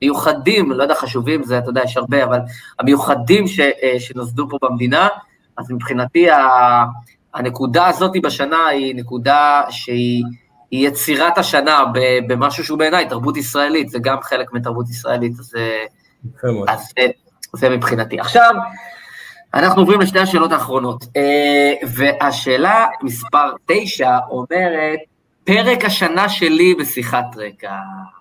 [0.02, 2.39] המיוחדים, לא יודע, חשובים, זה, אתה יודע, יש הרבה, אבל
[2.78, 5.09] המיוחדים ש, אה, שנוסדו פה במדינה,
[5.59, 6.85] אז מבחינתי ה-
[7.35, 10.24] הנקודה הזאת בשנה היא נקודה שהיא
[10.70, 11.85] היא יצירת השנה
[12.28, 15.85] במשהו שהוא בעיניי תרבות ישראלית, זה גם חלק מתרבות ישראלית, אז, אה.
[16.68, 17.06] אז זה,
[17.52, 18.20] זה מבחינתי.
[18.20, 18.55] עכשיו,
[19.55, 24.98] אנחנו עוברים לשתי השאלות האחרונות, אה, והשאלה מספר תשע אומרת,
[25.45, 27.71] פרק השנה שלי בשיחת רקע.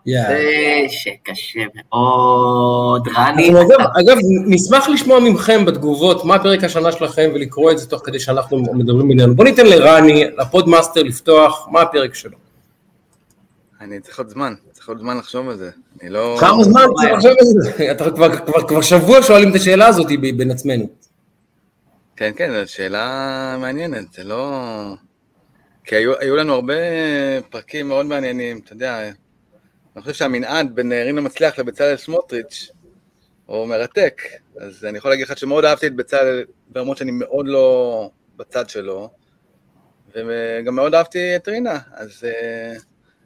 [0.06, 0.46] זה
[0.88, 3.50] שקשה מאוד, רני.
[3.50, 4.18] אגב, אגב,
[4.48, 9.08] נשמח לשמוע מכם בתגובות מה פרק השנה שלכם ולקרוא את זה תוך כדי שאנחנו מדברים
[9.08, 9.36] בינינו.
[9.36, 12.38] בוא ניתן לרני, ל podmaster, לפתוח, מה הפרק שלו.
[13.82, 15.70] אני צריך עוד זמן, צריך עוד זמן לחשוב על זה.
[16.02, 16.38] אני לא...
[16.40, 17.92] כמה זמן צריך לחשוב על זה?
[17.92, 20.90] אתה כבר- כבר- כבר שבוע שואלים את השאלה הזאת בין עצמנו.
[22.16, 24.64] כן, כן, זו שאלה מעניינת, זה לא...
[25.90, 26.74] כי היו, היו לנו הרבה
[27.50, 29.12] פרקים מאוד מעניינים, אתה יודע,
[29.96, 32.70] אני חושב שהמנעד בין רינה מצליח לבצלאל סמוטריץ'
[33.46, 34.22] הוא מרתק.
[34.60, 39.10] אז אני יכול להגיד לך שמאוד אהבתי את בצלאל, ברמות שאני מאוד לא בצד שלו,
[40.16, 42.26] וגם מאוד אהבתי את רינה, אז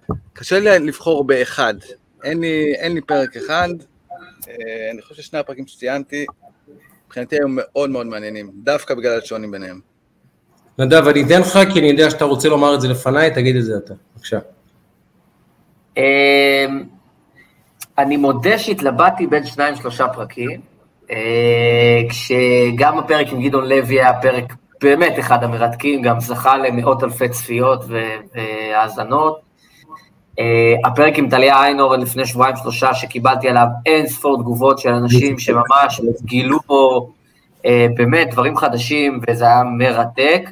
[0.10, 1.73] uh, קשה לי לבחור באחד.
[2.23, 3.69] אין לי, אין לי פרק אחד,
[4.41, 4.48] uh,
[4.91, 6.26] אני חושב ששני הפרקים שציינתי,
[7.06, 9.93] מבחינתי היו מאוד מאוד מעניינים, דווקא בגלל השוני ביניהם.
[10.80, 13.64] נדב, אני אתן לך, כי אני יודע שאתה רוצה לומר את זה לפניי, תגיד את
[13.64, 14.40] זה אתה, בבקשה.
[15.98, 16.84] אמ,
[17.98, 20.62] אני מודה שהתלבטתי בין שניים שלושה פרקים,
[21.12, 27.30] אה, כשגם הפרק עם גדעון לוי היה פרק באמת אחד המרתקים, גם זכה למאות אלפי
[27.30, 27.86] צפיות
[28.34, 29.40] והאזנות.
[30.40, 35.40] אה, הפרק עם טליה איינור לפני שבועיים שלושה, שקיבלתי עליו אין ספור תגובות של אנשים
[35.40, 37.08] שממש גילו פה
[37.66, 40.50] אה, באמת דברים חדשים, וזה היה מרתק.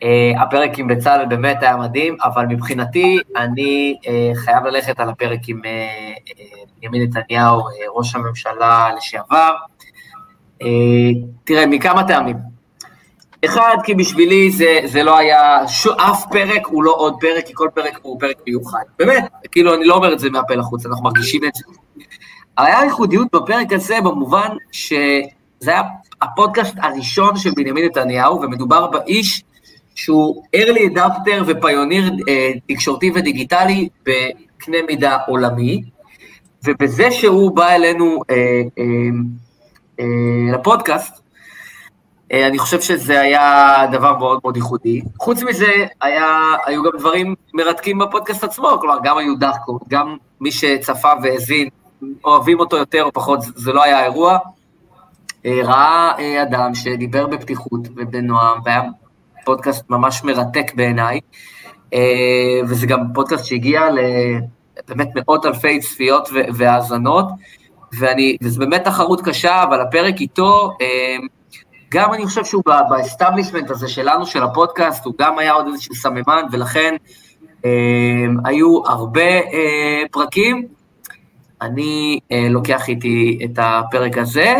[0.00, 5.40] Uh, הפרק עם בצלאל באמת היה מדהים, אבל מבחינתי אני uh, חייב ללכת על הפרק
[5.48, 5.60] עם
[6.80, 7.64] בנימין uh, uh, נתניהו, uh,
[7.94, 9.54] ראש הממשלה לשעבר.
[10.62, 10.66] Uh,
[11.44, 12.36] תראה, מכמה טעמים.
[13.44, 15.86] אחד, כי בשבילי זה, זה לא היה, ש...
[15.86, 18.82] אף פרק הוא לא עוד פרק, כי כל פרק הוא פרק מיוחד.
[18.98, 21.64] באמת, כאילו, אני לא אומר את זה מהפה לחוץ, אנחנו מרגישים את זה.
[22.58, 25.22] היה ייחודיות בפרק הזה במובן שזה
[25.66, 25.82] היה
[26.22, 29.44] הפודקאסט הראשון של בנימין נתניהו, ומדובר באיש
[29.94, 35.82] שהוא early adapter ופיוניר אה, תקשורתי ודיגיטלי בקנה מידה עולמי,
[36.64, 38.84] ובזה שהוא בא אלינו אה, אה,
[40.00, 41.24] אה, לפודקאסט,
[42.32, 45.00] אה, אני חושב שזה היה דבר מאוד מאוד ייחודי.
[45.20, 50.52] חוץ מזה, היה, היו גם דברים מרתקים בפודקאסט עצמו, כלומר, גם היו דחקות, גם מי
[50.52, 51.68] שצפה והאזין,
[52.24, 54.38] אוהבים אותו יותר או פחות, זה לא היה אירוע.
[55.46, 58.82] אה, ראה אה, אדם שדיבר בפתיחות ובנועם, והיה
[59.44, 61.20] פודקאסט ממש מרתק בעיניי,
[61.94, 67.26] אה, וזה גם פודקאסט שהגיע לבאמת מאות אלפי צפיות והאזנות,
[67.98, 71.16] ואני, וזו באמת תחרות קשה, אבל הפרק איתו, אה,
[71.90, 75.94] גם אני חושב שהוא ב establishment הזה שלנו, של הפודקאסט, הוא גם היה עוד איזשהו
[75.94, 76.96] סממן, ולכן
[77.64, 77.70] אה,
[78.44, 79.40] היו הרבה
[80.10, 80.66] פרקים.
[81.62, 82.18] אני
[82.50, 84.54] לוקח איתי את הפרק הזה,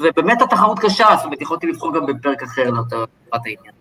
[0.00, 3.77] ובאמת התחרות קשה, זאת אומרת, יכולתי לבחור גם בפרק אחר לטובת העניין.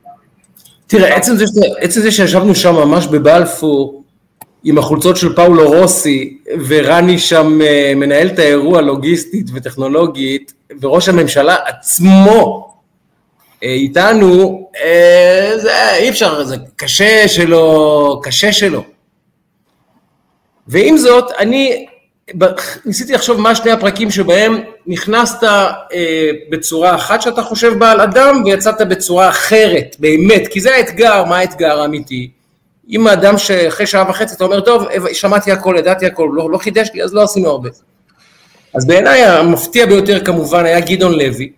[0.87, 1.45] תראה, עצם זה,
[1.79, 4.03] עצם זה שישבנו שם ממש בבלפור,
[4.63, 6.37] עם החולצות של פאולו רוסי,
[6.67, 12.67] ורני שם אה, מנהל את האירוע לוגיסטית וטכנולוגית, וראש הממשלה עצמו
[13.63, 18.83] אה, איתנו, אה, זה אי אפשר, זה קשה שלא, קשה שלא.
[20.67, 21.85] ועם זאת, אני
[22.85, 28.41] ניסיתי לחשוב מה שני הפרקים שבהם נכנסת אה, בצורה אחת שאתה חושב בה על אדם
[28.45, 32.31] ויצאת בצורה אחרת, באמת, כי זה האתגר, מה האתגר האמיתי?
[32.89, 36.89] אם האדם שאחרי שעה וחצי אתה אומר, טוב, שמעתי הכל, ידעתי הכל, לא, לא חידש
[36.93, 37.69] לי, אז לא עשינו הרבה.
[38.73, 41.51] אז בעיניי המפתיע ביותר כמובן היה גדעון לוי,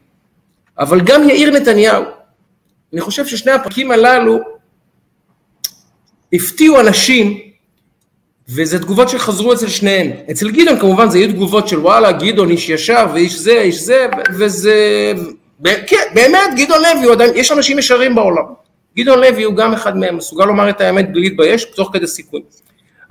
[0.79, 2.03] אבל גם יאיר נתניהו.
[2.93, 4.39] אני חושב ששני הפרקים הללו
[6.33, 7.48] הפתיעו אנשים
[8.55, 10.11] וזה תגובות שחזרו אצל שניהם.
[10.31, 14.07] אצל גדעון כמובן זה יהיו תגובות של וואלה, גדעון איש ישר ואיש זה, איש זה,
[14.37, 15.13] וזה...
[15.63, 18.43] כן, באמת, גדעון לוי, הוא עדיין, יש אנשים ישרים בעולם.
[18.97, 22.41] גדעון לוי הוא גם אחד מהם, מסוגל לומר את האמת בלי להתבייש, תוך כדי סיכון.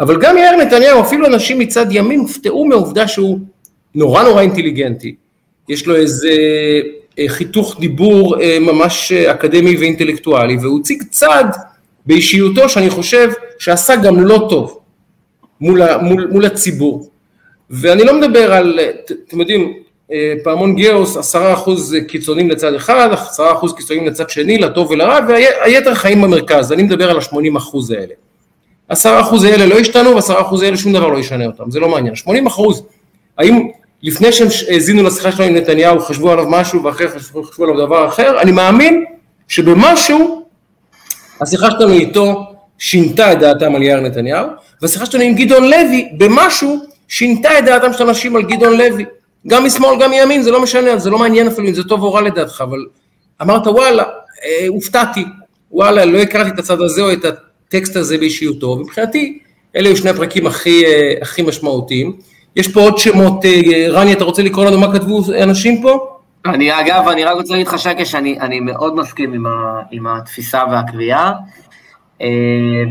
[0.00, 3.38] אבל גם יאיר נתניהו, אפילו אנשים מצד ימין, הופתעו מהעובדה שהוא
[3.94, 5.14] נורא נורא אינטליגנטי.
[5.68, 6.30] יש לו איזה
[7.18, 11.44] אה, חיתוך דיבור אה, ממש אה, אקדמי ואינטלקטואלי, והוא הציג צד
[12.06, 14.78] באישיותו שאני חושב שעשה גם לא טוב.
[15.60, 17.08] מול, מול, מול הציבור.
[17.70, 18.80] ואני לא מדבר על,
[19.28, 19.72] אתם יודעים,
[20.12, 25.18] אה, פעמון גיאוס, עשרה אחוז קיצונים לצד אחד, עשרה אחוז קיצונים לצד שני, לטוב ולרע,
[25.28, 28.14] והיתר חיים במרכז, אני מדבר על השמונים אחוז האלה.
[28.88, 31.88] עשרה אחוז האלה לא השתנו, ועשרה אחוז האלה שום דבר לא ישנה אותם, זה לא
[31.88, 32.14] מעניין.
[32.14, 32.82] שמונים אחוז,
[33.38, 33.68] האם
[34.02, 38.08] לפני שהם האזינו לשיחה שלנו עם נתניהו, חשבו עליו משהו, ואחרי חשבו, חשבו עליו דבר
[38.08, 39.04] אחר, אני מאמין
[39.48, 40.42] שבמשהו,
[41.40, 42.47] השיחה שלנו איתו
[42.78, 44.46] שינתה את דעתם על יאיר נתניהו,
[44.82, 46.78] והשיחה שלנו עם גדעון לוי, במשהו,
[47.08, 49.04] שינתה את דעתם של אנשים על גדעון לוי.
[49.46, 52.12] גם משמאל, גם מימין, זה לא משנה, זה לא מעניין אפילו אם זה טוב או
[52.12, 52.86] רע לדעתך, אבל
[53.42, 54.02] אמרת וואלה,
[54.44, 55.24] אה, הופתעתי,
[55.72, 59.38] וואלה, לא הכרתי את הצד הזה או את הטקסט הזה באישיותו, ומבחינתי,
[59.76, 62.16] אלה היו שני הפרקים הכי, אה, הכי משמעותיים.
[62.56, 66.18] יש פה עוד שמות, אה, רני, אתה רוצה לקרוא לנו מה כתבו אנשים פה?
[66.46, 70.62] אני אגב, אני רק רוצה להגיד לך שקש, שאני מאוד מסכים עם, ה, עם התפיסה
[70.70, 71.32] והקביעה,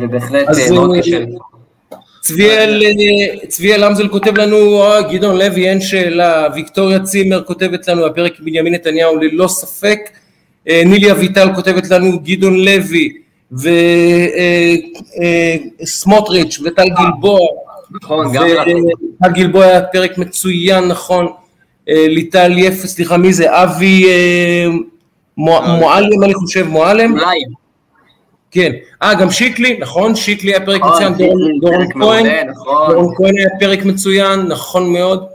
[0.01, 1.23] ובהחלט מאוד קשה.
[3.47, 8.45] צביאל אמזל כותב לנו, אה, גדעון לוי אין שאלה, ויקטוריה צימר כותבת לנו, הפרק עם
[8.45, 9.99] בנימין נתניהו ללא ספק,
[10.69, 13.13] אה, נילי אביטל כותבת לנו, גדעון לוי
[15.81, 17.39] וסמוטריץ' אה, וטל גלבוע,
[18.01, 18.43] נכון, גם
[19.21, 21.27] וטל גלבוע היה פרק מצוין, נכון.
[21.89, 23.63] אה, ליטל יפה, סליחה, מי זה?
[23.63, 24.65] אבי אה,
[25.37, 27.11] מו- מועלם, אני חושב, מועלם?
[27.13, 27.39] אולי.
[28.57, 28.71] כן.
[29.03, 31.13] אה, גם שיקלי, נכון, שיקלי היה פרק נכון, מצוין,
[31.61, 32.91] דורון- כהן, נכון.
[32.91, 35.25] דורון כהן היה פרק מצוין, נכון מאוד.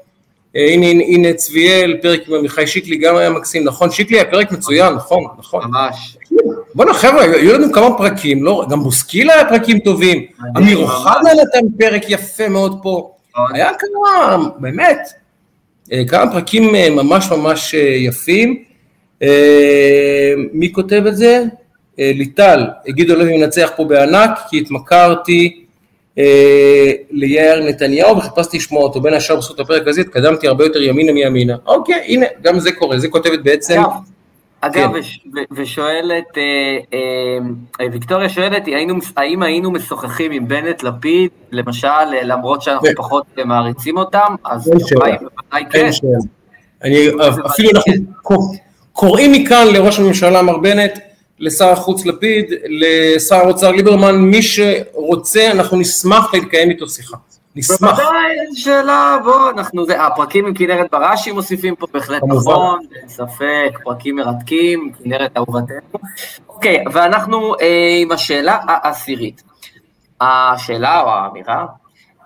[0.57, 4.24] אה, הנה, הנה, הנה צביאל, פרק עם עמיחי שיקלי גם היה מקסים, נכון, שיקלי היה
[4.31, 5.62] פרק מצויין, נכון, נכון.
[5.65, 6.16] ממש.
[6.74, 10.23] בואנה חבר'ה, היו לנו כמה פרקים, לא, גם בוסקילה היה פרקים טובים,
[10.57, 10.78] אמיר.
[10.78, 13.55] אוחנה נתן פרק יפה מאוד פה, נכון.
[13.55, 14.99] היה כמה, באמת,
[15.93, 18.62] אה, כמה פרקים אה, ממש ממש אה, יפים.
[19.23, 21.44] אה, מי כותב את זה?
[21.98, 25.64] אה, ליטל, גידו לוי מנצח פה בענק, כי התמכרתי
[26.19, 31.12] אה, ליאיר נתניהו וחיפשתי לשמוע אותו, בין השאר בזכות הפרק הזה התקדמתי הרבה יותר ימינה
[31.12, 31.56] מימינה.
[31.66, 33.90] אוקיי, הנה, גם זה קורה, זה כותבת בעצם, אגב,
[34.60, 34.98] אגב, כן.
[34.98, 36.43] וש- ו- ושואלת, אה,
[37.81, 42.94] אה, ויקטוריה שואלת, היינו- האם היינו משוחחים עם בנט לפיד, למשל, אה, למרות שאנחנו כן.
[42.97, 45.16] פחות אה, מעריצים אותם, אז בוודאי
[45.70, 45.90] כן.
[46.85, 47.09] אני,
[47.47, 47.93] אפילו אנחנו
[48.23, 48.55] קור-
[48.93, 50.98] קוראים מכאן לראש הממשלה מר בנט,
[51.43, 57.16] לשר החוץ לפיד, לשר האוצר ליברמן, מי שרוצה, אנחנו נשמח לקיים איתו שיחה.
[57.56, 57.81] נשמח.
[57.81, 62.23] בוודאי, אין שאלה, בוא, אנחנו, זה, הפרקים עם כנרת בראשי מוסיפים פה בהחלט.
[62.27, 65.98] נכון, אין ספק, פרקים מרתקים, כנרת אהובתנו.
[66.48, 69.43] אוקיי, ואנחנו אה, עם השאלה העשירית.
[70.20, 71.66] השאלה או האמירה,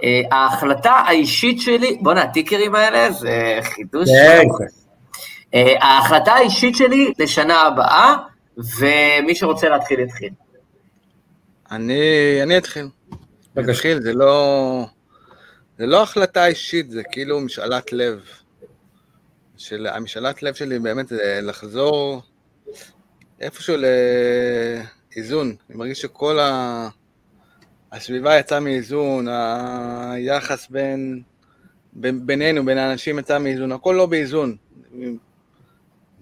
[0.05, 4.09] אה, ההחלטה האישית שלי, בואנה, הטיקרים האלה זה חידוש.
[4.09, 4.65] כן, כן.
[5.55, 8.17] אה, ההחלטה האישית שלי לשנה הבאה,
[8.57, 10.31] ומי שרוצה להתחיל יתחיל.
[11.71, 12.83] אני, אני אתחיל.
[12.83, 12.91] אני
[13.55, 13.73] בבקשה.
[13.73, 14.87] אתחיל, זה לא...
[15.79, 18.21] זה לא החלטה אישית, זה כאילו משאלת לב.
[19.57, 22.23] של, המשאלת לב שלי באמת זה לחזור
[23.41, 23.77] איפשהו
[25.15, 25.57] לאיזון.
[25.71, 26.89] אני מרגיש שכל ה...
[27.93, 31.23] הסביבה יצאה מאיזון, היחס בין,
[31.93, 34.57] בין, בינינו, בין האנשים יצא מאיזון, הכל לא באיזון.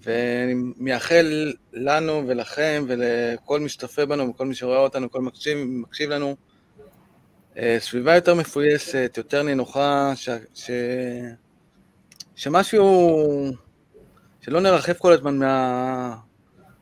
[0.05, 6.09] ואני מייחל לנו ולכם ולכל מי שצופה בנו וכל מי שרואה אותנו, כל מקשיב, מקשיב
[6.09, 6.35] לנו,
[7.57, 10.71] אה, סביבה יותר מפויסת, יותר נינוחה, ש, ש,
[12.35, 13.51] שמשהו,
[14.41, 16.15] שלא נרחב כל הזמן מה,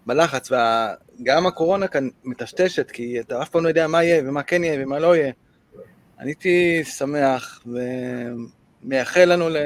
[0.06, 4.64] בלחץ, וגם הקורונה כאן מטשטשת, כי אתה אף פעם לא יודע מה יהיה ומה כן
[4.64, 5.32] יהיה ומה לא יהיה.
[6.20, 7.64] אני הייתי שמח
[8.84, 9.58] ומייחל לנו ל...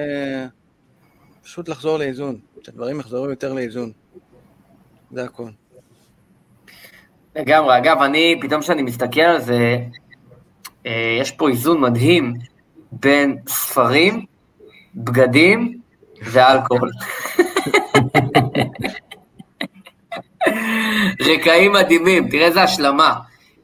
[1.44, 3.92] פשוט לחזור לאיזון, שהדברים יחזרו יותר לאיזון.
[5.12, 5.50] זה הכל.
[7.36, 9.78] לגמרי, אגב, אני, פתאום כשאני מסתכל על זה,
[10.86, 12.34] אה, יש פה איזון מדהים
[12.92, 14.26] בין ספרים,
[14.96, 15.80] בגדים
[16.22, 16.92] ואלכוהול.
[21.22, 23.14] רקעים מדהימים, תראה איזה השלמה.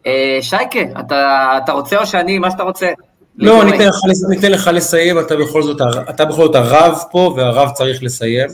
[0.07, 2.91] אה, שייקה, אתה, אתה רוצה או שאני, מה שאתה רוצה?
[3.37, 3.63] לא.
[3.63, 3.95] ניתן לך,
[4.29, 8.49] ניתן לך לסיים, אתה בכל זאת, אתה בכל זאת הרב פה, והרב צריך לסיים.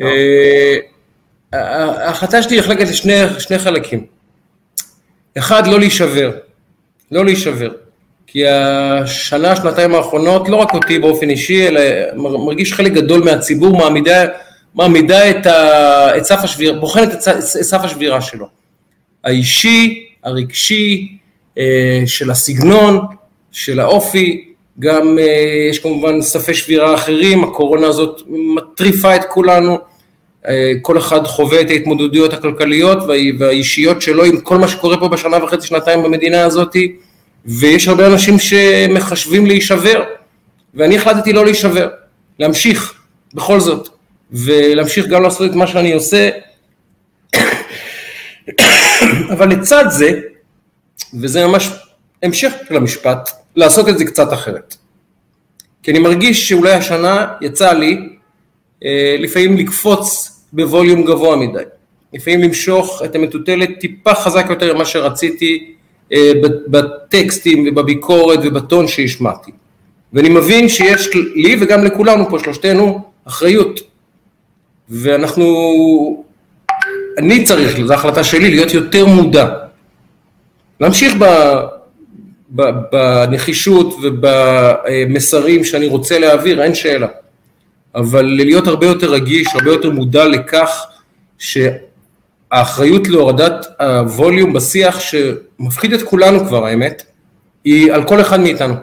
[0.00, 0.76] אה,
[1.52, 4.06] ההחלטה שלי נחלקת לשני שני חלקים.
[5.38, 6.30] אחד, לא להישבר.
[7.12, 7.70] לא להישבר.
[8.26, 11.80] כי השנה, שנתיים האחרונות, לא רק אותי באופן אישי, אלא
[12.14, 14.24] מר- מרגיש חלק גדול מהציבור מעמידה,
[14.74, 18.48] מעמידה את, ה, את סף השבירה, בוחנת את את סף השבירה שלו.
[19.24, 21.18] האישי, הרגשי,
[21.58, 23.00] אה, של הסגנון,
[23.52, 24.45] של האופי,
[24.80, 29.78] גם אה, יש כמובן ספי שבירה אחרים, הקורונה הזאת מטריפה את כולנו,
[30.48, 35.08] אה, כל אחד חווה את ההתמודדויות הכלכליות וה- והאישיות שלו עם כל מה שקורה פה
[35.08, 36.76] בשנה וחצי, שנתיים במדינה הזאת,
[37.46, 40.02] ויש הרבה אנשים שמחשבים להישבר,
[40.74, 41.88] ואני החלטתי לא להישבר,
[42.38, 42.94] להמשיך
[43.34, 43.88] בכל זאת,
[44.32, 46.30] ולהמשיך גם לעשות את מה שאני עושה,
[49.32, 50.20] אבל לצד זה,
[51.20, 51.70] וזה ממש
[52.22, 54.76] המשך של המשפט, לעשות את זה קצת אחרת.
[55.82, 58.08] כי אני מרגיש שאולי השנה יצא לי
[58.84, 61.62] אה, לפעמים לקפוץ בווליום גבוה מדי.
[62.14, 65.74] לפעמים למשוך את המטוטלת טיפה חזק יותר ממה שרציתי
[66.12, 66.32] אה,
[66.68, 69.50] בטקסטים ובביקורת ובטון שהשמעתי.
[70.12, 73.80] ואני מבין שיש לי וגם לכולנו פה, שלושתנו, אחריות.
[74.88, 76.24] ואנחנו,
[77.18, 79.48] אני צריך, זו החלטה שלי, להיות יותר מודע.
[80.80, 81.14] להמשיך
[82.48, 87.06] בנחישות ובמסרים שאני רוצה להעביר, אין שאלה.
[87.94, 90.86] אבל להיות הרבה יותר רגיש, הרבה יותר מודע לכך
[91.38, 97.02] שהאחריות להורדת הווליום בשיח, שמפחיד את כולנו כבר האמת,
[97.64, 98.74] היא על כל אחד מאיתנו.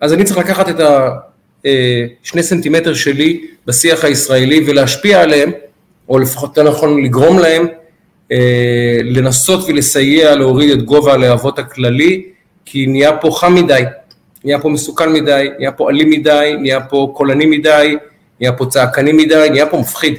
[0.00, 5.50] אז אני צריך לקחת את השני סנטימטר שלי בשיח הישראלי ולהשפיע עליהם,
[6.08, 7.66] או לפחות יותר נכון לגרום להם,
[8.32, 12.33] אה, לנסות ולסייע להוריד את גובה הלהבות הכללי,
[12.64, 13.82] כי נהיה פה חם מדי.
[14.44, 17.96] נהיה פה מסוכן מדי, נהיה פה אלים מדי, נהיה פה קולני מדי,
[18.40, 20.14] נהיה פה צעקני מדי, נהיה פה מפחיד.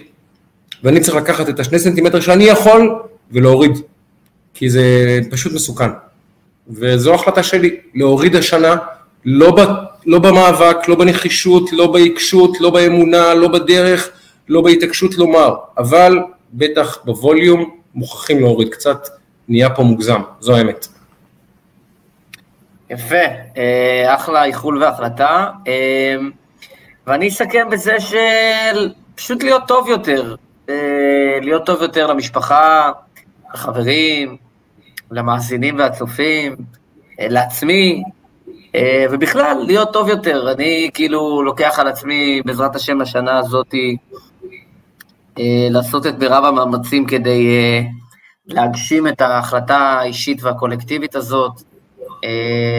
[0.84, 2.99] ואני צריך לקחת את השני סנטימטר שאני יכול
[3.31, 3.72] ולהוריד,
[4.53, 5.89] כי זה פשוט מסוכן.
[6.69, 8.76] וזו החלטה שלי, להוריד השנה,
[9.26, 9.59] לא, ב,
[10.05, 14.09] לא במאבק, לא בנחישות, לא בעיקשות, לא באמונה, לא בדרך,
[14.49, 16.19] לא בהתעקשות לומר, אבל
[16.53, 19.07] בטח בווליום מוכרחים להוריד קצת,
[19.47, 20.88] נהיה פה מוגזם, זו האמת.
[22.90, 23.16] יפה,
[23.57, 25.52] אה, אחלה איחול והחלטה.
[25.68, 26.16] אה,
[27.07, 30.36] ואני אסכם בזה של פשוט להיות טוב יותר,
[30.70, 32.91] אה, להיות טוב יותר למשפחה,
[33.53, 34.38] לחברים,
[35.12, 36.56] למאזינים והצופים,
[37.20, 38.03] לעצמי,
[39.12, 40.52] ובכלל, להיות טוב יותר.
[40.52, 43.98] אני כאילו לוקח על עצמי, בעזרת השם, השנה הזאתי,
[45.70, 47.48] לעשות את מירב המאמצים כדי
[48.45, 51.62] להגשים את ההחלטה האישית והקולקטיבית הזאת,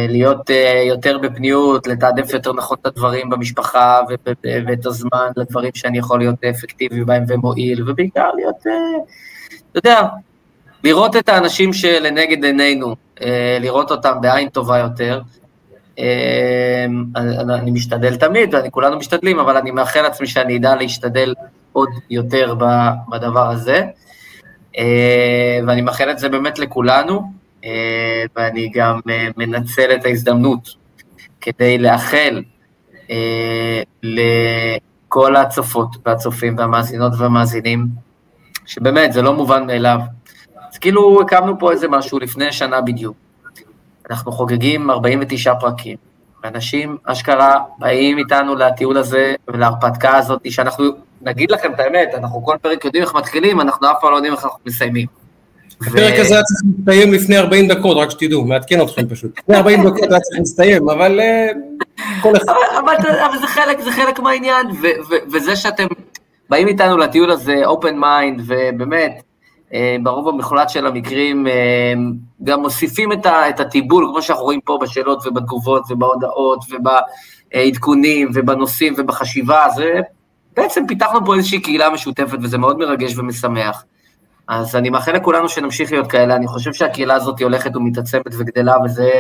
[0.09, 4.01] להיות אה, יותר בפניות, לתעדף יותר נכון את הדברים במשפחה
[4.67, 8.73] ואת הזמן לדברים שאני יכול להיות אפקטיבי בהם ומועיל, ובעיקר להיות, אה,
[9.71, 10.03] אתה יודע,
[10.85, 12.97] לראות את האנשים שלנגד עינינו,
[13.61, 15.21] לראות אותם בעין טובה יותר.
[17.17, 21.35] אני משתדל תמיד, ואני כולנו משתדלים, אבל אני מאחל לעצמי שאני אדע להשתדל
[21.73, 22.55] עוד יותר
[23.11, 23.83] בדבר הזה.
[25.67, 27.46] ואני מאחל את זה באמת לכולנו.
[27.67, 30.69] אה, ואני גם אה, מנצל את ההזדמנות
[31.41, 32.43] כדי לאחל
[33.11, 37.87] אה, לכל הצופות והצופים והמאזינות והמאזינים,
[38.67, 39.99] שבאמת, זה לא מובן מאליו.
[40.73, 43.17] אז כאילו הקמנו פה איזה משהו לפני שנה בדיוק.
[44.11, 45.97] אנחנו חוגגים 49 פרקים,
[46.45, 50.85] ואנשים אשכרה באים איתנו לטיול הזה ולהרפתקה הזאת, שאנחנו,
[51.21, 54.33] נגיד לכם את האמת, אנחנו כל פרק יודעים איך מתחילים, אנחנו אף פעם לא יודעים
[54.33, 55.26] איך אנחנו מסיימים.
[55.81, 59.39] הפרק הזה היה צריך להסתיים לפני 40 דקות, רק שתדעו, מעדכן אתכם פשוט.
[59.39, 61.49] לפני 40 דקות היה צריך להסתיים, אבל אה,
[62.23, 62.53] כל אחד...
[62.79, 64.67] אבל זה חלק, זה חלק מהעניין,
[65.33, 65.87] וזה שאתם
[66.51, 69.23] באים איתנו לטיול הזה, open mind, ובאמת,
[69.75, 71.53] אה, ברוב המוחלט של המקרים, אה,
[72.45, 80.01] גם מוסיפים את הטיבול, כמו שאנחנו רואים פה בשאלות ובתגובות ובהודעות ובעדכונים ובנושאים ובחשיבה, זה
[80.57, 83.85] בעצם פיתחנו פה איזושהי קהילה משותפת, וזה מאוד מרגש ומשמח.
[84.49, 89.11] אז אני מאחל לכולנו שנמשיך להיות כאלה, אני חושב שהקהילה הזאת הולכת ומתעצמת וגדלה, וזה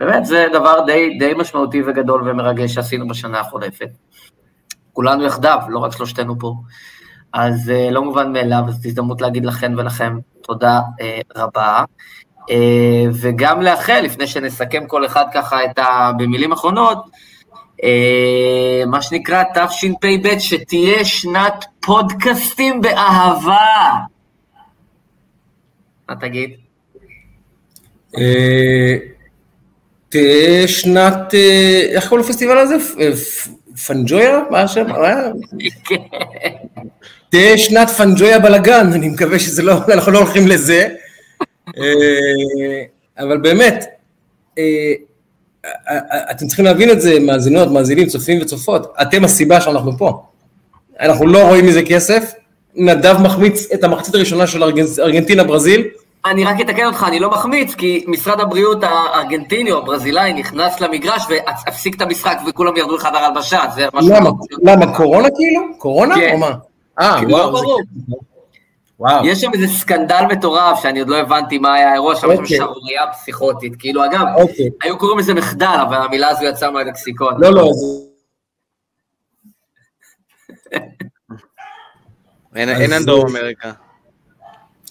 [0.00, 3.88] באמת, זה דבר די, די משמעותי וגדול ומרגש שעשינו בשנה החולפת.
[4.92, 6.54] כולנו יחדיו, לא רק שלושתנו פה.
[7.32, 11.02] אז uh, לא מובן מאליו, זו הזדמנות להגיד לכן ולכם תודה uh,
[11.36, 11.84] רבה.
[12.40, 12.52] Uh,
[13.12, 16.10] וגם לאחל, לפני שנסכם כל אחד ככה את ה...
[16.18, 16.98] במילים אחרונות,
[18.86, 23.90] מה שנקרא תשפ"ב, שתהיה שנת פודקאסטים באהבה.
[26.08, 26.50] מה תגיד?
[28.18, 28.96] אה,
[30.08, 32.74] תהיה שנת, אה, איך קוראים לפסטיבל הזה?
[33.00, 33.10] אה,
[33.86, 34.40] פנג'ויה?
[34.50, 34.86] מה השם?
[37.30, 40.88] תהיה שנת פנג'ויה בלאגן, אני מקווה שזה לא, אנחנו לא הולכים לזה.
[43.18, 43.84] אבל באמת,
[46.30, 50.22] אתם צריכים להבין את זה, מאזינות, מאזינים, צופים וצופות, אתם הסיבה שאנחנו פה.
[51.00, 52.32] אנחנו לא רואים מזה כסף,
[52.76, 54.62] נדב מחמיץ את המחצית הראשונה של
[54.98, 55.82] ארגנטינה-ברזיל.
[56.26, 61.22] אני רק אתקן אותך, אני לא מחמיץ, כי משרד הבריאות הארגנטיני או הברזילאי נכנס למגרש
[61.30, 64.10] והפסיק את המשחק וכולם ירדו לחדר הלבשה, זה משהו...
[64.10, 64.30] למה?
[64.62, 65.60] למה, קורונה כאילו?
[65.78, 66.14] קורונה?
[66.14, 66.32] כן.
[66.32, 66.50] או מה?
[67.00, 67.32] אה, כן,
[68.98, 69.26] וואו.
[69.26, 72.42] יש שם איזה סקנדל מטורף שאני עוד לא הבנתי מה היה האירוע שם, יש שם
[72.42, 72.56] אוקיי.
[72.56, 73.72] שערורייה פסיכוטית.
[73.78, 74.70] כאילו, אגב, אוקיי.
[74.82, 77.34] היו קוראים לזה מחדל, אבל המילה הזו יצאה מהלקסיקון.
[77.38, 77.86] לא, לא, זה...
[82.56, 83.72] אין אנדור אמריקה.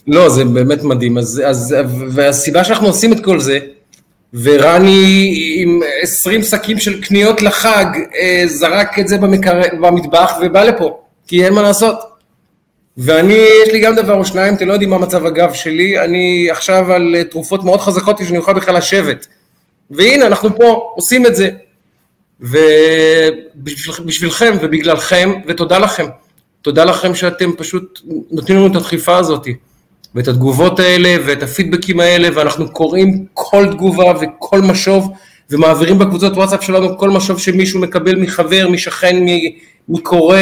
[0.08, 1.18] לא, זה באמת מדהים.
[1.18, 1.76] אז, אז,
[2.10, 3.60] והסיבה שאנחנו עושים את כל זה,
[4.34, 7.86] ורני עם 20 שקים של קניות לחג,
[8.16, 9.62] אה, זרק את זה במקר...
[9.82, 11.96] במטבח ובא לפה, כי אין מה לעשות.
[12.98, 16.48] ואני, יש לי גם דבר או שניים, אתם לא יודעים מה מצב הגב שלי, אני
[16.52, 19.28] עכשיו על אה, תרופות מאוד חזקות שאני אוכל בכלל לשבת.
[19.92, 21.50] והנה, אנחנו פה עושים את זה.
[22.40, 26.06] ובשבילכם ובגללכם, ותודה לכם.
[26.64, 28.00] תודה לכם שאתם פשוט
[28.32, 29.48] נותנים לנו את הדחיפה הזאת,
[30.16, 35.14] ואת התגובות האלה, ואת הפידבקים האלה, ואנחנו קוראים כל תגובה וכל משוב,
[35.50, 39.16] ומעבירים בקבוצות וואטסאפ שלנו כל משוב שמישהו מקבל מחבר, משכן,
[39.90, 40.38] מקורא,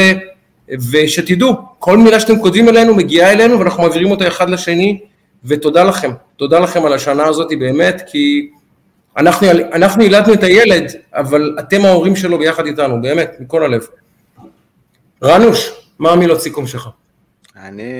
[0.90, 5.00] ושתדעו, כל מילה שאתם כותבים אלינו מגיעה אלינו, ואנחנו מעבירים אותה אחד לשני,
[5.44, 8.50] ותודה לכם, תודה לכם על השנה הזאת באמת, כי
[9.16, 13.86] אנחנו, ילדנו את הילד, אבל אתם ההורים שלו ביחד איתנו, באמת, מכל הלב.
[15.22, 16.88] רנוש, מה המילות סיכום שלך?
[17.56, 17.92] אני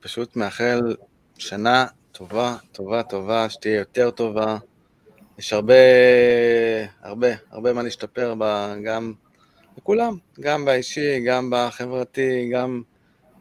[0.00, 0.96] פשוט מאחל
[1.38, 4.58] שנה טובה, טובה, טובה, שתהיה יותר טובה,
[5.38, 5.74] יש הרבה,
[7.02, 9.12] הרבה, הרבה מה להשתפר בה, גם
[9.78, 12.82] בכולם, גם באישי, גם בחברתי, גם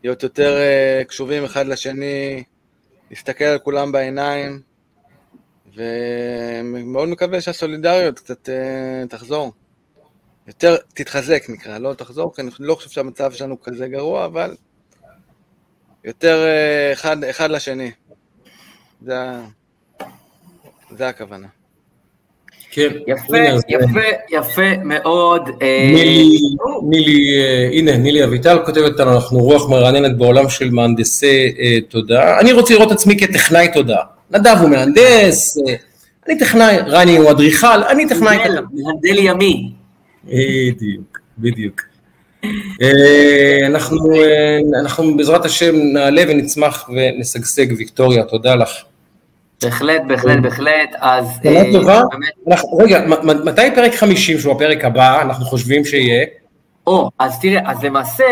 [0.03, 2.43] להיות יותר אה, קשובים אחד לשני,
[3.09, 4.61] להסתכל על כולם בעיניים,
[5.75, 9.51] ומאוד מקווה שהסולידריות קצת אה, תחזור.
[10.47, 14.55] יותר תתחזק נקרא, לא תחזור, כי אני לא חושב שהמצב שלנו כזה גרוע, אבל
[16.03, 17.91] יותר אה, אחד, אחד לשני.
[19.05, 19.15] זה,
[20.97, 21.47] זה הכוונה.
[22.71, 22.87] כן.
[23.07, 23.37] יפה,
[23.69, 23.99] יפה,
[24.31, 25.49] יפה מאוד.
[25.61, 26.39] אה, נילי,
[26.89, 31.55] נילי, אה, הנה, נילי אביטל כותבת לנו, אנחנו רוח מרעננת בעולם של מהנדסי
[31.89, 32.39] תודעה.
[32.39, 34.03] אני רוצה לראות עצמי כטכנאי תודעה.
[34.31, 35.57] נדב הוא מהנדס,
[36.27, 38.61] אני טכנאי, רני הוא אדריכל, אני טכנאי תודעה.
[38.73, 39.76] מהנדל ימי.
[40.27, 41.81] בדיוק, בדיוק.
[42.81, 48.69] אה, אנחנו, אה, אנחנו בעזרת השם נעלה ונצמח ונשגשג, ויקטוריה, תודה לך.
[49.63, 51.39] בהחלט, בהחלט, בהחלט, אז...
[51.43, 52.01] שאלה אה, טובה.
[52.79, 56.25] רגע, מתי פרק 50, שהוא הפרק הבא, אנחנו חושבים שיהיה?
[56.87, 58.25] או, אז תראה, אז למעשה,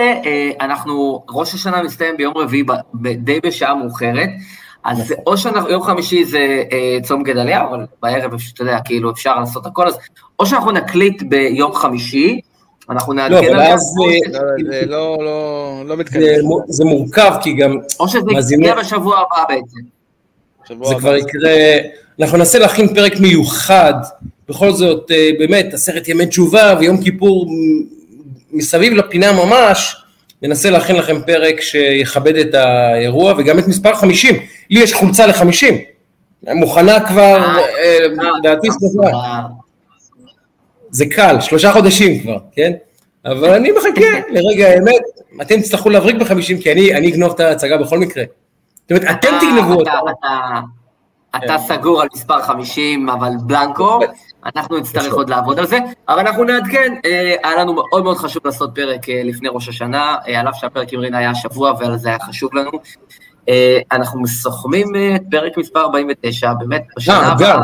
[0.62, 2.64] אנחנו, ראש השנה מסתיים ביום רביעי,
[3.16, 4.30] די בשעה מאוחרת,
[4.86, 5.14] אז.
[5.28, 6.64] או שאנחנו, יום חמישי זה
[7.04, 9.98] צום גדליה, אבל בערב, אתה יודע, כאילו אפשר לעשות הכל, אז
[10.40, 12.40] או שאנחנו נקליט ביום חמישי,
[12.90, 14.42] אנחנו נעדכן לא, על זה.
[14.70, 16.24] זה לא, לא, לא מתקדם.
[16.68, 17.78] זה מורכב, כי גם...
[18.00, 19.80] או שזה יקרה בשבוע הבא בעצם.
[20.84, 21.52] זה כבר יקרה,
[22.20, 23.94] אנחנו ננסה להכין פרק מיוחד,
[24.50, 27.48] בכל זאת, אה, באמת, עשרת ימי תשובה ויום כיפור
[28.52, 30.05] מסביב לפינה ממש,
[30.48, 34.36] ננסה להכין לכם פרק שיכבד את האירוע וגם את מספר 50.
[34.70, 35.74] לי יש חולצה ל-50,
[36.54, 37.98] מוכנה כבר, אה, אה,
[38.40, 39.18] לדעתי סליחה.
[40.90, 42.74] זה קל, שלושה חודשים כבר, כן?
[43.26, 45.02] אבל אני מחכה לרגע האמת,
[45.42, 48.24] אתם תצטרכו להבריק בחמישים, כי אני, אני אגנוב את ההצגה בכל מקרה.
[48.82, 49.92] זאת אומרת, אתם תגנבו אותה.
[51.36, 54.00] אתה סגור על מספר 50, אבל בלנקו,
[54.46, 58.42] אנחנו נצטרך עוד לעבוד על זה, אבל אנחנו נעדכן, אה, היה לנו מאוד מאוד חשוב
[58.46, 61.98] לעשות פרק אה, לפני ראש השנה, אה, על אף שהפרק עם רינה היה השבוע, ועל
[61.98, 62.72] זה היה חשוב לנו.
[63.92, 67.62] אנחנו מסוכמים את פרק מספר 49, באמת, בשנה הבאה.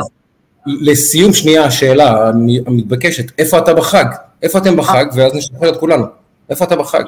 [0.65, 2.27] לסיום שנייה השאלה
[2.67, 4.05] המתבקשת, איפה אתה בחג?
[4.43, 5.05] איפה אתם בחג?
[5.15, 6.05] ואז נשחרר את כולנו.
[6.49, 7.03] איפה אתה בחג?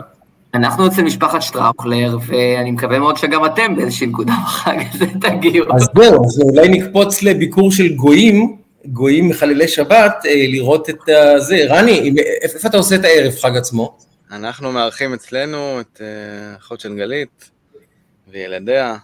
[0.53, 5.65] אנחנו אצל משפחת שטראוכלר, ואני מקווה מאוד שגם אתם באיזושהי נקודה בחג הזה תגיעו.
[5.75, 10.97] אז זהו, אז אולי נקפוץ לביקור של גויים, גויים מחללי שבת, אה, לראות את
[11.37, 11.65] זה.
[11.69, 13.97] רני, איפה אתה עושה את הערב חג עצמו?
[14.31, 17.49] אנחנו מארחים אצלנו את אה, אחות של גלית
[18.27, 18.95] וילדיה.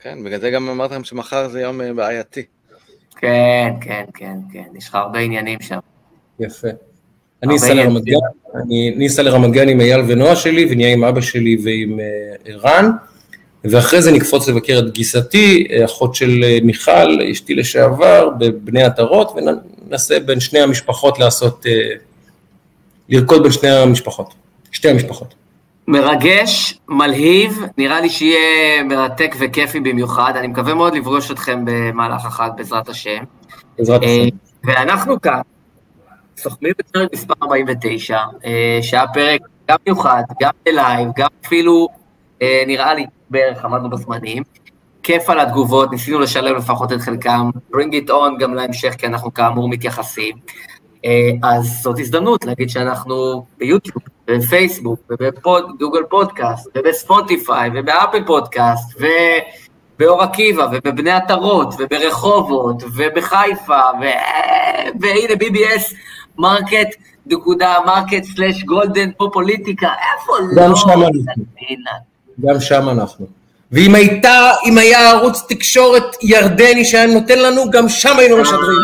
[0.00, 2.42] כן, בגלל זה גם אמרתי לכם שמחר זה יום אה, בעייתי.
[3.16, 5.78] כן, כן, כן, כן, יש לך הרבה עניינים שם.
[6.40, 6.68] יפה.
[7.42, 8.16] אני אסע לרמת גן,
[8.96, 12.04] אני אסע לרמת גן עם אייל ונועה שלי, ונהיה עם אבא שלי ועם אה,
[12.44, 12.90] ערן,
[13.70, 20.20] ואחרי זה נקפוץ לבקר את גיסתי, אחות של אה, מיכל, אשתי לשעבר, בבני עטרות, וננסה
[20.20, 21.72] בין שני המשפחות לעשות, אה,
[23.08, 24.34] לרקוד בין שני המשפחות,
[24.72, 25.34] שתי המשפחות.
[25.88, 32.50] מרגש, מלהיב, נראה לי שיהיה מרתק וכיפי במיוחד, אני מקווה מאוד לפגוש אתכם במהלך החג
[32.56, 33.24] בעזרת השם.
[33.78, 34.36] בעזרת השם.
[34.64, 35.40] ואנחנו כאן,
[36.36, 41.88] סוכמים את פרק מספר 49, אה, שהיה פרק גם מיוחד, גם בלייב, גם אפילו,
[42.42, 44.42] אה, נראה לי, בערך עמדנו בזמנים.
[45.02, 49.34] כיף על התגובות, ניסינו לשלב לפחות את חלקם, bring it on גם להמשך, כי אנחנו
[49.34, 50.36] כאמור מתייחסים.
[51.04, 53.96] אה, אז זאת הזדמנות להגיד שאנחנו ביוטיוב,
[54.26, 64.04] בפייסבוק, ובגוגל פודקאסט, ובספוטיפיי, ובאפל פודקאסט, ובאור עקיבא, ובבני עטרות, וברחובות, ובחיפה, ו...
[65.00, 65.94] והנה BBS
[66.38, 66.96] מרקט,
[67.26, 70.62] נקודה מרקט סלאש גולדן פה פוליטיקה, איפה לא?
[70.62, 70.88] גם שם.
[72.40, 73.26] גם שם אנחנו.
[73.72, 78.78] ואם הייתה, אם היה ערוץ תקשורת ירדני שהיה נותן לנו, גם שם היינו משדרים.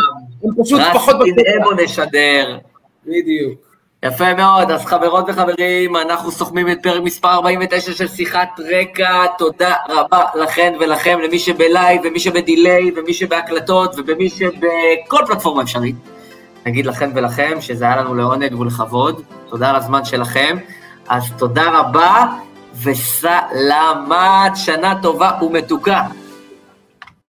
[0.45, 1.17] הם פשוט פחות...
[1.17, 2.59] רק תדעה בו נשדר.
[3.07, 3.71] בדיוק.
[4.05, 9.75] יפה מאוד, אז חברות וחברים, אנחנו סוכמים את פרק מספר 49 של שיחת רקע, תודה
[9.89, 15.95] רבה לכן ולכם, למי שבלייב ומי שבדיליי ומי שבהקלטות ומי שבכל פלטפורמה אפשרית.
[16.67, 20.57] נגיד לכם ולכם שזה היה לנו לעונג ולכבוד, תודה על הזמן שלכם,
[21.09, 22.27] אז תודה רבה
[22.83, 26.03] וסלמת, שנה טובה ומתוקה.